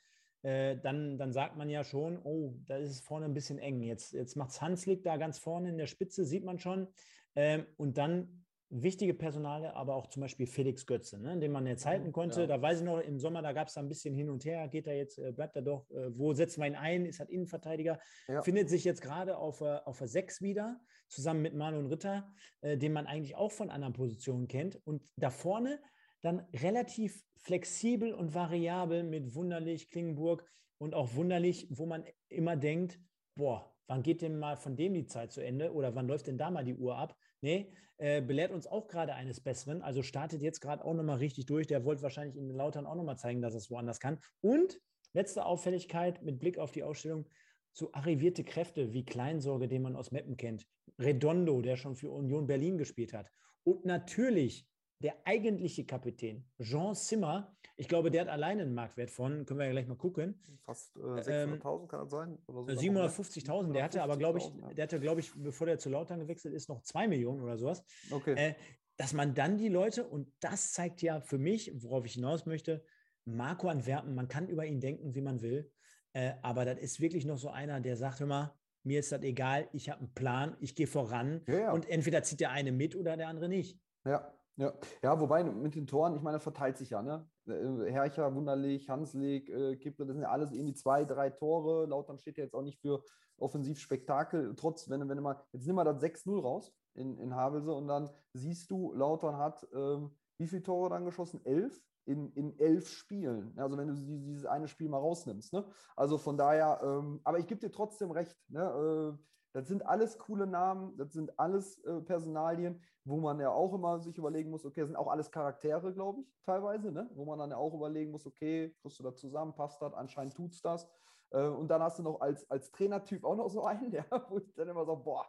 äh, 0.43 0.77
dann, 0.77 1.17
dann 1.17 1.31
sagt 1.31 1.55
man 1.57 1.69
ja 1.69 1.83
schon, 1.83 2.19
oh, 2.23 2.55
da 2.65 2.77
ist 2.77 2.89
es 2.89 3.01
vorne 3.01 3.25
ein 3.25 3.33
bisschen 3.33 3.59
eng. 3.59 3.81
Jetzt, 3.83 4.13
jetzt 4.13 4.35
macht 4.35 4.51
es 4.51 4.61
Hanslik 4.61 5.03
da 5.03 5.17
ganz 5.17 5.37
vorne 5.37 5.69
in 5.69 5.77
der 5.77 5.87
Spitze, 5.87 6.25
sieht 6.25 6.43
man 6.43 6.59
schon. 6.59 6.87
Ähm, 7.35 7.65
und 7.77 7.97
dann 7.97 8.41
wichtige 8.71 9.13
Personale, 9.13 9.75
aber 9.75 9.95
auch 9.95 10.07
zum 10.07 10.21
Beispiel 10.21 10.47
Felix 10.47 10.85
Götze, 10.85 11.19
ne, 11.19 11.37
den 11.37 11.51
man 11.51 11.67
jetzt 11.67 11.85
halten 11.85 12.11
konnte. 12.11 12.41
Ja. 12.41 12.47
Da 12.47 12.61
weiß 12.61 12.79
ich 12.79 12.85
noch, 12.85 12.99
im 12.99 13.19
Sommer, 13.19 13.41
da 13.41 13.51
gab 13.51 13.67
es 13.67 13.73
da 13.73 13.81
ein 13.81 13.89
bisschen 13.89 14.15
hin 14.15 14.29
und 14.29 14.45
her. 14.45 14.67
Geht 14.69 14.87
er 14.87 14.95
jetzt, 14.95 15.19
äh, 15.19 15.31
bleibt 15.31 15.55
er 15.57 15.61
doch, 15.61 15.89
äh, 15.91 16.17
wo 16.17 16.33
setzen 16.33 16.61
wir 16.61 16.67
ihn 16.67 16.75
ein? 16.75 17.05
Ist 17.05 17.19
halt 17.19 17.29
Innenverteidiger. 17.29 17.99
Ja. 18.27 18.41
Findet 18.41 18.69
sich 18.69 18.83
jetzt 18.83 19.01
gerade 19.01 19.37
auf, 19.37 19.61
auf 19.61 19.97
der 19.97 20.07
6 20.07 20.41
wieder, 20.41 20.79
zusammen 21.07 21.41
mit 21.41 21.53
Marlon 21.53 21.87
Ritter, 21.87 22.33
äh, 22.61 22.77
den 22.77 22.93
man 22.93 23.05
eigentlich 23.05 23.35
auch 23.35 23.51
von 23.51 23.69
anderen 23.69 23.93
Positionen 23.93 24.47
kennt. 24.47 24.79
Und 24.85 25.03
da 25.17 25.29
vorne 25.29 25.79
dann 26.21 26.45
relativ 26.53 27.23
flexibel 27.37 28.13
und 28.13 28.33
variabel 28.33 29.03
mit 29.03 29.35
Wunderlich, 29.35 29.89
Klingenburg 29.89 30.45
und 30.77 30.93
auch 30.93 31.15
Wunderlich, 31.15 31.67
wo 31.69 31.85
man 31.85 32.03
immer 32.29 32.55
denkt, 32.55 32.99
boah, 33.35 33.73
wann 33.87 34.03
geht 34.03 34.21
denn 34.21 34.39
mal 34.39 34.55
von 34.55 34.75
dem 34.75 34.93
die 34.93 35.05
Zeit 35.05 35.31
zu 35.31 35.41
Ende 35.41 35.73
oder 35.73 35.95
wann 35.95 36.07
läuft 36.07 36.27
denn 36.27 36.37
da 36.37 36.51
mal 36.51 36.63
die 36.63 36.75
Uhr 36.75 36.97
ab? 36.97 37.17
Nee, 37.41 37.73
äh, 37.97 38.21
belehrt 38.21 38.51
uns 38.51 38.67
auch 38.67 38.87
gerade 38.87 39.13
eines 39.13 39.41
Besseren. 39.41 39.81
Also 39.81 40.01
startet 40.03 40.41
jetzt 40.41 40.59
gerade 40.59 40.85
auch 40.85 40.93
nochmal 40.93 41.17
richtig 41.17 41.45
durch. 41.45 41.67
Der 41.67 41.83
wollte 41.85 42.03
wahrscheinlich 42.03 42.37
in 42.37 42.47
den 42.47 42.57
Lautern 42.57 42.85
auch 42.85 42.95
nochmal 42.95 43.17
zeigen, 43.17 43.41
dass 43.41 43.53
es 43.53 43.69
woanders 43.69 43.99
kann. 43.99 44.19
Und 44.41 44.79
letzte 45.13 45.45
Auffälligkeit 45.45 46.23
mit 46.23 46.39
Blick 46.39 46.57
auf 46.57 46.71
die 46.71 46.83
Ausstellung, 46.83 47.27
so 47.73 47.91
arrivierte 47.93 48.43
Kräfte 48.43 48.93
wie 48.93 49.05
Kleinsorge, 49.05 49.67
den 49.67 49.81
man 49.81 49.95
aus 49.95 50.11
Meppen 50.11 50.37
kennt, 50.37 50.65
Redondo, 50.99 51.61
der 51.61 51.77
schon 51.77 51.95
für 51.95 52.11
Union 52.11 52.47
Berlin 52.47 52.77
gespielt 52.77 53.13
hat. 53.13 53.29
Und 53.63 53.85
natürlich 53.85 54.67
der 55.01 55.15
eigentliche 55.25 55.85
Kapitän, 55.85 56.45
Jean 56.59 56.95
Zimmer, 56.95 57.55
ich 57.77 57.87
glaube, 57.87 58.11
der 58.11 58.21
hat 58.21 58.27
alleine 58.27 58.61
einen 58.61 58.73
Marktwert 58.75 59.09
von, 59.09 59.45
können 59.45 59.59
wir 59.59 59.65
ja 59.65 59.71
gleich 59.71 59.87
mal 59.87 59.95
gucken. 59.97 60.39
Fast 60.65 60.95
äh, 60.97 60.99
600.000 60.99 61.81
ähm, 61.81 61.87
kann 61.87 61.99
das 62.01 62.11
sein? 62.11 62.37
So 62.47 62.61
750.000. 62.61 63.73
Der 63.73 63.83
hatte 63.83 64.03
aber, 64.03 64.17
glaube 64.17 64.37
ich, 64.37 64.45
ja. 64.45 64.73
der 64.73 64.83
hatte, 64.83 64.99
glaube 64.99 65.21
ich, 65.21 65.31
bevor 65.33 65.65
der 65.67 65.79
zu 65.79 65.89
Lautern 65.89 66.19
gewechselt 66.19 66.53
ist, 66.53 66.69
noch 66.69 66.81
2 66.81 67.07
Millionen 67.07 67.41
oder 67.41 67.57
sowas. 67.57 67.83
Okay. 68.11 68.35
Äh, 68.35 68.55
dass 68.97 69.13
man 69.13 69.33
dann 69.33 69.57
die 69.57 69.69
Leute, 69.69 70.05
und 70.05 70.31
das 70.41 70.73
zeigt 70.73 71.01
ja 71.01 71.21
für 71.21 71.39
mich, 71.39 71.71
worauf 71.81 72.05
ich 72.05 72.13
hinaus 72.13 72.45
möchte, 72.45 72.85
Marco 73.25 73.67
Antwerpen, 73.67 74.13
man 74.13 74.27
kann 74.27 74.47
über 74.47 74.65
ihn 74.65 74.79
denken, 74.79 75.15
wie 75.15 75.21
man 75.21 75.41
will, 75.41 75.71
äh, 76.13 76.33
aber 76.43 76.65
das 76.65 76.79
ist 76.79 76.99
wirklich 76.99 77.25
noch 77.25 77.37
so 77.37 77.49
einer, 77.49 77.79
der 77.79 77.95
sagt 77.95 78.21
immer, 78.21 78.55
mir 78.83 78.99
ist 78.99 79.11
das 79.11 79.21
egal, 79.23 79.69
ich 79.73 79.89
habe 79.89 80.01
einen 80.01 80.13
Plan, 80.13 80.57
ich 80.59 80.75
gehe 80.75 80.87
voran 80.87 81.41
ja, 81.47 81.59
ja. 81.59 81.71
und 81.71 81.87
entweder 81.89 82.23
zieht 82.23 82.39
der 82.39 82.51
eine 82.51 82.71
mit 82.71 82.95
oder 82.95 83.15
der 83.17 83.27
andere 83.27 83.47
nicht. 83.47 83.79
Ja, 84.05 84.33
ja, 84.57 84.73
ja, 85.01 85.19
wobei 85.19 85.43
mit 85.43 85.75
den 85.75 85.87
Toren, 85.87 86.15
ich 86.15 86.21
meine, 86.21 86.39
verteilt 86.39 86.77
sich 86.77 86.89
ja, 86.91 87.01
ne? 87.01 87.27
Äh, 87.47 87.91
Hercher, 87.91 88.33
Wunderlich, 88.35 88.89
Hanslik, 88.89 89.49
äh, 89.49 89.75
Kippe, 89.77 90.05
das 90.05 90.15
sind 90.15 90.23
ja 90.23 90.29
alles 90.29 90.51
irgendwie 90.51 90.73
zwei, 90.73 91.05
drei 91.05 91.29
Tore. 91.29 91.85
Lautern 91.85 92.19
steht 92.19 92.37
ja 92.37 92.43
jetzt 92.43 92.53
auch 92.53 92.61
nicht 92.61 92.79
für 92.79 93.03
Offensivspektakel. 93.37 94.55
Trotz, 94.55 94.89
wenn, 94.89 95.07
wenn 95.07 95.17
du 95.17 95.23
mal, 95.23 95.41
jetzt 95.51 95.65
nimm 95.65 95.75
mal 95.75 95.83
das 95.83 96.01
6-0 96.01 96.41
raus 96.41 96.73
in, 96.93 97.17
in 97.17 97.35
Havelse 97.35 97.71
und 97.71 97.87
dann 97.87 98.09
siehst 98.33 98.69
du, 98.69 98.93
Lautern 98.93 99.37
hat 99.37 99.67
ähm, 99.73 100.11
wie 100.37 100.47
viele 100.47 100.63
Tore 100.63 100.89
dann 100.89 101.05
geschossen? 101.05 101.45
Elf 101.45 101.79
in, 102.05 102.31
in 102.33 102.59
elf 102.59 102.89
Spielen. 102.89 103.53
Also 103.57 103.77
wenn 103.77 103.87
du 103.87 103.93
dieses 103.93 104.45
eine 104.45 104.67
Spiel 104.67 104.89
mal 104.89 104.97
rausnimmst. 104.97 105.53
Ne? 105.53 105.63
Also 105.95 106.17
von 106.17 106.37
daher, 106.37 106.81
ähm, 106.83 107.21
aber 107.23 107.39
ich 107.39 107.47
gebe 107.47 107.59
dir 107.59 107.71
trotzdem 107.71 108.11
recht. 108.11 108.35
Ne? 108.49 108.61
Äh, 108.61 109.23
das 109.53 109.67
sind 109.67 109.85
alles 109.85 110.17
coole 110.17 110.47
Namen, 110.47 110.95
das 110.97 111.13
sind 111.13 111.37
alles 111.39 111.79
äh, 111.83 112.01
Personalien, 112.01 112.81
wo 113.03 113.17
man 113.17 113.39
ja 113.39 113.49
auch 113.49 113.73
immer 113.73 113.99
sich 113.99 114.17
überlegen 114.17 114.49
muss, 114.49 114.65
okay, 114.65 114.85
sind 114.85 114.95
auch 114.95 115.07
alles 115.07 115.31
Charaktere, 115.31 115.93
glaube 115.93 116.21
ich, 116.21 116.33
teilweise, 116.43 116.91
ne? 116.91 117.09
wo 117.13 117.25
man 117.25 117.39
dann 117.39 117.49
ja 117.49 117.57
auch 117.57 117.73
überlegen 117.73 118.11
muss, 118.11 118.25
okay, 118.25 118.75
kriegst 118.81 118.99
du 118.99 119.03
da 119.03 119.13
zusammen, 119.13 119.53
passt 119.53 119.81
das, 119.81 119.93
anscheinend 119.93 120.35
tut 120.35 120.53
es 120.53 120.61
das. 120.61 120.87
Äh, 121.31 121.47
und 121.47 121.67
dann 121.67 121.81
hast 121.81 121.99
du 121.99 122.03
noch 122.03 122.21
als, 122.21 122.49
als 122.49 122.71
Trainertyp 122.71 123.23
auch 123.23 123.35
noch 123.35 123.49
so 123.49 123.63
einen, 123.63 123.91
ja, 123.91 124.05
wo 124.29 124.37
ich 124.37 124.53
dann 124.53 124.69
immer 124.69 124.85
so, 124.85 124.95
boah, 124.95 125.25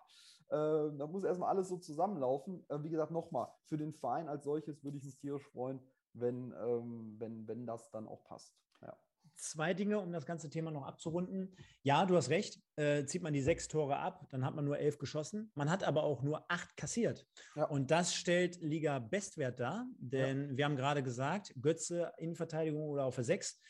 äh, 0.48 0.96
da 0.96 1.06
muss 1.06 1.24
erstmal 1.24 1.50
alles 1.50 1.68
so 1.68 1.78
zusammenlaufen. 1.78 2.64
Äh, 2.68 2.82
wie 2.82 2.90
gesagt, 2.90 3.10
nochmal, 3.10 3.48
für 3.64 3.78
den 3.78 3.92
Verein 3.92 4.28
als 4.28 4.44
solches 4.44 4.84
würde 4.84 4.98
ich 4.98 5.04
mich 5.04 5.16
tierisch 5.16 5.48
freuen, 5.48 5.80
wenn, 6.12 6.54
ähm, 6.62 7.16
wenn, 7.18 7.48
wenn 7.48 7.66
das 7.66 7.90
dann 7.90 8.06
auch 8.06 8.22
passt. 8.24 8.54
Ja 8.82 8.96
zwei 9.42 9.74
Dinge, 9.74 9.98
um 9.98 10.12
das 10.12 10.26
ganze 10.26 10.48
Thema 10.48 10.70
noch 10.70 10.86
abzurunden. 10.86 11.56
Ja, 11.82 12.06
du 12.06 12.16
hast 12.16 12.30
recht. 12.30 12.60
Äh, 12.76 13.04
zieht 13.04 13.22
man 13.22 13.32
die 13.32 13.42
sechs 13.42 13.68
Tore 13.68 13.98
ab, 13.98 14.26
dann 14.30 14.44
hat 14.44 14.54
man 14.54 14.64
nur 14.64 14.78
elf 14.78 14.98
geschossen. 14.98 15.50
Man 15.54 15.70
hat 15.70 15.84
aber 15.84 16.04
auch 16.04 16.22
nur 16.22 16.50
acht 16.50 16.76
kassiert. 16.76 17.26
Ja. 17.56 17.64
Und 17.64 17.90
das 17.90 18.14
stellt 18.14 18.60
Liga-Bestwert 18.60 19.60
dar, 19.60 19.86
denn 19.98 20.50
ja. 20.50 20.56
wir 20.56 20.64
haben 20.64 20.76
gerade 20.76 21.02
gesagt, 21.02 21.54
Götze, 21.60 22.12
Innenverteidigung 22.18 22.88
oder 22.88 23.04
auf 23.04 23.16
der 23.16 23.24
sechs. 23.24 23.60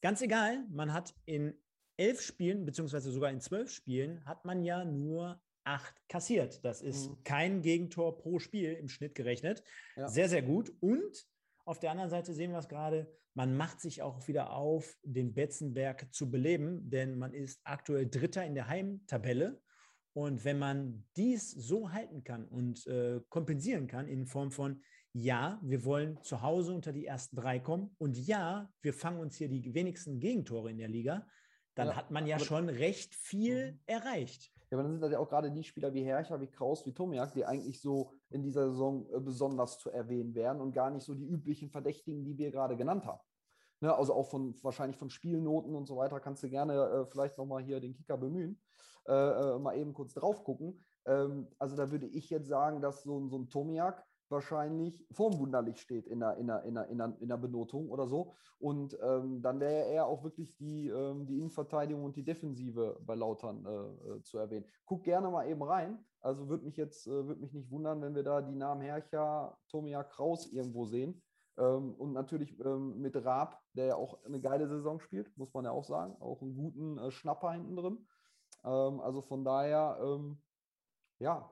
Ganz 0.00 0.22
egal, 0.22 0.64
man 0.70 0.92
hat 0.92 1.14
in 1.24 1.54
elf 1.96 2.20
Spielen, 2.20 2.64
beziehungsweise 2.64 3.10
sogar 3.10 3.30
in 3.30 3.40
zwölf 3.40 3.70
Spielen, 3.70 4.24
hat 4.24 4.44
man 4.44 4.62
ja 4.62 4.84
nur 4.84 5.40
acht 5.64 5.94
kassiert. 6.08 6.64
Das 6.64 6.80
ist 6.80 7.10
mhm. 7.10 7.22
kein 7.24 7.62
Gegentor 7.62 8.16
pro 8.16 8.38
Spiel 8.38 8.74
im 8.74 8.88
Schnitt 8.88 9.14
gerechnet. 9.14 9.64
Ja. 9.96 10.08
Sehr, 10.08 10.28
sehr 10.28 10.42
gut. 10.42 10.72
Und 10.80 11.26
auf 11.64 11.80
der 11.80 11.90
anderen 11.90 12.10
Seite 12.10 12.32
sehen 12.32 12.52
wir 12.52 12.58
es 12.58 12.68
gerade, 12.68 13.12
man 13.36 13.54
macht 13.54 13.80
sich 13.80 14.00
auch 14.00 14.26
wieder 14.28 14.50
auf, 14.52 14.96
den 15.02 15.34
Betzenberg 15.34 16.12
zu 16.12 16.30
beleben, 16.30 16.88
denn 16.88 17.18
man 17.18 17.34
ist 17.34 17.60
aktuell 17.64 18.08
Dritter 18.08 18.44
in 18.46 18.54
der 18.54 18.66
Heimtabelle. 18.66 19.60
Und 20.14 20.46
wenn 20.46 20.58
man 20.58 21.04
dies 21.18 21.50
so 21.50 21.92
halten 21.92 22.24
kann 22.24 22.46
und 22.46 22.86
äh, 22.86 23.20
kompensieren 23.28 23.88
kann 23.88 24.08
in 24.08 24.24
Form 24.26 24.50
von, 24.50 24.82
ja, 25.12 25.60
wir 25.62 25.84
wollen 25.84 26.18
zu 26.22 26.40
Hause 26.40 26.72
unter 26.72 26.94
die 26.94 27.04
ersten 27.04 27.36
drei 27.36 27.58
kommen 27.58 27.94
und 27.98 28.16
ja, 28.16 28.70
wir 28.80 28.94
fangen 28.94 29.20
uns 29.20 29.36
hier 29.36 29.50
die 29.50 29.74
wenigsten 29.74 30.18
Gegentore 30.18 30.70
in 30.70 30.78
der 30.78 30.88
Liga, 30.88 31.26
dann 31.74 31.88
ja, 31.88 31.96
hat 31.96 32.10
man 32.10 32.26
ja 32.26 32.38
schon 32.38 32.70
recht 32.70 33.14
viel 33.14 33.72
mhm. 33.72 33.80
erreicht. 33.84 34.50
Ja, 34.70 34.78
aber 34.78 34.84
dann 34.84 34.92
sind 34.92 35.02
das 35.02 35.12
ja 35.12 35.18
auch 35.18 35.28
gerade 35.28 35.52
die 35.52 35.62
Spieler 35.62 35.92
wie 35.94 36.04
Herrscher, 36.04 36.40
wie 36.40 36.48
Kraus, 36.48 36.84
wie 36.86 36.92
Tomiak, 36.92 37.34
die 37.34 37.44
eigentlich 37.44 37.80
so 37.80 38.12
in 38.30 38.42
dieser 38.42 38.70
Saison 38.70 39.06
äh, 39.12 39.20
besonders 39.20 39.78
zu 39.78 39.90
erwähnen 39.90 40.34
wären 40.34 40.60
und 40.60 40.72
gar 40.72 40.90
nicht 40.90 41.04
so 41.04 41.14
die 41.14 41.26
üblichen 41.26 41.70
Verdächtigen, 41.70 42.24
die 42.24 42.36
wir 42.36 42.50
gerade 42.50 42.76
genannt 42.76 43.04
haben. 43.04 43.20
Ne, 43.86 43.94
also 43.94 44.14
auch 44.14 44.26
von 44.26 44.52
wahrscheinlich 44.64 44.96
von 44.96 45.10
Spielnoten 45.10 45.76
und 45.76 45.86
so 45.86 45.96
weiter 45.96 46.18
kannst 46.18 46.42
du 46.42 46.48
gerne 46.48 46.72
äh, 46.74 47.06
vielleicht 47.06 47.38
nochmal 47.38 47.62
hier 47.62 47.78
den 47.78 47.94
Kicker 47.94 48.16
bemühen, 48.16 48.60
äh, 49.06 49.12
äh, 49.12 49.58
mal 49.60 49.76
eben 49.76 49.94
kurz 49.94 50.12
drauf 50.14 50.42
gucken. 50.42 50.84
Ähm, 51.06 51.46
also 51.60 51.76
da 51.76 51.92
würde 51.92 52.08
ich 52.08 52.28
jetzt 52.28 52.48
sagen, 52.48 52.80
dass 52.80 53.04
so, 53.04 53.28
so 53.28 53.38
ein 53.38 53.48
Tomiak 53.48 54.04
wahrscheinlich 54.28 55.06
vorm 55.12 55.38
Wunderlich 55.38 55.80
steht 55.80 56.08
in 56.08 56.18
der, 56.18 56.36
in 56.36 56.48
der, 56.48 56.64
in 56.64 56.74
der, 56.74 56.88
in 56.88 56.98
der, 56.98 57.16
in 57.20 57.28
der 57.28 57.36
Benotung 57.36 57.88
oder 57.88 58.08
so. 58.08 58.34
Und 58.58 58.98
ähm, 59.00 59.40
dann 59.40 59.60
wäre 59.60 59.86
er 59.86 60.06
auch 60.06 60.24
wirklich 60.24 60.56
die, 60.56 60.88
ähm, 60.88 61.24
die 61.28 61.38
Innenverteidigung 61.38 62.02
und 62.02 62.16
die 62.16 62.24
Defensive 62.24 62.98
bei 63.06 63.14
Lautern 63.14 63.64
äh, 63.64 64.14
äh, 64.16 64.22
zu 64.22 64.38
erwähnen. 64.38 64.66
Guck 64.84 65.04
gerne 65.04 65.30
mal 65.30 65.48
eben 65.48 65.62
rein. 65.62 66.04
Also 66.20 66.48
würde 66.48 66.64
mich 66.64 66.76
jetzt 66.76 67.06
äh, 67.06 67.28
würd 67.28 67.40
mich 67.40 67.52
nicht 67.52 67.70
wundern, 67.70 68.02
wenn 68.02 68.16
wir 68.16 68.24
da 68.24 68.42
die 68.42 68.56
Namen 68.56 68.80
Hercher, 68.80 69.56
Tomia 69.68 70.02
Kraus 70.02 70.50
irgendwo 70.52 70.86
sehen. 70.86 71.22
Ähm, 71.58 71.94
und 71.94 72.12
natürlich 72.12 72.58
ähm, 72.60 73.00
mit 73.00 73.16
Raab, 73.24 73.62
der 73.72 73.86
ja 73.86 73.96
auch 73.96 74.22
eine 74.24 74.40
geile 74.40 74.68
Saison 74.68 75.00
spielt, 75.00 75.36
muss 75.36 75.52
man 75.54 75.64
ja 75.64 75.70
auch 75.70 75.84
sagen. 75.84 76.16
Auch 76.20 76.42
einen 76.42 76.54
guten 76.54 76.98
äh, 76.98 77.10
Schnapper 77.10 77.52
hinten 77.52 77.76
drin. 77.76 78.06
Ähm, 78.64 79.00
also 79.00 79.22
von 79.22 79.44
daher, 79.44 79.98
ja, 81.18 81.50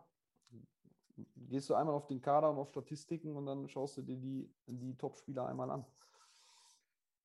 gehst 1.36 1.70
du 1.70 1.74
einmal 1.74 1.94
auf 1.94 2.06
den 2.06 2.20
Kader 2.20 2.50
und 2.50 2.58
auf 2.58 2.68
Statistiken 2.68 3.36
und 3.36 3.46
dann 3.46 3.68
schaust 3.68 3.96
du 3.96 4.02
dir 4.02 4.16
die, 4.16 4.52
die 4.66 4.96
Top-Spieler 4.96 5.46
einmal 5.46 5.70
an. 5.70 5.86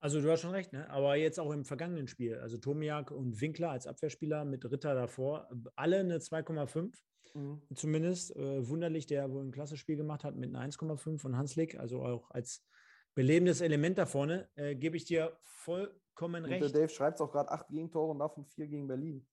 Also 0.01 0.21
du 0.21 0.31
hast 0.31 0.41
schon 0.41 0.51
recht, 0.51 0.71
ne? 0.71 0.89
aber 0.89 1.15
jetzt 1.15 1.39
auch 1.39 1.51
im 1.51 1.65
vergangenen 1.65 2.07
Spiel, 2.07 2.37
also 2.39 2.57
Tomiak 2.57 3.11
und 3.11 3.41
Winkler 3.41 3.71
als 3.71 3.85
Abwehrspieler 3.85 4.45
mit 4.45 4.63
Ritter 4.71 4.95
davor, 4.95 5.49
alle 5.75 5.99
eine 5.99 6.19
2,5 6.19 6.93
mhm. 7.33 7.61
zumindest. 7.75 8.35
Äh, 8.35 8.67
wunderlich, 8.67 9.07
der 9.07 9.29
wohl 9.31 9.43
ein 9.43 9.51
klasse 9.51 9.75
Spiel 9.75 9.97
gemacht 9.97 10.23
hat 10.23 10.35
mit 10.35 10.55
einer 10.55 10.65
1,5 10.65 11.19
von 11.19 11.37
Hanslik, 11.37 11.77
also 11.77 12.01
auch 12.01 12.31
als 12.31 12.65
belebendes 13.13 13.59
Element 13.59 13.97
da 13.97 14.05
vorne, 14.05 14.47
äh, 14.55 14.75
gebe 14.75 14.95
ich 14.95 15.03
dir 15.03 15.37
vollkommen 15.43 16.45
recht. 16.45 16.63
Und 16.63 16.73
der 16.73 16.81
Dave 16.81 16.93
schreibt 16.93 17.15
es 17.19 17.21
auch 17.21 17.31
gerade, 17.31 17.51
acht 17.51 17.67
Gegentore 17.67 18.11
und 18.11 18.19
davon 18.19 18.45
vier 18.45 18.67
gegen 18.67 18.87
Berlin. 18.87 19.27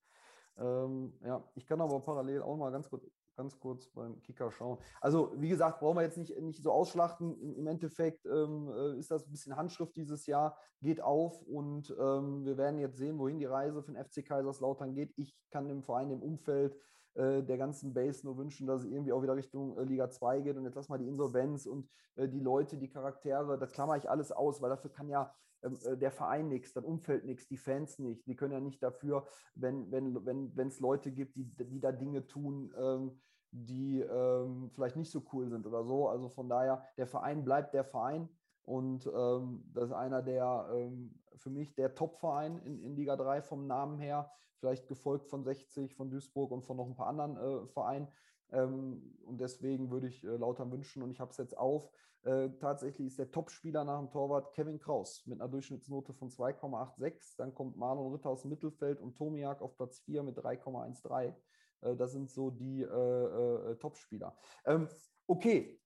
Ähm, 0.58 1.12
ja, 1.24 1.48
ich 1.54 1.66
kann 1.66 1.80
aber 1.80 2.00
parallel 2.00 2.42
auch 2.42 2.56
mal 2.56 2.72
ganz 2.72 2.88
kurz 2.88 3.04
ganz 3.36 3.58
kurz 3.58 3.88
beim 3.88 4.20
Kicker 4.22 4.50
schauen. 4.50 4.78
Also, 5.00 5.32
wie 5.36 5.48
gesagt, 5.48 5.80
brauchen 5.80 5.96
wir 5.96 6.02
jetzt 6.02 6.18
nicht, 6.18 6.38
nicht 6.40 6.62
so 6.62 6.72
ausschlachten. 6.72 7.38
Im, 7.56 7.66
Endeffekt 7.66 8.26
ähm, 8.26 8.68
äh, 8.68 8.98
ist 8.98 9.10
das 9.10 9.26
ein 9.26 9.30
bisschen 9.30 9.56
Handschrift 9.56 9.94
dieses 9.96 10.26
Jahr, 10.26 10.58
geht 10.80 11.00
auf 11.00 11.42
und 11.42 11.94
ähm, 11.98 12.44
wir 12.44 12.56
werden 12.56 12.78
jetzt 12.78 12.96
sehen, 12.96 13.18
wohin 13.18 13.38
die 13.38 13.44
Reise 13.44 13.82
den 13.82 13.96
FC 13.96 14.24
Kaiserslautern 14.24 14.94
geht. 14.94 15.12
Ich 15.16 15.36
kann 15.50 15.68
dem 15.68 15.82
Verein, 15.82 16.08
dem 16.08 16.22
Umfeld 16.22 16.76
äh, 17.14 17.42
der 17.42 17.56
ganzen 17.56 17.94
Base 17.94 18.26
nur 18.26 18.36
wünschen, 18.36 18.66
dass 18.66 18.82
es 18.82 18.90
irgendwie 18.90 19.12
auch 19.12 19.22
wieder 19.22 19.36
Richtung 19.36 19.78
äh, 19.78 19.84
Liga 19.84 20.10
2 20.10 20.40
geht. 20.42 20.56
Und 20.56 20.64
jetzt 20.64 20.74
lass 20.74 20.88
mal 20.88 20.98
die 20.98 21.08
Insolvenz 21.08 21.64
und 21.66 21.88
äh, 22.16 22.28
die 22.28 22.40
Leute, 22.40 22.76
die 22.76 22.90
Charaktere, 22.90 23.58
das 23.58 23.72
klammer 23.72 23.96
ich 23.96 24.08
alles 24.10 24.32
aus, 24.32 24.60
weil 24.60 24.70
dafür 24.70 24.90
kann 24.90 25.08
ja 25.08 25.34
äh, 25.62 25.96
der 25.96 26.10
Verein 26.10 26.48
nichts, 26.48 26.72
das 26.72 26.84
Umfeld 26.84 27.24
nichts, 27.24 27.48
die 27.48 27.56
Fans 27.56 27.98
nicht. 27.98 28.26
Die 28.26 28.36
können 28.36 28.52
ja 28.52 28.60
nicht 28.60 28.82
dafür, 28.82 29.26
wenn 29.54 29.84
es 29.84 29.90
wenn, 29.92 30.56
wenn, 30.56 30.72
Leute 30.80 31.12
gibt, 31.12 31.36
die, 31.36 31.44
die 31.44 31.80
da 31.80 31.92
Dinge 31.92 32.26
tun, 32.26 32.72
ähm, 32.78 33.20
die 33.50 34.00
ähm, 34.00 34.70
vielleicht 34.72 34.96
nicht 34.96 35.10
so 35.10 35.22
cool 35.32 35.48
sind 35.48 35.66
oder 35.66 35.84
so. 35.84 36.08
Also 36.08 36.28
von 36.28 36.48
daher, 36.48 36.84
der 36.96 37.06
Verein 37.06 37.44
bleibt 37.44 37.74
der 37.74 37.84
Verein. 37.84 38.28
Und 38.64 39.06
ähm, 39.06 39.64
das 39.72 39.84
ist 39.84 39.92
einer 39.92 40.22
der, 40.22 40.68
ähm, 40.74 41.14
für 41.36 41.50
mich 41.50 41.74
der 41.74 41.94
Top-Verein 41.94 42.58
in, 42.64 42.82
in, 42.82 42.96
Liga 42.96 43.16
3 43.16 43.40
vom 43.40 43.66
Namen 43.66 43.98
her, 43.98 44.30
vielleicht 44.58 44.88
gefolgt 44.88 45.28
von 45.28 45.44
60, 45.44 45.94
von 45.94 46.10
Duisburg 46.10 46.50
und 46.50 46.62
von 46.62 46.76
noch 46.76 46.86
ein 46.86 46.96
paar 46.96 47.06
anderen 47.06 47.36
äh, 47.36 47.66
Vereinen. 47.68 48.08
Ähm, 48.52 49.16
und 49.24 49.40
deswegen 49.40 49.90
würde 49.90 50.08
ich 50.08 50.24
äh, 50.24 50.36
Lautern 50.36 50.70
wünschen, 50.70 51.02
und 51.02 51.10
ich 51.10 51.20
habe 51.20 51.30
es 51.30 51.36
jetzt 51.36 51.56
auf, 51.56 51.90
äh, 52.26 52.50
tatsächlich 52.58 53.06
ist 53.06 53.18
der 53.18 53.30
Top-Spieler 53.30 53.84
nach 53.84 54.00
dem 54.00 54.10
Torwart 54.10 54.52
Kevin 54.52 54.80
Kraus 54.80 55.24
mit 55.26 55.40
einer 55.40 55.48
Durchschnittsnote 55.48 56.12
von 56.12 56.28
2,86. 56.28 57.36
Dann 57.38 57.54
kommt 57.54 57.76
Marlon 57.76 58.12
Ritter 58.12 58.30
aus 58.30 58.42
dem 58.42 58.50
Mittelfeld 58.50 59.00
und 59.00 59.16
Tomiak 59.16 59.62
auf 59.62 59.76
Platz 59.76 60.00
4 60.00 60.24
mit 60.24 60.36
3,13. 60.36 61.34
Äh, 61.82 61.96
das 61.96 62.12
sind 62.12 62.28
so 62.30 62.50
die 62.50 62.82
äh, 62.82 62.86
äh, 62.86 63.76
Top-Spieler. 63.76 64.36
Ähm, 64.64 64.88
okay, 65.26 65.80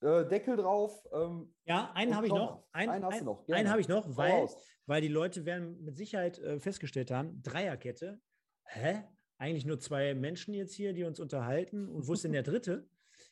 Deckel 0.00 0.56
drauf. 0.56 1.04
Ähm, 1.10 1.52
ja, 1.64 1.90
einen 1.94 2.14
habe 2.14 2.26
ich 2.26 2.32
noch. 2.32 2.62
Ein, 2.70 2.90
einen 2.90 3.04
hast 3.06 3.14
ein, 3.14 3.18
du 3.20 3.24
noch. 3.24 3.46
Gerne. 3.46 3.60
Einen 3.60 3.70
habe 3.70 3.80
ich 3.80 3.88
noch, 3.88 4.16
weil, 4.16 4.46
weil 4.84 5.00
die 5.00 5.08
Leute 5.08 5.46
werden 5.46 5.82
mit 5.82 5.96
Sicherheit 5.96 6.38
äh, 6.38 6.60
festgestellt 6.60 7.10
haben, 7.10 7.42
Dreierkette. 7.42 8.20
Hä? 8.64 9.04
Eigentlich 9.38 9.66
nur 9.66 9.78
zwei 9.78 10.14
Menschen 10.14 10.54
jetzt 10.54 10.74
hier, 10.74 10.92
die 10.92 11.04
uns 11.04 11.20
unterhalten. 11.20 11.88
Und 11.88 12.06
wo 12.08 12.14
ist 12.14 12.24
denn 12.24 12.32
der 12.32 12.42
dritte? 12.44 12.88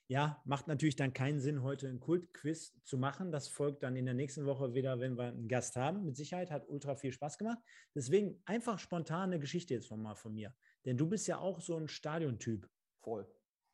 Ja, 0.06 0.42
macht 0.44 0.68
natürlich 0.68 0.96
dann 0.96 1.12
keinen 1.12 1.40
Sinn, 1.40 1.62
heute 1.62 1.88
ein 1.88 2.00
Kultquiz 2.00 2.74
zu 2.84 2.98
machen. 2.98 3.32
Das 3.32 3.48
folgt 3.48 3.82
dann 3.82 3.96
in 3.96 4.04
der 4.04 4.14
nächsten 4.14 4.44
Woche 4.44 4.74
wieder, 4.74 5.00
wenn 5.00 5.16
wir 5.16 5.24
einen 5.24 5.48
Gast 5.48 5.76
haben. 5.76 6.04
Mit 6.04 6.16
Sicherheit 6.16 6.50
hat 6.50 6.68
ultra 6.68 6.94
viel 6.94 7.12
Spaß 7.12 7.38
gemacht. 7.38 7.58
Deswegen 7.94 8.42
einfach 8.44 8.78
spontane 8.78 9.38
Geschichte 9.38 9.74
jetzt 9.74 9.88
von 9.88 10.02
mal 10.02 10.14
von 10.14 10.34
mir. 10.34 10.54
Denn 10.84 10.98
du 10.98 11.08
bist 11.08 11.26
ja 11.26 11.38
auch 11.38 11.60
so 11.60 11.76
ein 11.76 11.88
Stadiontyp. 11.88 12.68
Voll. 13.00 13.26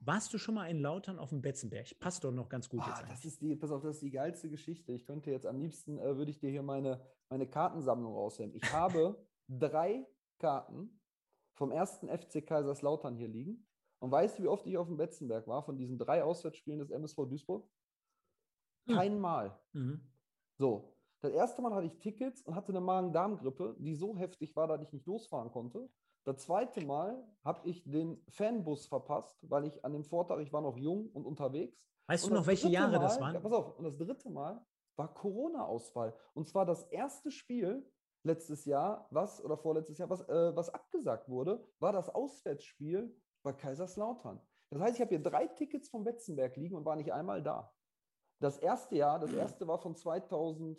Warst 0.03 0.33
du 0.33 0.39
schon 0.39 0.55
mal 0.55 0.67
in 0.67 0.79
Lautern 0.79 1.19
auf 1.19 1.29
dem 1.29 1.43
Betzenberg? 1.43 1.99
Passt 1.99 2.25
doch 2.25 2.33
noch 2.33 2.49
ganz 2.49 2.69
gut 2.69 2.81
ah, 2.83 2.89
jetzt. 2.89 3.11
Das 3.11 3.25
ist 3.25 3.43
die, 3.43 3.55
pass 3.57 3.71
auf, 3.71 3.83
das 3.83 3.97
ist 3.97 4.03
die 4.03 4.11
geilste 4.11 4.49
Geschichte. 4.49 4.93
Ich 4.93 5.05
könnte 5.05 5.31
jetzt 5.31 5.47
am 5.47 5.59
liebsten, 5.59 5.99
äh, 5.99 6.17
würde 6.17 6.31
ich 6.31 6.39
dir 6.39 6.49
hier 6.49 6.63
meine, 6.63 7.05
meine 7.29 7.47
Kartensammlung 7.47 8.15
raushängen. 8.15 8.55
Ich 8.55 8.73
habe 8.73 9.23
drei 9.49 10.07
Karten 10.39 11.00
vom 11.61 11.73
ersten 11.73 12.09
FC 12.09 12.47
Kaiserslautern 12.47 13.17
hier 13.17 13.29
liegen. 13.29 13.67
Und 13.99 14.11
weißt 14.11 14.39
du, 14.39 14.45
wie 14.45 14.49
oft 14.49 14.67
ich 14.67 14.79
auf 14.79 14.87
dem 14.87 14.97
Betzenberg 14.97 15.47
war 15.47 15.63
von 15.63 15.77
diesen 15.77 15.99
drei 15.99 16.25
Auswärtsspielen 16.25 16.79
des 16.79 16.91
MSV 16.91 17.17
Duisburg? 17.29 17.69
Hm. 18.87 18.95
Kein. 18.97 19.21
Mal. 19.21 19.61
Mhm. 19.75 20.01
So, 20.57 20.97
das 21.21 21.33
erste 21.33 21.61
Mal 21.61 21.75
hatte 21.75 21.87
ich 21.87 21.99
Tickets 21.99 22.41
und 22.41 22.55
hatte 22.55 22.71
eine 22.71 22.81
Magen-Darm-Grippe, 22.81 23.77
die 23.79 23.95
so 23.95 24.17
heftig 24.17 24.57
war, 24.57 24.69
dass 24.69 24.81
ich 24.81 24.91
nicht 24.91 25.05
losfahren 25.05 25.51
konnte. 25.51 25.91
Das 26.25 26.39
zweite 26.39 26.81
Mal 26.81 27.23
habe 27.45 27.69
ich 27.69 27.85
den 27.85 28.25
Fanbus 28.31 28.87
verpasst, 28.87 29.39
weil 29.51 29.67
ich 29.67 29.85
an 29.85 29.93
dem 29.93 30.05
Vortag, 30.05 30.39
ich 30.39 30.55
war 30.55 30.63
noch 30.63 30.79
jung 30.79 31.11
und 31.11 31.27
unterwegs. 31.27 31.87
Weißt 32.07 32.25
und 32.25 32.31
du 32.31 32.37
noch, 32.37 32.47
welche 32.47 32.71
Jahre 32.71 32.97
Mal, 32.97 33.03
das 33.03 33.21
waren? 33.21 33.35
Ja, 33.35 33.41
pass 33.41 33.53
auf, 33.53 33.79
und 33.79 33.85
das 33.85 33.99
dritte 33.99 34.31
Mal 34.31 34.65
war 34.97 35.13
Corona-Ausfall. 35.13 36.17
Und 36.33 36.49
zwar 36.49 36.65
das 36.65 36.85
erste 36.85 37.31
Spiel 37.31 37.87
letztes 38.23 38.65
Jahr, 38.65 39.07
was, 39.11 39.43
oder 39.43 39.57
vorletztes 39.57 39.99
Jahr, 39.99 40.11
was, 40.11 40.21
äh, 40.29 40.57
was 40.57 40.69
abgesagt 40.71 41.29
wurde, 41.29 41.67
war 41.79 41.93
das 41.93 42.09
Auswärtsspiel 42.09 43.15
bei 43.43 43.53
Kaiserslautern. 43.53 44.41
Das 44.71 44.81
heißt, 44.81 44.95
ich 44.97 45.01
habe 45.01 45.11
hier 45.11 45.23
drei 45.23 45.47
Tickets 45.49 45.89
vom 45.89 46.05
Betzenberg 46.05 46.57
liegen 46.57 46.77
und 46.77 46.85
war 46.85 46.97
nicht 46.97 47.13
einmal 47.13 47.43
da. 47.43 47.73
Das 48.41 48.59
erste 48.59 48.97
Jahr, 48.97 49.19
das 49.19 49.33
erste 49.33 49.67
war 49.67 49.79
von 49.79 49.97
2000, 49.97 50.79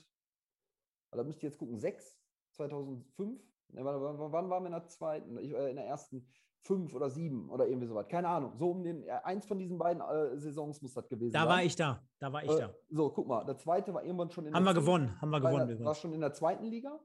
da 1.12 1.24
müsst 1.24 1.44
ihr 1.44 1.50
jetzt 1.50 1.58
gucken, 1.58 1.78
6, 1.78 2.20
2005 2.54 3.42
Wann 3.74 4.50
waren 4.50 4.64
wir 4.64 4.68
in 4.68 4.72
der 4.72 4.88
zweiten? 4.88 5.38
Äh, 5.38 5.70
in 5.70 5.76
der 5.76 5.86
ersten 5.86 6.28
fünf 6.64 6.94
oder 6.94 7.10
sieben 7.10 7.50
oder 7.50 7.68
irgendwie 7.68 7.88
sowas. 7.88 8.08
Keine 8.08 8.28
Ahnung. 8.28 8.54
So 8.56 8.70
um 8.70 8.84
den, 8.84 9.10
eins 9.24 9.48
von 9.48 9.58
diesen 9.58 9.80
beiden 9.80 10.02
äh, 10.02 10.38
Saisons 10.38 10.82
muss 10.82 10.94
das 10.94 11.08
gewesen 11.10 11.32
sein. 11.32 11.44
Da 11.44 11.50
war 11.50 11.64
ich 11.64 11.76
da. 11.76 12.04
Da 12.20 12.32
war 12.32 12.44
ich 12.44 12.52
äh, 12.52 12.60
da. 12.60 12.76
So, 12.90 13.10
guck 13.10 13.28
mal. 13.28 13.44
Der 13.46 13.58
zweite 13.58 13.94
war 13.94 14.04
irgendwann 14.04 14.30
schon 14.30 14.46
in 14.46 14.54
Haben 14.54 14.66
wir 14.66 14.74
gewonnen. 14.74 15.20
Haben 15.20 15.32
wir 15.32 15.40
gewonnen. 15.40 15.68
Der, 15.68 15.84
war 15.84 15.96
schon 15.96 16.14
in 16.14 16.22
der 16.22 16.34
zweiten 16.34 16.66
Liga. 16.66 17.00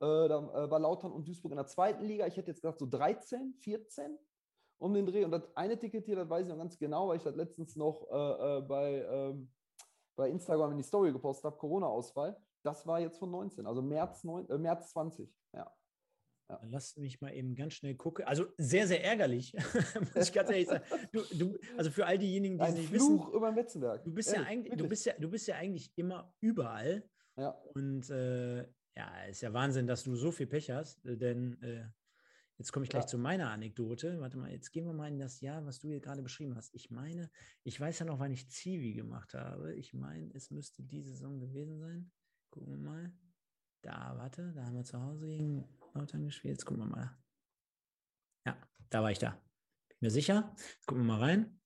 Äh, 0.00 0.28
da 0.28 0.64
äh, 0.64 0.70
war 0.70 0.78
Lautern 0.78 1.12
und 1.12 1.26
Duisburg 1.26 1.52
in 1.52 1.56
der 1.56 1.66
zweiten 1.66 2.04
Liga. 2.04 2.26
Ich 2.26 2.36
hätte 2.36 2.50
jetzt 2.50 2.60
gesagt 2.60 2.78
so 2.78 2.86
13, 2.86 3.54
14 3.54 4.18
um 4.78 4.92
den 4.92 5.06
Dreh. 5.06 5.24
Und 5.24 5.30
das 5.30 5.56
eine 5.56 5.78
Ticket 5.78 6.04
hier, 6.04 6.16
das 6.16 6.28
weiß 6.28 6.46
ich 6.46 6.50
noch 6.50 6.58
ganz 6.58 6.78
genau, 6.78 7.08
weil 7.08 7.16
ich 7.16 7.22
das 7.22 7.34
letztens 7.34 7.76
noch 7.76 8.06
bei, 8.68 9.06
ähm, 9.08 9.50
bei 10.16 10.28
Instagram 10.28 10.72
in 10.72 10.78
die 10.78 10.84
Story 10.84 11.12
gepostet 11.12 11.44
habe, 11.44 11.56
Corona-Ausfall. 11.56 12.36
Das 12.62 12.86
war 12.86 13.00
jetzt 13.00 13.18
von 13.18 13.30
19, 13.30 13.66
also 13.66 13.80
März, 13.80 14.24
9, 14.24 14.46
März 14.60 14.90
20. 14.90 15.34
Ja. 15.54 15.72
Ja. 16.48 16.60
Lass 16.68 16.96
mich 16.96 17.20
mal 17.20 17.34
eben 17.34 17.56
ganz 17.56 17.74
schnell 17.74 17.96
gucken. 17.96 18.24
Also 18.24 18.46
sehr, 18.56 18.86
sehr 18.86 19.02
ärgerlich, 19.04 19.52
muss 20.14 20.28
ich 20.28 20.32
ganz 20.32 20.50
ehrlich 20.50 20.68
sagen. 20.68 20.84
Du, 21.12 21.22
du, 21.32 21.58
also 21.76 21.90
für 21.90 22.06
all 22.06 22.18
diejenigen, 22.18 22.58
die 22.58 22.64
Ein 22.64 22.74
nicht 22.74 22.88
Fluch 22.88 23.26
wissen, 23.26 23.36
über 23.36 23.52
Metzenberg. 23.52 24.04
Du 24.04 24.12
bist, 24.12 24.28
Ehrlich, 24.28 24.44
ja 24.44 24.52
eigentlich, 24.52 24.76
du, 24.76 24.88
bist 24.88 25.06
ja, 25.06 25.14
du 25.18 25.28
bist 25.28 25.48
ja 25.48 25.56
eigentlich 25.56 25.90
immer 25.96 26.32
überall. 26.40 27.08
Ja. 27.36 27.50
Und 27.74 28.08
äh, 28.10 28.64
ja, 28.96 29.24
ist 29.24 29.42
ja 29.42 29.52
Wahnsinn, 29.52 29.86
dass 29.86 30.04
du 30.04 30.16
so 30.16 30.32
viel 30.32 30.46
Pech 30.46 30.70
hast, 30.70 31.04
äh, 31.04 31.16
denn 31.16 31.60
äh, 31.62 31.84
jetzt 32.56 32.72
komme 32.72 32.84
ich 32.84 32.90
gleich 32.90 33.04
ja. 33.04 33.08
zu 33.08 33.18
meiner 33.18 33.50
Anekdote. 33.50 34.18
Warte 34.20 34.38
mal, 34.38 34.50
jetzt 34.50 34.72
gehen 34.72 34.86
wir 34.86 34.94
mal 34.94 35.08
in 35.08 35.18
das 35.18 35.40
Jahr, 35.40 35.64
was 35.66 35.78
du 35.78 35.88
hier 35.88 36.00
gerade 36.00 36.22
beschrieben 36.22 36.56
hast. 36.56 36.74
Ich 36.74 36.90
meine, 36.90 37.30
ich 37.62 37.78
weiß 37.78 37.98
ja 37.98 38.06
noch, 38.06 38.18
wann 38.18 38.32
ich 38.32 38.50
Zivi 38.50 38.94
gemacht 38.94 39.34
habe. 39.34 39.74
Ich 39.74 39.92
meine, 39.92 40.32
es 40.34 40.50
müsste 40.50 40.82
diese 40.82 41.10
Saison 41.10 41.38
gewesen 41.38 41.78
sein. 41.78 42.10
Gucken 42.50 42.72
wir 42.72 42.78
mal. 42.78 43.12
Da, 43.82 44.14
warte, 44.16 44.52
da 44.54 44.64
haben 44.64 44.76
wir 44.76 44.84
zu 44.84 45.00
Hause 45.00 45.26
gegen 45.26 45.68
Lautern 45.92 46.24
gespielt. 46.24 46.54
Jetzt 46.54 46.64
gucken 46.64 46.84
wir 46.84 46.96
mal. 46.96 47.16
Ja, 48.46 48.56
da 48.88 49.02
war 49.02 49.10
ich 49.10 49.18
da. 49.18 49.32
Bin 49.88 49.98
mir 50.00 50.10
sicher. 50.10 50.54
Jetzt 50.56 50.86
gucken 50.86 51.04
wir 51.04 51.12
mal 51.12 51.20
rein. 51.20 51.60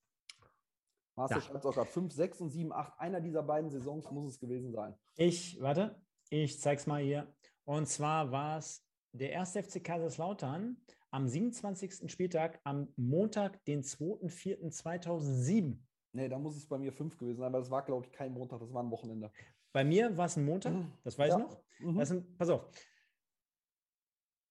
Marcel 1.14 1.40
schreibt 1.42 1.64
auch 1.64 1.74
gerade 1.74 1.90
5, 1.90 2.12
6 2.12 2.40
und 2.40 2.50
7, 2.50 2.72
8. 2.72 2.98
Einer 2.98 3.20
dieser 3.20 3.42
beiden 3.42 3.70
Saisons 3.70 4.10
muss 4.10 4.32
es 4.32 4.40
gewesen 4.40 4.72
sein. 4.72 4.94
Ich, 5.16 5.60
warte, 5.60 6.00
ich 6.30 6.58
zeig's 6.60 6.86
mal 6.86 7.02
hier. 7.02 7.32
Und 7.64 7.86
zwar 7.88 8.30
war 8.32 8.58
es 8.58 8.86
der 9.12 9.32
erste 9.32 9.62
FC 9.62 9.82
Kaiserslautern 9.84 10.76
am 11.10 11.26
27. 11.28 12.10
Spieltag 12.10 12.60
am 12.64 12.92
Montag, 12.96 13.62
den 13.64 13.82
2.4.2007. 13.82 15.76
Nee, 16.12 16.28
da 16.28 16.38
muss 16.38 16.56
es 16.56 16.66
bei 16.66 16.78
mir 16.78 16.92
fünf 16.92 17.16
gewesen 17.18 17.38
sein, 17.38 17.52
weil 17.52 17.60
das 17.60 17.70
war, 17.70 17.84
glaube 17.84 18.06
ich, 18.06 18.12
kein 18.12 18.32
Montag, 18.32 18.60
das 18.60 18.72
war 18.72 18.82
ein 18.82 18.90
Wochenende. 18.90 19.30
Bei 19.72 19.84
mir 19.84 20.16
war 20.16 20.26
es 20.26 20.36
ein 20.36 20.44
Montag, 20.44 20.72
das 21.04 21.16
weiß 21.18 21.30
Ja. 21.30 21.38
ich 21.38 21.42
noch. 21.44 21.62
Mhm. 21.80 22.04
Sind, 22.04 22.36
pass 22.38 22.48
auf. 22.48 22.68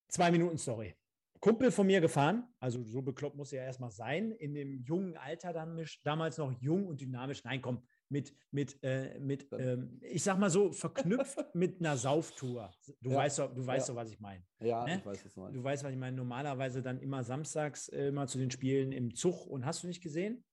Zwei 0.09 0.31
Minuten 0.31 0.57
Story. 0.57 0.95
Kumpel 1.39 1.71
von 1.71 1.87
mir 1.87 2.01
gefahren, 2.01 2.47
also 2.59 2.83
so 2.83 3.01
bekloppt 3.01 3.37
muss 3.37 3.53
er 3.53 3.61
ja 3.61 3.65
erstmal 3.67 3.91
sein, 3.91 4.31
in 4.33 4.53
dem 4.53 4.73
jungen 4.83 5.15
Alter 5.15 5.53
dann, 5.53 5.81
damals 6.03 6.37
noch 6.37 6.51
jung 6.61 6.85
und 6.87 6.99
dynamisch. 6.99 7.43
Nein, 7.45 7.61
komm, 7.61 7.81
mit, 8.09 8.33
mit, 8.51 8.77
äh, 8.83 9.19
mit 9.19 9.47
ähm, 9.53 9.99
ich 10.01 10.23
sag 10.23 10.37
mal 10.39 10.49
so, 10.49 10.71
verknüpft 10.71 11.37
mit 11.53 11.79
einer 11.79 11.95
Sauftour. 11.97 12.71
Du 13.01 13.11
Ja, 13.11 13.17
weißt 13.17 13.39
doch, 13.39 13.53
du 13.53 13.65
weißt 13.65 13.87
ja. 13.87 13.93
doch, 13.93 14.01
was 14.01 14.11
ich 14.11 14.19
meine. 14.19 14.43
Ja, 14.59 14.83
Ne? 14.85 14.97
ich 14.97 15.05
weiß, 15.05 15.25
was 15.25 15.33
du 15.33 15.39
meinst. 15.41 15.55
Du 15.55 15.63
weißt, 15.63 15.83
was 15.83 15.91
ich 15.91 15.97
meine. 15.97 16.17
Normalerweise 16.17 16.81
dann 16.81 16.99
immer 16.99 17.23
samstags 17.23 17.87
äh, 17.89 18.07
immer 18.07 18.27
zu 18.27 18.37
den 18.37 18.51
Spielen 18.51 18.91
im 18.91 19.13
Zug 19.15 19.45
und 19.47 19.65
hast 19.65 19.83
du 19.83 19.87
nicht 19.87 20.01
gesehen? 20.01 20.43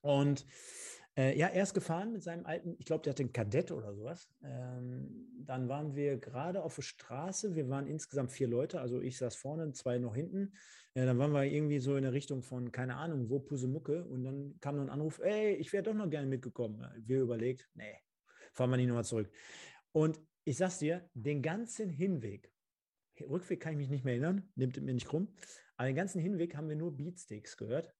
Und 0.00 0.44
äh, 1.16 1.38
ja, 1.38 1.48
er 1.48 1.62
ist 1.62 1.74
gefahren 1.74 2.12
mit 2.12 2.22
seinem 2.22 2.46
alten, 2.46 2.74
ich 2.78 2.86
glaube, 2.86 3.02
der 3.02 3.12
hatte 3.12 3.22
einen 3.22 3.32
Kadett 3.32 3.70
oder 3.70 3.94
sowas. 3.94 4.30
Ähm, 4.42 5.28
dann 5.44 5.68
waren 5.68 5.94
wir 5.94 6.18
gerade 6.18 6.62
auf 6.62 6.76
der 6.76 6.82
Straße. 6.82 7.54
Wir 7.54 7.68
waren 7.68 7.86
insgesamt 7.86 8.32
vier 8.32 8.48
Leute, 8.48 8.80
also 8.80 9.00
ich 9.00 9.18
saß 9.18 9.36
vorne, 9.36 9.72
zwei 9.72 9.98
noch 9.98 10.14
hinten. 10.14 10.54
Äh, 10.94 11.04
dann 11.04 11.18
waren 11.18 11.32
wir 11.32 11.44
irgendwie 11.44 11.80
so 11.80 11.96
in 11.96 12.02
der 12.02 12.12
Richtung 12.12 12.42
von, 12.42 12.72
keine 12.72 12.96
Ahnung, 12.96 13.28
wo 13.28 13.40
Pusemucke. 13.40 14.04
Und 14.04 14.24
dann 14.24 14.58
kam 14.60 14.76
noch 14.76 14.84
ein 14.84 14.90
Anruf, 14.90 15.18
ey, 15.18 15.54
ich 15.56 15.72
wäre 15.72 15.82
doch 15.82 15.94
noch 15.94 16.08
gerne 16.08 16.26
mitgekommen. 16.26 16.86
Wir 17.04 17.20
überlegt, 17.20 17.68
nee, 17.74 17.98
fahren 18.54 18.70
wir 18.70 18.78
nicht 18.78 18.88
nochmal 18.88 19.04
zurück. 19.04 19.30
Und 19.92 20.18
ich 20.44 20.56
sag's 20.56 20.78
dir, 20.78 21.08
den 21.14 21.42
ganzen 21.42 21.90
Hinweg, 21.90 22.50
Rückweg 23.20 23.60
kann 23.60 23.72
ich 23.72 23.78
mich 23.78 23.90
nicht 23.90 24.04
mehr 24.04 24.14
erinnern, 24.14 24.50
nimmt 24.56 24.80
mir 24.80 24.94
nicht 24.94 25.06
krumm, 25.06 25.28
aber 25.76 25.86
den 25.86 25.96
ganzen 25.96 26.20
Hinweg 26.20 26.56
haben 26.56 26.68
wir 26.68 26.76
nur 26.76 26.96
Beatsticks 26.96 27.56
gehört. 27.56 27.94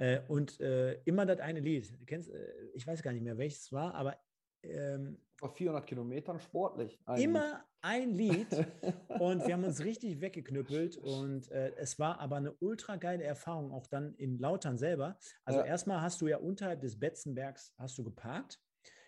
Äh, 0.00 0.20
und 0.28 0.58
äh, 0.60 0.94
immer 1.04 1.26
das 1.26 1.40
eine 1.40 1.60
Lied. 1.60 1.92
Du 2.00 2.04
kennst, 2.06 2.30
äh, 2.30 2.52
ich 2.72 2.86
weiß 2.86 3.02
gar 3.02 3.12
nicht 3.12 3.22
mehr, 3.22 3.36
welches 3.36 3.64
es 3.64 3.72
war, 3.72 3.94
aber 3.94 4.16
ähm, 4.62 5.18
Vor 5.36 5.50
400 5.50 5.86
Kilometern 5.86 6.40
sportlich. 6.40 6.98
eigentlich. 7.04 7.24
immer 7.24 7.64
ein 7.82 8.10
Lied. 8.14 8.48
Und 9.20 9.46
wir 9.46 9.52
haben 9.54 9.64
uns 9.64 9.84
richtig 9.84 10.20
weggeknüppelt. 10.22 10.96
Und 10.96 11.50
äh, 11.50 11.72
es 11.76 11.98
war 11.98 12.18
aber 12.18 12.36
eine 12.36 12.52
ultra 12.60 12.96
geile 12.96 13.24
Erfahrung, 13.24 13.72
auch 13.72 13.86
dann 13.86 14.14
in 14.14 14.38
Lautern 14.38 14.78
selber. 14.78 15.18
Also 15.44 15.60
Ja. 15.60 15.66
erstmal 15.66 16.00
hast 16.00 16.20
du 16.22 16.28
ja 16.28 16.38
unterhalb 16.38 16.80
des 16.80 16.98
Betzenbergs 16.98 17.74
hast 17.76 17.98
du 17.98 18.04
geparkt, 18.04 18.58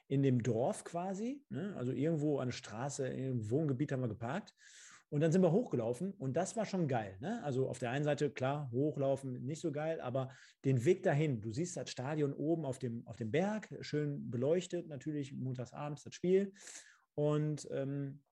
in 0.09 0.23
dem 0.23 0.43
Dorf 0.43 0.85
quasi. 0.85 1.43
Ne? 1.49 1.75
Also 1.77 1.93
irgendwo 1.93 2.39
an 2.39 2.49
der 2.49 2.53
Straße, 2.53 3.07
im 3.09 3.51
Wohngebiet 3.51 3.93
haben 3.93 4.03
wir 4.03 4.09
geparkt. 4.09 4.55
Und 5.13 5.21
dann 5.21 5.31
sind 5.31 5.43
wir 5.43 5.53
hochgelaufen 5.53 6.15
und 6.15 6.39
das 6.39 6.57
war 6.57 6.65
schon 6.65 6.89
geil. 6.89 7.19
Ne? 7.21 7.45
Also 7.45 7.69
auf 7.69 7.79
der 7.79 7.91
einen 7.91 8.03
Seite, 8.03 8.31
klar, 8.31 8.71
hochlaufen 8.73 9.45
nicht 9.45 9.61
so 9.61 9.71
geil, 9.71 10.01
aber 10.01 10.31
den 10.65 10.87
Weg 10.87 11.03
dahin, 11.03 11.43
du 11.43 11.53
siehst 11.53 11.77
das 11.77 11.91
Stadion 11.91 12.33
oben 12.33 12.65
auf 12.65 12.79
dem, 12.79 13.07
auf 13.07 13.17
dem 13.17 13.31
Berg, 13.31 13.69
schön 13.83 14.31
beleuchtet, 14.31 14.89
natürlich 14.89 15.35
montags 15.35 15.75
abends 15.75 16.03
das 16.03 16.15
Spiel. 16.15 16.55
Und 17.15 17.69
ähm, 17.73 18.23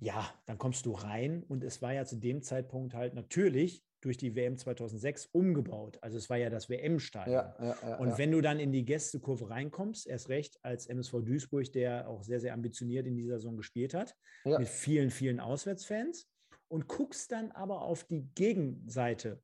ja, 0.00 0.28
dann 0.46 0.58
kommst 0.58 0.86
du 0.86 0.90
rein 0.90 1.44
und 1.44 1.62
es 1.62 1.80
war 1.82 1.92
ja 1.92 2.04
zu 2.04 2.16
dem 2.16 2.42
Zeitpunkt 2.42 2.94
halt 2.94 3.14
natürlich 3.14 3.84
durch 4.04 4.16
die 4.16 4.34
WM 4.34 4.56
2006 4.56 5.26
umgebaut. 5.32 5.98
Also 6.00 6.18
es 6.18 6.28
war 6.30 6.36
ja 6.36 6.50
das 6.50 6.68
WM-Stadion. 6.68 7.34
Ja, 7.34 7.56
ja, 7.58 7.76
ja, 7.82 7.96
Und 7.96 8.18
wenn 8.18 8.30
du 8.30 8.40
dann 8.40 8.60
in 8.60 8.72
die 8.72 8.84
Gästekurve 8.84 9.50
reinkommst, 9.50 10.06
erst 10.06 10.28
recht 10.28 10.58
als 10.62 10.86
MSV 10.86 11.22
Duisburg, 11.24 11.72
der 11.72 12.08
auch 12.08 12.22
sehr, 12.22 12.40
sehr 12.40 12.52
ambitioniert 12.52 13.06
in 13.06 13.16
dieser 13.16 13.38
Saison 13.38 13.56
gespielt 13.56 13.94
hat, 13.94 14.14
mit 14.44 14.68
vielen, 14.68 15.10
vielen 15.10 15.40
Auswärtsfans, 15.40 16.28
und 16.68 16.88
guckst 16.88 17.30
dann 17.30 17.52
aber 17.52 17.82
auf 17.82 18.04
die 18.04 18.28
Gegenseite 18.34 19.42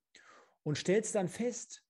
und 0.62 0.76
stellst 0.76 1.14
dann 1.14 1.28
fest, 1.28 1.84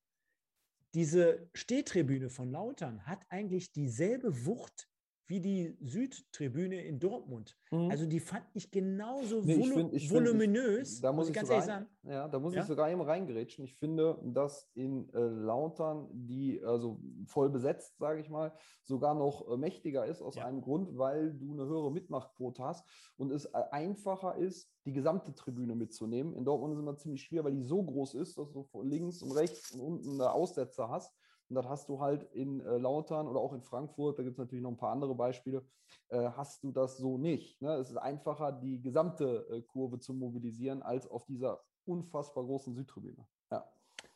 diese 0.95 1.49
Stehtribüne 1.55 2.31
von 2.31 2.51
Lautern 2.51 3.07
hat 3.07 3.25
eigentlich 3.29 3.73
dieselbe 3.73 4.45
Wucht 4.45 4.90
wie 5.31 5.41
die 5.41 5.77
Südtribüne 5.81 6.83
in 6.85 6.99
Dortmund. 6.99 7.57
Mhm. 7.71 7.89
Also 7.89 8.05
die 8.05 8.19
fand 8.19 8.45
ich 8.53 8.69
genauso 8.73 9.43
Nee, 9.43 9.55
ich 9.55 9.71
find- 9.71 9.93
ich 9.95 10.09
find, 10.09 10.27
voluminös, 10.27 11.01
da 11.01 11.13
muss 11.13 11.29
ich 11.29 11.35
ganz 11.35 11.47
sogar 11.47 11.63
ehrlich 11.65 11.73
sagen. 11.73 11.87
Ja, 12.03 12.27
da 12.27 12.41
muss 12.41 12.53
Ja? 12.53 12.63
ich 12.63 12.67
sogar 12.67 12.91
eben 12.91 13.01
reingerätschen. 13.01 13.65
Ich 13.65 13.77
finde, 13.77 14.19
dass 14.25 14.69
in 14.75 15.09
äh, 15.15 15.19
Lautern 15.21 16.09
die, 16.13 16.61
also 16.65 16.99
voll 17.27 17.49
besetzt, 17.49 17.97
sage 17.99 18.21
ich 18.21 18.29
mal, 18.29 18.53
sogar 18.83 19.15
noch 19.15 19.49
äh, 19.49 19.57
mächtiger 19.57 20.05
ist, 20.05 20.21
aus 20.21 20.35
Ja. 20.35 20.47
einem 20.47 20.63
Grund, 20.63 20.99
weil 20.99 21.33
du 21.33 21.53
eine 21.53 21.65
höhere 21.65 21.93
Mitmachquote 21.93 22.65
hast 22.65 22.85
und 23.17 23.31
es 23.31 23.45
äh, 23.45 23.51
einfacher 23.71 24.35
ist, 24.37 24.69
die 24.85 24.93
gesamte 24.93 25.33
Tribüne 25.33 25.77
mitzunehmen. 25.77 26.35
In 26.35 26.45
Dortmund 26.45 26.73
ist 26.73 26.79
es 26.79 26.83
immer 26.83 26.97
ziemlich 26.97 27.23
schwer, 27.23 27.45
weil 27.45 27.53
die 27.53 27.63
so 27.63 27.81
groß 27.85 28.15
ist, 28.15 28.37
dass 28.37 28.51
du 28.51 28.65
von 28.65 28.85
links 28.85 29.23
und 29.23 29.31
rechts 29.31 29.71
und 29.71 29.81
unten 29.81 30.19
da 30.19 30.33
Aussetzer 30.33 30.89
hast. 30.89 31.15
Und 31.51 31.57
das 31.57 31.69
hast 31.69 31.89
du 31.89 32.01
halt 32.01 32.23
in 32.33 32.61
äh, 32.61 32.79
Lautern 32.79 33.27
oder 33.27 33.41
auch 33.41 33.53
in 33.53 33.61
Frankfurt, 33.61 34.19
da 34.19 34.23
gibt 34.23 34.35
es 34.35 34.39
natürlich 34.39 34.63
noch 34.63 34.71
ein 34.71 34.77
paar 34.77 34.93
andere 34.93 35.17
Beispiele, 35.17 35.67
äh, 36.09 36.31
hast 36.37 36.63
du 36.63 36.71
das 36.71 36.97
so 36.97 37.19
nicht. 37.19 37.61
Ne? 37.61 37.75
Es 37.75 37.91
ist 37.91 37.97
einfacher, 37.97 38.53
die 38.53 38.81
gesamte 38.81 39.47
äh, 39.51 39.63
Kurve 39.63 39.99
zu 39.99 40.15
mobilisieren, 40.15 40.81
als 40.81 41.09
auf 41.09 41.27
dieser 41.27 41.61
unfassbar 41.85 42.45
großen 42.45 42.73
Südtribüne. 42.73 43.27
Ja. 43.51 43.69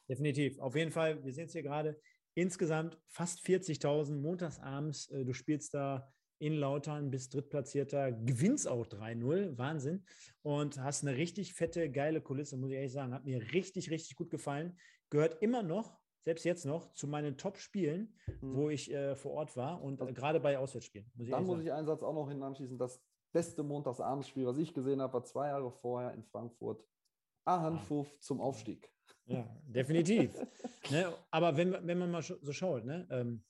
Definitiv. 0.08 0.60
Auf 0.60 0.76
jeden 0.76 0.92
Fall, 0.92 1.24
wir 1.24 1.32
sehen 1.32 1.46
es 1.46 1.52
hier 1.52 1.64
gerade, 1.64 2.00
insgesamt 2.34 3.00
fast 3.08 3.40
40.000 3.40 4.20
montagsabends. 4.20 5.10
Äh, 5.10 5.24
du 5.24 5.32
spielst 5.32 5.74
da 5.74 6.08
in 6.38 6.54
Lautern, 6.54 7.10
bist 7.10 7.34
Drittplatzierter, 7.34 8.12
gewinnst 8.12 8.68
auch 8.68 8.86
3-0, 8.86 9.58
Wahnsinn. 9.58 10.04
Und 10.42 10.80
hast 10.80 11.02
eine 11.02 11.16
richtig 11.16 11.54
fette, 11.54 11.90
geile 11.90 12.20
Kulisse, 12.20 12.56
muss 12.56 12.70
ich 12.70 12.76
ehrlich 12.76 12.92
sagen. 12.92 13.12
Hat 13.12 13.24
mir 13.24 13.40
richtig, 13.52 13.90
richtig 13.90 14.14
gut 14.14 14.30
gefallen. 14.30 14.78
Gehört 15.10 15.42
immer 15.42 15.64
noch, 15.64 15.98
selbst 16.24 16.44
jetzt 16.44 16.64
noch, 16.64 16.92
zu 16.94 17.06
meinen 17.06 17.36
Top-Spielen, 17.36 18.14
wo 18.40 18.70
ich 18.70 18.90
äh, 18.90 19.14
vor 19.14 19.32
Ort 19.32 19.56
war 19.56 19.82
und 19.82 20.00
äh, 20.00 20.12
gerade 20.12 20.40
bei 20.40 20.58
Auswärtsspielen. 20.58 21.10
Muss 21.14 21.26
ich 21.26 21.32
Dann 21.32 21.44
muss 21.44 21.60
ich 21.60 21.70
einen 21.70 21.86
Satz 21.86 22.02
auch 22.02 22.14
noch 22.14 22.28
hin 22.28 22.42
anschließen. 22.42 22.78
Das 22.78 23.00
beste 23.32 23.62
Montagsabendsspiel, 23.62 24.46
was 24.46 24.56
ich 24.56 24.72
gesehen 24.72 25.02
habe, 25.02 25.12
war 25.12 25.24
zwei 25.24 25.48
Jahre 25.48 25.70
vorher 25.70 26.14
in 26.14 26.24
Frankfurt. 26.24 26.82
Ahanfuff 27.44 28.18
zum 28.20 28.40
Aufstieg. 28.40 28.90
Ja, 29.26 29.46
definitiv. 29.66 30.34
ne? 30.90 31.12
Aber 31.30 31.56
wenn, 31.56 31.72
wenn 31.86 31.98
man 31.98 32.10
mal 32.10 32.22
so 32.22 32.52
schaut, 32.52 32.86
ne? 32.86 33.06
ähm, 33.10 33.44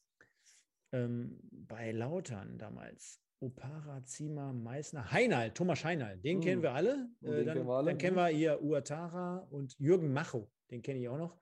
ähm, 0.92 1.38
bei 1.52 1.92
Lautern 1.92 2.58
damals, 2.58 3.20
Opara, 3.40 4.02
Zima, 4.04 4.52
Meißner, 4.52 5.12
Heinal, 5.12 5.52
Thomas 5.52 5.84
Heinal, 5.84 6.18
den 6.18 6.38
Mm. 6.38 6.40
kennen 6.40 6.62
wir 6.62 6.74
Äh, 6.74 6.82
den 6.82 7.46
dann, 7.46 7.54
kennen 7.54 7.66
wir 7.66 7.74
alle, 7.74 7.90
dann 7.90 7.98
kennen 7.98 8.16
mhm. 8.16 8.20
wir 8.20 8.26
hier 8.28 8.62
Uatara 8.62 9.46
und 9.50 9.78
Jürgen 9.78 10.12
Macho, 10.12 10.50
den 10.70 10.82
kenne 10.82 11.00
ich 11.00 11.08
auch 11.08 11.18
noch. 11.18 11.38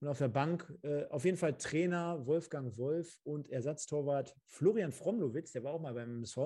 Und 0.00 0.08
auf 0.08 0.18
der 0.18 0.28
Bank 0.28 0.72
äh, 0.82 1.04
auf 1.08 1.24
jeden 1.24 1.36
Fall 1.36 1.56
Trainer 1.58 2.26
Wolfgang 2.26 2.76
Wolf 2.78 3.20
und 3.22 3.50
Ersatztorwart 3.50 4.34
Florian 4.46 4.92
Fromlowitz, 4.92 5.52
der 5.52 5.62
war 5.62 5.74
auch 5.74 5.80
mal 5.80 5.92
beim 5.92 6.10
MSV. 6.16 6.36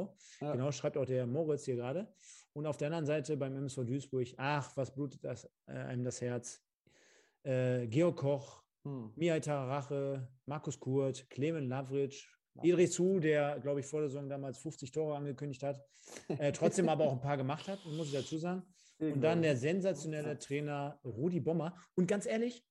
Ja. 0.41 0.53
Genau, 0.53 0.73
schreibt 0.73 0.97
auch 0.97 1.07
der 1.07 1.27
Moritz 1.27 1.65
hier 1.65 1.77
gerade. 1.77 2.13
Und 2.53 2.67
auf 2.67 2.77
der 2.77 2.89
anderen 2.89 3.07
Seite 3.07 3.37
beim 3.37 3.57
MSV 3.57 3.85
Duisburg, 3.85 4.29
ach, 4.37 4.77
was 4.77 4.93
blutet 4.93 5.25
das, 5.25 5.49
äh, 5.67 5.73
einem 5.73 6.05
das 6.05 6.21
Herz? 6.21 6.61
Äh, 7.45 7.87
Georg 7.87 8.17
Koch, 8.17 8.65
Hm. 8.85 9.13
Mihai 9.17 9.41
Tararache, 9.41 10.29
Markus 10.47 10.79
Kurt, 10.79 11.29
Clemen 11.31 11.69
Lavric, 11.69 12.29
Idris 12.63 12.99
Hu, 12.99 13.19
der, 13.19 13.59
glaube 13.61 13.81
ich, 13.81 13.87
vor 13.87 14.01
der 14.01 14.11
Saison 14.11 14.29
damals 14.29 14.59
50 14.59 14.93
Tore 14.93 15.17
angekündigt 15.17 15.63
hat, 15.63 15.81
äh, 16.29 16.53
trotzdem 16.53 16.89
aber 16.89 17.05
auch 17.05 17.13
ein 17.13 17.21
paar 17.21 17.37
gemacht 17.37 17.67
hat, 17.67 17.79
muss 17.87 18.09
ich 18.09 18.13
dazu 18.13 18.39
sagen. 18.39 18.63
Und 19.01 19.21
dann 19.23 19.43
der 19.43 19.57
sensationelle 19.57 20.39
Trainer 20.39 21.01
Rudi 21.05 21.41
Bommer. 21.41 21.75
Und 21.97 22.07
ganz 22.07 22.27
ehrlich, 22.27 22.65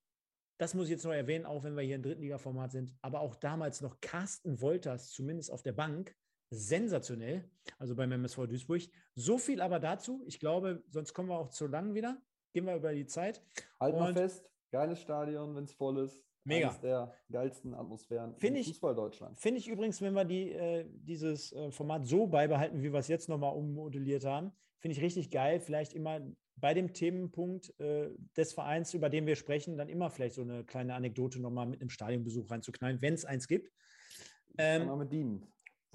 das 0.58 0.74
muss 0.74 0.86
ich 0.86 0.91
jetzt 0.91 1.04
noch 1.06 1.12
erwähnen, 1.14 1.45
auch 1.45 1.64
wenn 1.64 1.76
wir 1.76 1.84
hier 1.84 1.95
im 1.95 2.04
Drittliga-Format 2.04 2.72
sind, 2.72 2.93
aber 3.01 3.20
auch 3.22 3.36
damals 3.36 3.82
noch 3.82 3.99
Carsten 4.01 4.62
Wolters, 4.62 5.12
zumindest 5.12 5.51
auf 5.51 5.62
der 5.64 5.74
Bank, 5.74 6.16
sensationell, 6.49 7.49
also 7.80 7.95
beim 7.95 8.12
MSV 8.12 8.47
Duisburg. 8.47 8.84
So 9.16 9.38
viel 9.38 9.62
aber 9.62 9.80
dazu. 9.80 10.24
Ich 10.26 10.39
glaube, 10.39 10.84
sonst 10.89 11.14
kommen 11.14 11.30
wir 11.30 11.38
auch 11.38 11.49
zu 11.49 11.68
lang 11.68 11.93
wieder. 11.95 12.22
Gehen 12.54 12.66
wir 12.66 12.76
über 12.76 12.93
die 12.93 13.08
Zeit. 13.08 13.43
Halt 13.80 13.95
mal 13.95 14.14
fest, 14.14 14.47
geiles 14.72 14.99
Stadion, 15.01 15.56
wenn 15.56 15.64
es 15.64 15.74
voll 15.74 15.97
ist. 15.99 16.24
Mega. 16.45 16.68
Eines 16.68 16.82
der 16.82 17.14
geilsten 17.32 17.74
Atmosphären 17.74 18.36
Find 18.38 18.56
in 18.58 18.62
ich- 18.62 18.68
Fußball 18.68 18.93
Deutschland. 18.93 19.39
Finde 19.39 19.60
ich 19.60 19.68
übrigens, 19.68 20.01
wenn 20.01 20.14
wir 20.14 20.26
die, 20.26 20.51
äh, 20.51 20.86
dieses 20.89 21.54
äh, 21.54 21.72
Format 21.72 22.06
so 22.06 22.28
beibehalten, 22.28 22.84
wie 22.84 22.91
wir 22.91 22.99
es 22.99 23.08
jetzt 23.08 23.30
nochmal 23.30 23.56
ummodelliert 23.56 24.26
haben, 24.26 24.51
finde 24.80 24.97
ich 24.97 25.01
richtig 25.01 25.32
geil. 25.32 25.60
Vielleicht 25.62 25.93
immer 25.93 26.20
bei 26.56 26.74
dem 26.74 26.93
Themenpunkt 26.93 27.78
äh, 27.80 28.10
des 28.38 28.54
Vereins, 28.54 28.93
über 28.93 29.10
den 29.10 29.26
wir 29.26 29.36
sprechen, 29.36 29.78
dann 29.78 29.89
immer 29.89 30.10
vielleicht 30.10 30.36
so 30.36 30.41
eine 30.41 30.64
kleine 30.64 30.95
Anekdote 30.95 31.41
nochmal 31.41 31.66
mit 31.66 31.82
einem 31.82 31.89
Stadionbesuch 31.89 32.49
reinzuknallen, 32.49 33.01
wenn 33.01 33.14
es 33.14 33.26
eins 33.26 33.47
gibt. 33.47 33.72
Kann 34.58 34.82
Ähm, 34.82 34.97
mit 34.97 35.12
dienen. 35.12 35.47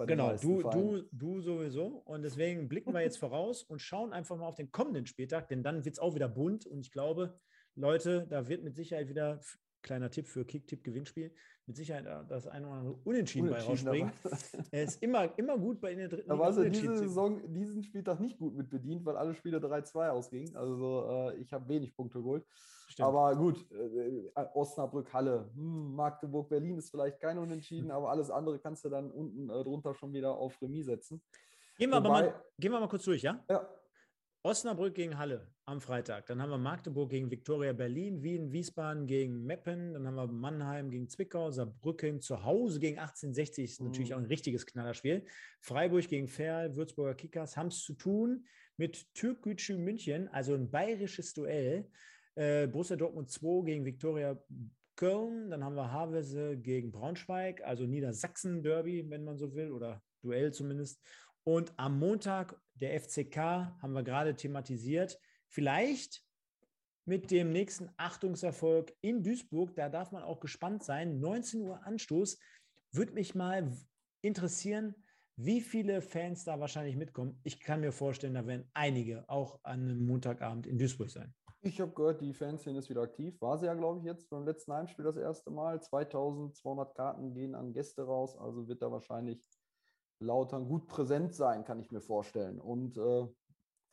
Genau, 0.05 0.35
du, 0.37 0.61
Vereinen. 0.61 1.07
du, 1.11 1.33
du 1.35 1.41
sowieso. 1.41 1.87
Und 2.05 2.23
deswegen 2.23 2.69
blicken 2.69 2.93
wir 2.93 3.01
jetzt 3.01 3.17
voraus 3.19 3.63
und 3.63 3.81
schauen 3.81 4.13
einfach 4.13 4.37
mal 4.37 4.47
auf 4.47 4.55
den 4.55 4.71
kommenden 4.71 5.05
Spieltag, 5.05 5.47
denn 5.47 5.63
dann 5.63 5.83
wird 5.85 5.95
es 5.95 5.99
auch 5.99 6.15
wieder 6.15 6.29
bunt. 6.29 6.65
Und 6.65 6.81
ich 6.81 6.91
glaube, 6.91 7.39
Leute, 7.75 8.27
da 8.29 8.47
wird 8.47 8.63
mit 8.63 8.75
Sicherheit 8.75 9.09
wieder 9.09 9.41
kleiner 9.81 10.09
Tipp 10.09 10.27
für 10.27 10.45
Kick-Tipp-Gewinnspiel, 10.45 11.31
mit 11.65 11.75
Sicherheit 11.75 12.05
äh, 12.05 12.25
das 12.27 12.47
eine 12.47 12.67
oder 12.67 12.75
andere 12.77 12.99
Unentschieden, 13.03 13.49
bei 13.49 13.61
rausspringen. 13.61 14.11
Er 14.71 14.83
ist 14.83 15.01
immer, 15.01 15.37
immer 15.37 15.57
gut 15.57 15.79
bei 15.81 15.91
in 15.91 15.99
der 15.99 16.09
dritten 16.09 16.29
da 16.29 16.37
war 16.37 16.55
er 16.57 16.69
diese 16.69 16.97
Saison, 16.97 17.41
diesen 17.53 17.83
Spieltag 17.83 18.19
nicht 18.19 18.37
gut 18.37 18.55
mit 18.55 18.69
bedient, 18.69 19.05
weil 19.05 19.17
alle 19.17 19.33
Spiele 19.33 19.59
3-2 19.59 20.09
ausgingen. 20.09 20.55
Also 20.55 21.07
äh, 21.09 21.37
ich 21.37 21.53
habe 21.53 21.67
wenig 21.69 21.95
Punkte 21.95 22.19
geholt. 22.19 22.45
Stimmt. 22.87 23.07
Aber 23.07 23.35
gut, 23.35 23.71
äh, 23.71 24.31
Osnabrück, 24.55 25.13
Halle, 25.13 25.49
hm, 25.53 25.95
Magdeburg, 25.95 26.49
Berlin 26.49 26.77
ist 26.77 26.89
vielleicht 26.89 27.19
kein 27.19 27.37
Unentschieden, 27.37 27.89
hm. 27.89 27.91
aber 27.91 28.09
alles 28.09 28.31
andere 28.31 28.59
kannst 28.59 28.83
du 28.83 28.89
dann 28.89 29.11
unten 29.11 29.49
äh, 29.49 29.63
drunter 29.63 29.93
schon 29.93 30.11
wieder 30.13 30.35
auf 30.35 30.59
Remis 30.61 30.87
setzen. 30.87 31.21
Gehen 31.77 31.91
wir, 31.91 31.97
Wobei, 31.97 32.09
aber 32.09 32.21
mal, 32.31 32.43
gehen 32.57 32.71
wir 32.71 32.79
mal 32.79 32.89
kurz 32.89 33.05
durch, 33.05 33.21
ja? 33.21 33.43
Ja. 33.49 33.69
Osnabrück 34.41 34.95
gegen 34.95 35.17
Halle 35.17 35.53
am 35.65 35.81
Freitag. 35.81 36.25
Dann 36.27 36.41
haben 36.41 36.49
wir 36.49 36.57
Magdeburg 36.57 37.09
gegen 37.09 37.29
Viktoria 37.29 37.73
Berlin, 37.73 38.23
Wien, 38.23 38.53
Wiesbaden 38.53 39.05
gegen 39.05 39.43
Meppen. 39.45 39.93
Dann 39.93 40.07
haben 40.07 40.15
wir 40.15 40.27
Mannheim 40.27 40.89
gegen 40.89 41.09
Zwickau, 41.09 41.51
Saarbrücken 41.51 42.21
zu 42.21 42.45
Hause 42.45 42.79
gegen 42.79 42.99
1860. 42.99 43.65
Ist 43.65 43.81
natürlich 43.81 44.11
mhm. 44.11 44.15
auch 44.15 44.19
ein 44.19 44.25
richtiges 44.27 44.65
Knallerspiel. 44.65 45.25
Freiburg 45.59 46.07
gegen 46.07 46.29
Ferl, 46.29 46.77
Würzburger 46.77 47.15
Kickers 47.15 47.57
haben 47.57 47.67
es 47.67 47.83
zu 47.83 47.93
tun 47.93 48.45
mit 48.77 49.13
Türkgücü 49.13 49.77
München, 49.77 50.29
also 50.29 50.53
ein 50.53 50.71
bayerisches 50.71 51.33
Duell. 51.33 51.89
Äh, 52.35 52.67
Borussia 52.67 52.95
Dortmund 52.95 53.29
2 53.29 53.65
gegen 53.65 53.83
Viktoria 53.83 54.41
Köln. 54.95 55.49
Dann 55.49 55.65
haben 55.65 55.75
wir 55.75 55.91
Havese 55.91 56.55
gegen 56.55 56.93
Braunschweig, 56.93 57.61
also 57.65 57.85
Niedersachsen-Derby, 57.85 59.09
wenn 59.09 59.25
man 59.25 59.37
so 59.37 59.53
will, 59.53 59.73
oder 59.73 60.01
Duell 60.21 60.53
zumindest. 60.53 61.01
Und 61.43 61.73
am 61.77 61.99
Montag 61.99 62.55
der 62.79 62.99
FCK 62.99 63.37
haben 63.81 63.93
wir 63.93 64.03
gerade 64.03 64.35
thematisiert. 64.35 65.19
Vielleicht 65.47 66.23
mit 67.05 67.31
dem 67.31 67.51
nächsten 67.51 67.89
Achtungserfolg 67.97 68.93
in 69.01 69.23
Duisburg, 69.23 69.75
da 69.75 69.89
darf 69.89 70.11
man 70.11 70.23
auch 70.23 70.39
gespannt 70.39 70.83
sein. 70.83 71.19
19 71.19 71.61
Uhr 71.61 71.83
Anstoß. 71.83 72.39
Würde 72.91 73.13
mich 73.13 73.35
mal 73.35 73.71
interessieren, 74.21 74.95
wie 75.35 75.61
viele 75.61 76.01
Fans 76.01 76.43
da 76.43 76.59
wahrscheinlich 76.59 76.97
mitkommen. 76.97 77.39
Ich 77.43 77.59
kann 77.59 77.81
mir 77.81 77.91
vorstellen, 77.91 78.33
da 78.33 78.45
werden 78.45 78.69
einige 78.73 79.27
auch 79.29 79.59
an 79.63 79.81
einem 79.81 80.05
Montagabend 80.05 80.67
in 80.67 80.77
Duisburg 80.77 81.09
sein. 81.09 81.33
Ich 81.61 81.81
habe 81.81 81.93
gehört, 81.93 82.21
die 82.21 82.33
Fanszene 82.33 82.79
ist 82.79 82.89
wieder 82.89 83.01
aktiv. 83.01 83.39
War 83.41 83.57
sie 83.57 83.65
ja, 83.65 83.73
glaube 83.73 83.99
ich, 83.99 84.05
jetzt 84.05 84.29
beim 84.29 84.45
letzten 84.45 84.71
Heimspiel 84.73 85.03
das 85.03 85.17
erste 85.17 85.51
Mal. 85.51 85.81
2200 85.81 86.95
Karten 86.95 87.33
gehen 87.33 87.53
an 87.53 87.73
Gäste 87.73 88.03
raus, 88.03 88.37
also 88.37 88.67
wird 88.67 88.81
da 88.81 88.91
wahrscheinlich 88.91 89.41
Lautern 90.19 90.67
gut 90.67 90.87
präsent 90.87 91.33
sein, 91.33 91.63
kann 91.63 91.79
ich 91.79 91.91
mir 91.91 92.01
vorstellen. 92.01 92.59
Und 92.59 92.97
äh, 92.97 93.27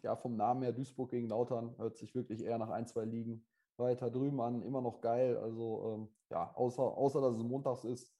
ja, 0.03 0.17
vom 0.17 0.37
Namen 0.37 0.63
her 0.63 0.73
Duisburg 0.73 1.11
gegen 1.11 1.29
Lautern 1.29 1.77
hört 1.79 1.97
sich 1.97 2.15
wirklich 2.15 2.43
eher 2.43 2.59
nach 2.59 2.71
ein, 2.71 2.87
zwei 2.87 3.05
Ligen 3.05 3.47
weiter 3.77 4.11
drüben 4.11 4.41
an. 4.41 4.63
Immer 4.63 4.81
noch 4.81 5.01
geil. 5.01 5.37
Also 5.37 5.95
ähm, 5.95 6.09
ja, 6.31 6.53
außer, 6.55 6.83
außer 6.83 7.21
dass 7.21 7.37
es 7.37 7.43
montags 7.43 7.85
ist. 7.85 8.13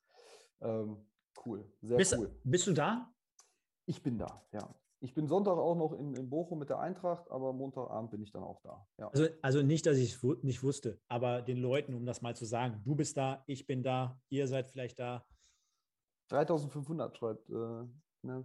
Ähm, 0.61 1.07
cool, 1.45 1.71
sehr 1.83 1.97
bist, 1.97 2.17
cool. 2.17 2.35
Bist 2.45 2.67
du 2.67 2.73
da? 2.73 3.13
Ich 3.87 4.03
bin 4.03 4.19
da, 4.19 4.43
ja. 4.53 4.75
Ich 5.01 5.13
bin 5.15 5.29
Sonntag 5.29 5.59
auch 5.59 5.77
noch 5.77 5.93
in, 5.93 6.15
in 6.15 6.31
Bochum 6.31 6.59
mit 6.59 6.71
der 6.71 6.81
Eintracht, 6.81 7.31
aber 7.31 7.53
Montagabend 7.53 8.11
bin 8.11 8.23
ich 8.23 8.33
dann 8.33 8.43
auch 8.43 8.61
da. 8.63 8.87
Ja. 8.99 9.09
Also, 9.09 9.27
also 9.43 9.63
nicht, 9.63 9.85
dass 9.85 9.99
ich 9.99 10.15
es 10.15 10.43
nicht 10.43 10.63
wusste, 10.63 10.99
aber 11.09 11.43
den 11.43 11.59
Leuten, 11.59 11.95
um 11.95 12.07
das 12.07 12.23
mal 12.23 12.35
zu 12.35 12.47
sagen, 12.47 12.81
du 12.85 12.97
bist 12.97 13.17
da, 13.17 13.45
ich 13.47 13.67
bin 13.67 13.83
da, 13.83 14.19
ihr 14.31 14.49
seid 14.49 14.71
vielleicht 14.71 14.99
da. 14.99 15.27
3500 16.29 17.17
schreibt. 17.17 17.49
Äh, 17.51 17.55
ne, 18.23 18.45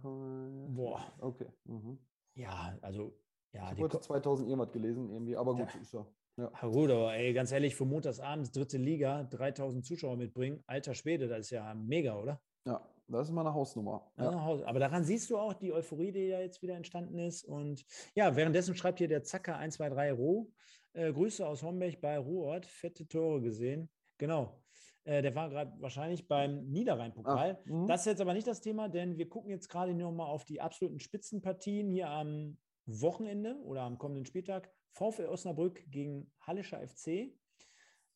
Boah. 0.68 1.12
Okay. 1.18 1.48
Mhm. 1.64 1.98
Ja, 2.34 2.76
also. 2.80 3.14
Ja, 3.52 3.64
ich 3.64 3.70
habe 3.70 3.82
heute 3.82 4.00
2000 4.00 4.48
irgendwas 4.48 4.72
gelesen, 4.72 5.10
irgendwie, 5.10 5.36
aber 5.36 5.54
gut, 5.54 5.74
ja. 5.74 5.80
ist 5.80 5.92
ja. 5.92 6.06
Ja. 6.38 6.50
Gut, 6.62 6.90
aber 6.90 7.14
ey, 7.14 7.34
ganz 7.34 7.52
ehrlich, 7.52 7.74
für 7.74 7.84
montagsabends, 7.84 8.50
dritte 8.52 8.78
Liga, 8.78 9.24
3000 9.24 9.84
Zuschauer 9.84 10.16
mitbringen, 10.16 10.62
alter 10.66 10.94
Schwede, 10.94 11.28
das 11.28 11.40
ist 11.40 11.50
ja 11.50 11.74
mega, 11.74 12.16
oder? 12.16 12.40
Ja, 12.64 12.80
das 13.08 13.28
ist 13.28 13.34
mal 13.34 13.42
eine 13.42 13.52
Hausnummer. 13.52 14.10
Ja. 14.16 14.30
Aber 14.64 14.78
daran 14.78 15.04
siehst 15.04 15.28
du 15.28 15.36
auch 15.36 15.52
die 15.52 15.72
Euphorie, 15.72 16.12
die 16.12 16.28
ja 16.28 16.40
jetzt 16.40 16.62
wieder 16.62 16.74
entstanden 16.74 17.18
ist. 17.18 17.44
Und 17.44 17.84
ja, 18.14 18.34
währenddessen 18.34 18.74
schreibt 18.74 18.98
hier 18.98 19.08
der 19.08 19.24
Zacker 19.24 19.56
123 19.56 20.18
Roh. 20.18 20.50
Äh, 20.94 21.12
Grüße 21.12 21.46
aus 21.46 21.62
Homberg 21.62 22.00
bei 22.00 22.18
Ruhrort, 22.18 22.66
fette 22.66 23.06
Tore 23.06 23.42
gesehen. 23.42 23.90
Genau. 24.18 24.61
Äh, 25.04 25.22
der 25.22 25.34
war 25.34 25.50
gerade 25.50 25.72
wahrscheinlich 25.80 26.28
beim 26.28 26.68
Niederrhein-Pokal. 26.70 27.58
Ah, 27.58 27.86
das 27.86 28.02
ist 28.02 28.06
jetzt 28.06 28.20
aber 28.20 28.34
nicht 28.34 28.46
das 28.46 28.60
Thema, 28.60 28.88
denn 28.88 29.18
wir 29.18 29.28
gucken 29.28 29.50
jetzt 29.50 29.68
gerade 29.68 29.94
nur 29.94 30.12
mal 30.12 30.26
auf 30.26 30.44
die 30.44 30.60
absoluten 30.60 31.00
Spitzenpartien 31.00 31.90
hier 31.90 32.08
am 32.08 32.56
Wochenende 32.86 33.56
oder 33.64 33.82
am 33.82 33.98
kommenden 33.98 34.26
Spieltag. 34.26 34.70
VfL 34.92 35.26
Osnabrück 35.26 35.82
gegen 35.90 36.30
Hallischer 36.40 36.86
FC. 36.86 37.32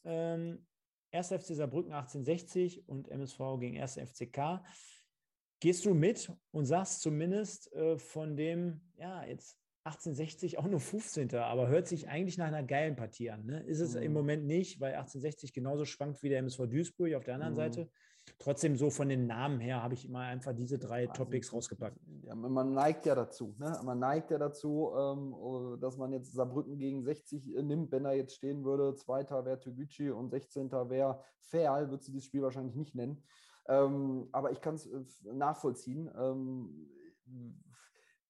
Ähm, 0.05 0.67
1. 1.13 1.29
FC 1.29 1.55
Saarbrücken 1.55 1.93
1860 1.93 2.89
und 2.89 3.09
MSV 3.09 3.39
gegen 3.59 3.81
1. 3.81 3.99
FCK. 3.99 4.63
Gehst 5.61 5.87
du 5.87 5.95
mit 5.95 6.31
und 6.53 6.67
sagst 6.67 7.01
zumindest 7.01 7.73
äh, 7.73 7.99
von 7.99 8.37
dem, 8.37 8.81
ja, 8.97 9.25
jetzt 9.25 9.59
1860 9.87 10.59
auch 10.59 10.67
nur 10.67 10.81
15. 10.81 11.35
Aber 11.37 11.69
hört 11.69 11.87
sich 11.87 12.09
eigentlich 12.09 12.39
nach 12.39 12.47
einer 12.47 12.65
geilen 12.65 12.97
Partie 12.97 13.31
an. 13.31 13.47
Ne? 13.47 13.61
Ist 13.63 13.81
es 13.81 13.95
mhm. 13.95 14.03
im 14.03 14.13
Moment 14.13 14.45
nicht, 14.45 14.81
weil 14.81 14.95
1860 14.95 15.53
genauso 15.53 15.85
schwankt 15.85 16.23
wie 16.23 16.29
der 16.29 16.41
MSV 16.41 16.67
Duisburg 16.67 17.15
auf 17.15 17.25
der 17.25 17.35
anderen 17.35 17.53
mhm. 17.53 17.57
Seite. 17.57 17.91
Trotzdem 18.41 18.77
so 18.77 18.91
von 18.91 19.09
den 19.09 19.29
Namen 19.29 19.61
her 19.61 19.85
habe 19.85 19.95
ich 19.95 20.05
immer 20.05 20.21
einfach 20.21 20.53
diese 20.53 20.79
drei 20.79 21.09
also, 21.09 21.25
Topics 21.25 21.53
rausgepackt. 21.53 21.97
Ja, 22.23 22.35
man 22.35 22.73
neigt 22.75 23.07
ja 23.07 23.15
dazu. 23.15 23.55
Ne? 23.59 23.81
Man 23.85 24.01
neigt 24.01 24.33
ja 24.33 24.39
dazu, 24.39 24.91
ähm, 24.99 25.33
oh, 25.33 25.77
dass 25.77 25.97
man 25.97 26.13
jetzt 26.13 26.33
Saarbrücken 26.33 26.77
gegen 26.77 27.05
60 27.05 27.55
äh, 27.55 27.63
nimmt, 27.63 27.93
wenn 27.93 28.05
er 28.05 28.15
jetzt 28.15 28.35
stehen 28.35 28.65
würde. 28.65 28.97
Zweiter 28.97 29.45
wäre 29.45 29.61
Toguchi 29.61 30.11
und 30.11 30.31
16. 30.31 30.73
wäre 30.73 31.23
Fair, 31.41 31.89
würde 31.89 32.03
sie 32.03 32.11
dieses 32.11 32.27
Spiel 32.27 32.43
wahrscheinlich 32.43 32.75
nicht 32.75 32.97
nennen. 32.97 33.23
Ähm, 33.69 34.29
aber 34.33 34.51
ich 34.51 34.61
kann 34.61 34.75
es 34.75 34.87
äh, 34.87 35.33
nachvollziehen. 35.33 36.11
Ähm, 36.19 36.89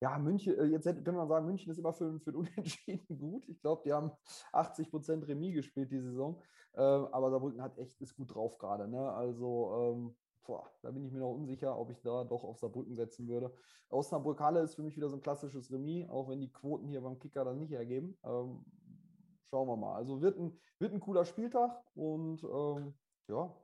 ja, 0.01 0.19
München, 0.19 0.59
äh, 0.59 0.65
jetzt 0.65 0.85
könnte 0.85 1.13
man 1.13 1.29
sagen, 1.29 1.47
München 1.47 1.71
ist 1.71 1.79
immer 1.79 1.93
für, 1.93 2.19
für 2.21 2.33
Unentschieden 2.37 3.19
gut. 3.19 3.49
Ich 3.49 3.61
glaube, 3.61 3.83
die 3.85 3.93
haben 3.93 4.11
80 4.53 4.91
Prozent 4.91 5.27
Remis 5.27 5.55
gespielt 5.55 5.91
die 5.91 6.01
Saison. 6.01 6.41
Äh, 6.75 6.81
aber 6.81 7.31
Saarbrücken 7.31 7.63
hat 7.63 7.79
echt 7.79 8.01
ist 8.01 8.17
gut 8.17 8.35
drauf 8.35 8.59
gerade. 8.59 8.89
Ne? 8.89 9.11
Also, 9.13 9.73
ähm, 9.75 10.17
boah, 10.45 10.71
da 10.83 10.91
bin 10.91 11.05
ich 11.05 11.13
mir 11.13 11.21
noch 11.21 11.33
unsicher, 11.33 11.79
ob 11.79 11.91
ich 11.91 12.03
da 12.03 12.25
doch 12.25 12.45
auf 12.45 12.59
Saarbrücken 12.59 12.95
setzen 12.95 13.27
würde. 13.27 13.53
Osnabrück-Halle 13.89 14.61
ist 14.61 14.75
für 14.75 14.83
mich 14.83 14.97
wieder 14.97 15.09
so 15.09 15.17
ein 15.17 15.23
klassisches 15.23 15.73
Remis, 15.73 16.09
auch 16.09 16.29
wenn 16.29 16.41
die 16.41 16.53
Quoten 16.53 16.89
hier 16.89 17.01
beim 17.01 17.19
Kicker 17.19 17.45
dann 17.45 17.59
nicht 17.59 17.73
ergeben. 17.73 18.19
Ähm, 18.25 18.65
schauen 19.45 19.69
wir 19.69 19.77
mal. 19.77 19.95
Also 19.95 20.21
wird 20.21 20.39
ein, 20.39 20.59
wird 20.79 20.93
ein 20.93 21.01
cooler 21.01 21.25
Spieltag 21.25 21.83
und 21.95 22.45
ähm, 22.45 22.95
ja, 23.29 23.55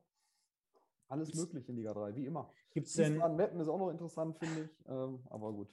alles 1.09 1.35
möglich 1.35 1.69
in 1.69 1.77
Liga 1.77 1.93
3, 1.93 2.17
wie 2.17 2.25
immer. 2.25 2.51
Gibt 2.73 2.87
es 2.87 2.95
denn. 2.95 3.19
Meppen 3.37 3.61
ist 3.61 3.69
auch 3.69 3.79
noch 3.79 3.91
interessant, 3.91 4.39
finde 4.39 4.63
ich. 4.63 4.89
Ähm, 4.89 5.21
aber 5.29 5.53
gut. 5.53 5.69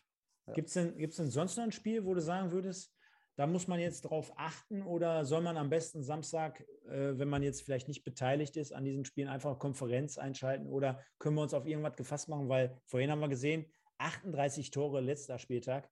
Ja. 0.50 0.54
Gibt 0.54 0.68
es 0.68 0.74
denn, 0.74 0.98
gibt's 0.98 1.18
denn 1.18 1.30
sonst 1.30 1.58
noch 1.58 1.64
ein 1.64 1.72
Spiel, 1.72 2.06
wo 2.06 2.14
du 2.14 2.22
sagen 2.22 2.52
würdest, 2.52 2.94
da 3.36 3.48
muss 3.48 3.70
man 3.70 3.80
jetzt 3.80 4.02
drauf 4.02 4.34
achten 4.36 4.82
oder 4.82 5.24
soll 5.24 5.42
man 5.42 5.56
am 5.56 5.70
besten 5.70 6.04
Samstag, 6.04 6.60
äh, 6.90 7.18
wenn 7.18 7.30
man 7.30 7.42
jetzt 7.42 7.62
vielleicht 7.62 7.88
nicht 7.88 8.04
beteiligt 8.04 8.58
ist 8.58 8.74
an 8.74 8.84
diesen 8.84 9.06
Spielen, 9.06 9.30
einfach 9.30 9.58
Konferenz 9.60 10.18
einschalten 10.18 10.68
oder 10.68 11.00
können 11.20 11.36
wir 11.36 11.44
uns 11.44 11.54
auf 11.54 11.66
irgendwas 11.66 11.96
gefasst 11.96 12.28
machen? 12.28 12.50
Weil 12.50 12.78
vorhin 12.86 13.12
haben 13.12 13.22
wir 13.22 13.30
gesehen, 13.30 13.66
38 13.98 14.72
Tore 14.72 15.00
letzter 15.00 15.40
Spieltag. 15.40 15.90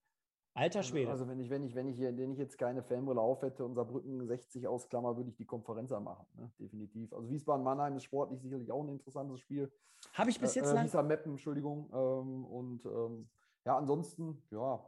Alter 0.55 0.81
Schwede. 0.81 1.11
Also 1.11 1.27
wenn 1.27 1.39
ich, 1.39 1.49
wenn 1.49 1.63
ich, 1.63 1.75
wenn 1.75 1.87
ich, 1.87 1.99
wenn 1.99 2.31
ich 2.31 2.39
jetzt 2.39 2.57
keine 2.57 2.81
Fanbrille 2.81 3.21
auf 3.21 3.43
hätte 3.43 3.63
und 3.63 3.75
Saarbrücken 3.75 4.25
60 4.25 4.67
ausklammer, 4.67 5.15
würde 5.15 5.29
ich 5.29 5.37
die 5.37 5.45
Konferenz 5.45 5.91
machen. 5.91 6.25
Ne? 6.33 6.51
Definitiv. 6.59 7.13
Also 7.13 7.29
Wiesbaden-Mannheim 7.29 7.95
ist 7.95 8.05
sportlich 8.05 8.41
sicherlich 8.41 8.71
auch 8.71 8.83
ein 8.83 8.89
interessantes 8.89 9.39
Spiel. 9.39 9.71
Habe 10.13 10.31
ich 10.31 10.39
bis 10.39 10.55
jetzt 10.55 10.71
äh, 10.71 10.73
lang. 10.73 11.07
Meppen, 11.07 11.33
Entschuldigung. 11.33 11.89
Ähm, 11.93 12.45
und 12.45 12.85
ähm, 12.85 13.29
ja, 13.67 13.77
ansonsten, 13.77 14.41
ja. 14.49 14.81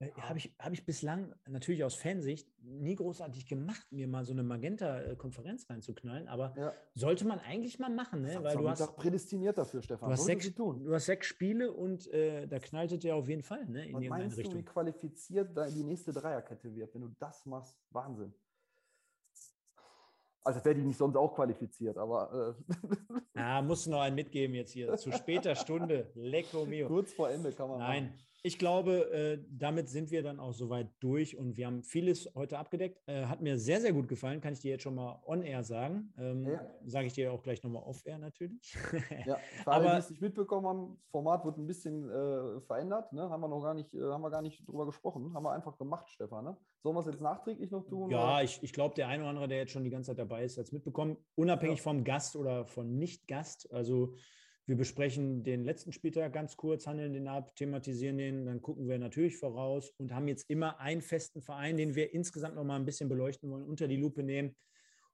Äh, 0.00 0.10
Habe 0.20 0.38
ich, 0.38 0.52
hab 0.58 0.72
ich 0.72 0.84
bislang 0.84 1.32
natürlich 1.46 1.84
aus 1.84 1.94
Fansicht 1.94 2.48
nie 2.60 2.96
großartig 2.96 3.46
gemacht, 3.46 3.86
mir 3.92 4.08
mal 4.08 4.24
so 4.24 4.32
eine 4.32 4.42
Magenta-Konferenz 4.42 5.70
reinzuknallen, 5.70 6.26
aber 6.26 6.54
ja. 6.56 6.72
sollte 6.94 7.24
man 7.24 7.38
eigentlich 7.38 7.78
mal 7.78 7.88
machen, 7.88 8.22
ne? 8.22 8.42
weil 8.42 8.56
du 8.56 8.68
hast 8.68 8.96
prädestiniert 8.96 9.58
dafür, 9.58 9.80
Stefan. 9.80 10.08
Du 10.08 10.12
hast, 10.12 10.24
sechs, 10.24 10.52
du 10.54 10.92
hast 10.92 11.06
sechs 11.06 11.28
Spiele 11.28 11.72
und 11.72 12.08
äh, 12.12 12.48
da 12.48 12.58
knallt 12.58 13.02
ja 13.04 13.14
auf 13.14 13.28
jeden 13.28 13.44
Fall 13.44 13.64
ne? 13.66 13.86
in 13.86 13.94
Was 13.94 14.02
irgendeine 14.02 14.08
meinst 14.24 14.38
Richtung. 14.38 14.54
Du, 14.54 14.60
wie 14.60 14.64
qualifiziert 14.64 15.56
die 15.72 15.84
nächste 15.84 16.12
Dreierkette 16.12 16.74
wird, 16.74 16.92
wenn 16.94 17.02
du 17.02 17.14
das 17.20 17.46
machst? 17.46 17.78
Wahnsinn. 17.90 18.34
Also 20.42 20.64
wäre 20.64 20.74
die 20.74 20.82
nicht 20.82 20.98
sonst 20.98 21.16
auch 21.16 21.32
qualifiziert, 21.32 21.96
aber. 21.96 22.56
Äh 22.58 22.74
ja, 23.38 23.62
musst 23.62 23.86
du 23.86 23.90
noch 23.90 24.00
einen 24.00 24.16
mitgeben 24.16 24.54
jetzt 24.54 24.72
hier. 24.72 24.96
Zu 24.96 25.12
später 25.12 25.54
Stunde. 25.54 26.10
Lecco 26.14 26.64
mio. 26.64 26.88
Kurz 26.88 27.12
vor 27.12 27.30
Ende 27.30 27.52
kann 27.52 27.68
man. 27.68 27.78
Nein. 27.78 28.04
Machen. 28.04 28.18
Ich 28.42 28.58
glaube, 28.58 29.10
äh, 29.10 29.44
damit 29.50 29.88
sind 29.88 30.10
wir 30.10 30.22
dann 30.22 30.38
auch 30.38 30.52
soweit 30.52 30.88
durch 31.00 31.36
und 31.36 31.56
wir 31.56 31.66
haben 31.66 31.82
vieles 31.82 32.30
heute 32.36 32.58
abgedeckt. 32.58 33.00
Äh, 33.06 33.24
hat 33.24 33.40
mir 33.40 33.58
sehr, 33.58 33.80
sehr 33.80 33.92
gut 33.92 34.06
gefallen, 34.06 34.40
kann 34.40 34.52
ich 34.52 34.60
dir 34.60 34.70
jetzt 34.70 34.82
schon 34.82 34.94
mal 34.94 35.20
on-air 35.26 35.64
sagen. 35.64 36.12
Ähm, 36.16 36.46
ja. 36.46 36.60
Sage 36.86 37.08
ich 37.08 37.14
dir 37.14 37.32
auch 37.32 37.42
gleich 37.42 37.62
nochmal 37.64 37.82
off-air 37.82 38.18
natürlich. 38.18 38.76
ja, 39.26 39.38
für 39.64 39.72
alle, 39.72 39.90
die 39.90 39.96
es 39.96 40.10
nicht 40.10 40.22
mitbekommen 40.22 40.66
haben, 40.66 40.98
das 41.00 41.10
Format 41.10 41.44
wird 41.44 41.58
ein 41.58 41.66
bisschen 41.66 42.08
äh, 42.08 42.60
verändert. 42.60 43.12
Ne? 43.12 43.28
Haben 43.28 43.40
wir 43.40 43.48
noch 43.48 43.62
gar 43.62 43.74
nicht, 43.74 43.92
äh, 43.92 44.02
haben 44.02 44.22
wir 44.22 44.30
gar 44.30 44.42
nicht 44.42 44.66
drüber 44.68 44.86
gesprochen. 44.86 45.34
Haben 45.34 45.42
wir 45.42 45.52
einfach 45.52 45.76
gemacht, 45.76 46.08
Stefan. 46.08 46.44
Ne? 46.44 46.56
Sollen 46.82 46.94
wir 46.94 47.00
es 47.00 47.06
jetzt 47.06 47.20
nachträglich 47.20 47.72
noch 47.72 47.88
tun? 47.88 48.10
Ja, 48.10 48.34
oder? 48.34 48.44
ich, 48.44 48.62
ich 48.62 48.72
glaube, 48.72 48.94
der 48.94 49.08
eine 49.08 49.24
oder 49.24 49.30
andere, 49.30 49.48
der 49.48 49.58
jetzt 49.58 49.72
schon 49.72 49.84
die 49.84 49.90
ganze 49.90 50.12
Zeit 50.12 50.18
dabei 50.18 50.44
ist, 50.44 50.56
hat 50.58 50.66
es 50.66 50.72
mitbekommen. 50.72 51.16
Unabhängig 51.34 51.78
ja. 51.78 51.82
vom 51.82 52.04
Gast 52.04 52.36
oder 52.36 52.64
von 52.66 52.98
Nicht-Gast. 52.98 53.72
Also 53.72 54.14
wir 54.68 54.76
besprechen 54.76 55.42
den 55.42 55.64
letzten 55.64 55.92
Spieltag 55.92 56.34
ganz 56.34 56.58
kurz, 56.58 56.86
handeln 56.86 57.14
den 57.14 57.26
ab, 57.26 57.56
thematisieren 57.56 58.18
den, 58.18 58.44
dann 58.44 58.60
gucken 58.60 58.86
wir 58.86 58.98
natürlich 58.98 59.38
voraus 59.38 59.94
und 59.96 60.12
haben 60.12 60.28
jetzt 60.28 60.44
immer 60.50 60.78
einen 60.78 61.00
festen 61.00 61.40
Verein, 61.40 61.78
den 61.78 61.94
wir 61.94 62.12
insgesamt 62.12 62.54
noch 62.54 62.64
mal 62.64 62.76
ein 62.76 62.84
bisschen 62.84 63.08
beleuchten 63.08 63.50
wollen, 63.50 63.64
unter 63.64 63.88
die 63.88 63.96
Lupe 63.96 64.22
nehmen. 64.22 64.54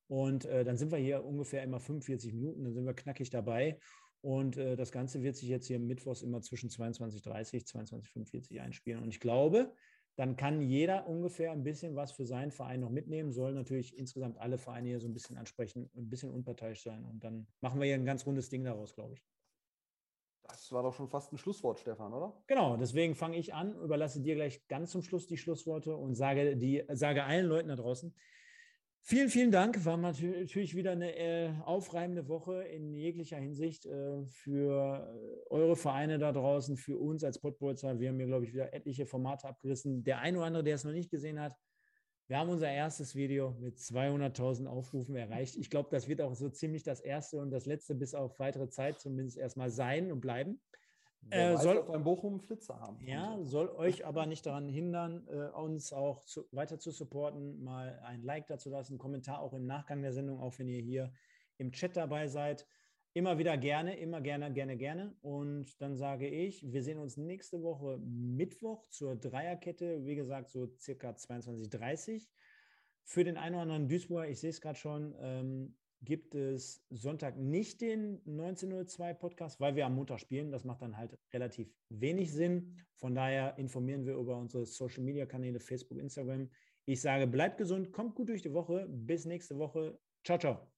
Und 0.08 0.44
äh, 0.44 0.64
dann 0.64 0.76
sind 0.76 0.90
wir 0.90 0.98
hier 0.98 1.24
ungefähr 1.24 1.62
immer 1.62 1.78
45 1.78 2.34
Minuten, 2.34 2.64
dann 2.64 2.74
sind 2.74 2.84
wir 2.84 2.94
knackig 2.94 3.30
dabei. 3.30 3.78
Und 4.22 4.56
äh, 4.56 4.74
das 4.74 4.90
Ganze 4.90 5.22
wird 5.22 5.36
sich 5.36 5.48
jetzt 5.48 5.68
hier 5.68 5.78
mittwochs 5.78 6.22
immer 6.22 6.40
zwischen 6.40 6.68
22.30 6.68 7.64
22.45 7.64 8.60
einspielen. 8.60 9.04
Und 9.04 9.08
ich 9.08 9.20
glaube, 9.20 9.72
dann 10.16 10.34
kann 10.34 10.62
jeder 10.62 11.06
ungefähr 11.06 11.52
ein 11.52 11.62
bisschen 11.62 11.94
was 11.94 12.10
für 12.10 12.26
seinen 12.26 12.50
Verein 12.50 12.80
noch 12.80 12.90
mitnehmen, 12.90 13.30
soll 13.30 13.52
natürlich 13.52 13.96
insgesamt 13.96 14.36
alle 14.38 14.58
Vereine 14.58 14.88
hier 14.88 15.00
so 15.00 15.06
ein 15.06 15.14
bisschen 15.14 15.36
ansprechen, 15.36 15.88
ein 15.96 16.10
bisschen 16.10 16.30
unparteiisch 16.30 16.82
sein. 16.82 17.04
Und 17.04 17.22
dann 17.22 17.46
machen 17.60 17.78
wir 17.78 17.86
hier 17.86 17.94
ein 17.94 18.04
ganz 18.04 18.26
rundes 18.26 18.48
Ding 18.48 18.64
daraus, 18.64 18.96
glaube 18.96 19.14
ich. 19.14 19.33
Das 20.48 20.70
war 20.72 20.82
doch 20.82 20.92
schon 20.92 21.08
fast 21.08 21.32
ein 21.32 21.38
Schlusswort, 21.38 21.80
Stefan, 21.80 22.12
oder? 22.12 22.36
Genau, 22.46 22.76
deswegen 22.76 23.14
fange 23.14 23.38
ich 23.38 23.54
an, 23.54 23.74
überlasse 23.76 24.20
dir 24.20 24.34
gleich 24.34 24.66
ganz 24.68 24.90
zum 24.90 25.02
Schluss 25.02 25.26
die 25.26 25.38
Schlussworte 25.38 25.96
und 25.96 26.14
sage, 26.14 26.56
die, 26.56 26.84
sage 26.92 27.24
allen 27.24 27.46
Leuten 27.46 27.68
da 27.68 27.76
draußen, 27.76 28.14
vielen, 29.00 29.28
vielen 29.30 29.50
Dank. 29.50 29.84
War 29.84 29.96
natürlich 29.96 30.74
wieder 30.74 30.92
eine 30.92 31.16
äh, 31.16 31.52
aufreibende 31.64 32.28
Woche 32.28 32.62
in 32.64 32.94
jeglicher 32.94 33.38
Hinsicht 33.38 33.86
äh, 33.86 34.24
für 34.26 35.44
eure 35.50 35.76
Vereine 35.76 36.18
da 36.18 36.32
draußen, 36.32 36.76
für 36.76 36.98
uns 36.98 37.24
als 37.24 37.40
Podbolzer. 37.40 37.98
Wir 37.98 38.10
haben 38.10 38.18
hier, 38.18 38.26
glaube 38.26 38.44
ich, 38.44 38.52
wieder 38.52 38.74
etliche 38.74 39.06
Formate 39.06 39.48
abgerissen. 39.48 40.04
Der 40.04 40.20
eine 40.20 40.38
oder 40.38 40.46
andere, 40.46 40.64
der 40.64 40.74
es 40.74 40.84
noch 40.84 40.92
nicht 40.92 41.10
gesehen 41.10 41.40
hat, 41.40 41.56
wir 42.26 42.38
haben 42.38 42.48
unser 42.48 42.70
erstes 42.70 43.14
Video 43.14 43.54
mit 43.60 43.76
200.000 43.76 44.66
Aufrufen 44.66 45.14
erreicht. 45.16 45.56
Ich 45.56 45.68
glaube, 45.68 45.88
das 45.90 46.08
wird 46.08 46.20
auch 46.22 46.34
so 46.34 46.48
ziemlich 46.48 46.82
das 46.82 47.00
erste 47.00 47.38
und 47.38 47.50
das 47.50 47.66
letzte 47.66 47.94
bis 47.94 48.14
auf 48.14 48.38
weitere 48.38 48.68
Zeit 48.68 48.98
zumindest 49.00 49.36
erstmal 49.36 49.70
sein 49.70 50.10
und 50.10 50.20
bleiben. 50.20 50.60
Äh, 51.30 51.56
soll 51.56 51.82
beim 51.84 52.04
Bochum 52.04 52.40
Flitzer 52.40 52.78
haben. 52.80 52.98
Ja, 53.06 53.38
soll 53.42 53.68
euch 53.70 54.04
aber 54.04 54.26
nicht 54.26 54.44
daran 54.46 54.68
hindern, 54.68 55.26
äh, 55.28 55.48
uns 55.56 55.92
auch 55.92 56.22
zu, 56.24 56.44
weiter 56.52 56.78
zu 56.78 56.90
supporten, 56.90 57.62
mal 57.62 57.98
ein 58.04 58.22
Like 58.22 58.46
dazu 58.46 58.70
lassen, 58.70 58.92
einen 58.92 58.98
Kommentar 58.98 59.40
auch 59.40 59.54
im 59.54 59.66
Nachgang 59.66 60.02
der 60.02 60.12
Sendung, 60.12 60.40
auch 60.40 60.58
wenn 60.58 60.68
ihr 60.68 60.82
hier 60.82 61.12
im 61.56 61.72
Chat 61.72 61.96
dabei 61.96 62.26
seid. 62.28 62.66
Immer 63.16 63.38
wieder 63.38 63.56
gerne, 63.56 63.96
immer 63.96 64.20
gerne, 64.20 64.52
gerne, 64.52 64.76
gerne. 64.76 65.16
Und 65.22 65.80
dann 65.80 65.94
sage 65.94 66.26
ich, 66.26 66.72
wir 66.72 66.82
sehen 66.82 66.98
uns 66.98 67.16
nächste 67.16 67.62
Woche 67.62 67.98
Mittwoch 67.98 68.88
zur 68.88 69.14
Dreierkette, 69.14 70.04
wie 70.04 70.16
gesagt, 70.16 70.50
so 70.50 70.68
circa 70.80 71.10
22.30 71.10 72.26
Für 73.04 73.22
den 73.22 73.36
einen 73.36 73.54
oder 73.54 73.62
anderen 73.62 73.88
Duisburger, 73.88 74.28
ich 74.28 74.40
sehe 74.40 74.50
es 74.50 74.60
gerade 74.60 74.76
schon, 74.76 75.14
ähm, 75.20 75.76
gibt 76.02 76.34
es 76.34 76.84
Sonntag 76.90 77.36
nicht 77.38 77.80
den 77.80 78.20
1902 78.26 79.14
Podcast, 79.14 79.60
weil 79.60 79.76
wir 79.76 79.86
am 79.86 79.94
Montag 79.94 80.18
spielen. 80.18 80.50
Das 80.50 80.64
macht 80.64 80.82
dann 80.82 80.96
halt 80.96 81.16
relativ 81.32 81.72
wenig 81.90 82.32
Sinn. 82.32 82.76
Von 82.96 83.14
daher 83.14 83.56
informieren 83.58 84.06
wir 84.06 84.16
über 84.16 84.36
unsere 84.36 84.66
Social 84.66 85.04
Media 85.04 85.24
Kanäle, 85.24 85.60
Facebook, 85.60 85.98
Instagram. 85.98 86.50
Ich 86.84 87.00
sage, 87.00 87.28
bleibt 87.28 87.58
gesund, 87.58 87.92
kommt 87.92 88.16
gut 88.16 88.28
durch 88.28 88.42
die 88.42 88.52
Woche. 88.52 88.88
Bis 88.88 89.24
nächste 89.24 89.56
Woche. 89.56 89.98
Ciao, 90.24 90.36
ciao. 90.36 90.73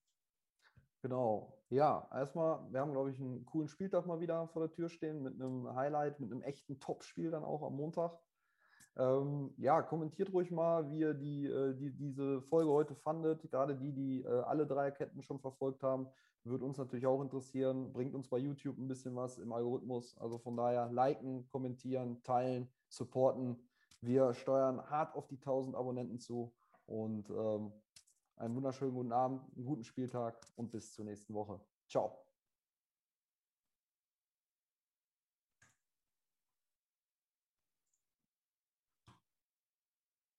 Genau. 1.07 1.57
Ja, 1.70 2.09
erstmal, 2.12 2.59
wir 2.72 2.80
haben, 2.80 2.90
glaube 2.90 3.12
ich, 3.12 3.20
einen 3.20 3.46
coolen 3.46 3.68
Spieltag 3.68 4.07
mal 4.07 4.18
wieder 4.18 4.48
vor 4.48 4.62
der 4.66 4.72
Tür 4.72 4.88
stehen 4.88 5.22
mit 5.22 5.34
einem 5.34 5.72
Highlight, 5.72 6.18
mit 6.18 6.32
einem 6.32 6.42
echten 6.42 6.80
Top-Spiel 6.80 7.30
dann 7.30 7.44
auch 7.44 7.62
am 7.62 7.76
Montag. 7.76 8.18
Ähm, 8.96 9.54
ja, 9.57 9.82
kommentiert 9.82 10.32
ruhig 10.32 10.50
mal, 10.50 10.90
wie 10.90 10.98
ihr 10.98 11.14
die, 11.14 11.46
äh, 11.46 11.76
die, 11.76 11.92
diese 11.92 12.42
Folge 12.42 12.72
heute 12.72 12.96
fandet. 12.96 13.48
Gerade 13.52 13.76
die, 13.76 13.92
die 13.92 14.22
äh, 14.24 14.40
alle 14.40 14.66
drei 14.66 14.90
Ketten 14.90 15.22
schon 15.22 15.38
verfolgt 15.38 15.84
haben, 15.84 16.09
würde 16.42 16.64
uns 16.64 16.76
natürlich 16.76 17.07
auch 17.07 17.22
interessieren. 17.22 17.92
Bringt 17.92 18.16
uns 18.16 18.28
bei 18.28 18.38
YouTube 18.38 18.76
ein 18.76 18.88
bisschen 18.88 19.14
was 19.14 19.38
im 19.38 19.52
Algorithmus. 19.52 20.18
Also 20.18 20.38
von 20.38 20.57
daher 20.57 20.90
liken, 20.90 21.46
kommentieren, 21.46 22.20
teilen, 22.24 22.68
supporten. 22.88 23.68
Wir 24.00 24.34
steuern 24.34 24.82
hart 24.90 25.14
auf 25.14 25.28
die 25.28 25.36
1000 25.36 25.76
Abonnenten 25.76 26.18
zu 26.18 26.52
und 26.84 27.30
ähm, 27.30 27.72
einen 28.37 28.55
wunderschönen 28.55 28.95
guten 28.95 29.12
Abend, 29.12 29.43
einen 29.57 29.64
guten 29.64 29.84
Spieltag 29.84 30.39
und 30.57 30.70
bis 30.70 30.93
zur 30.93 31.05
nächsten 31.05 31.34
Woche. 31.34 31.61
Ciao. 31.89 32.26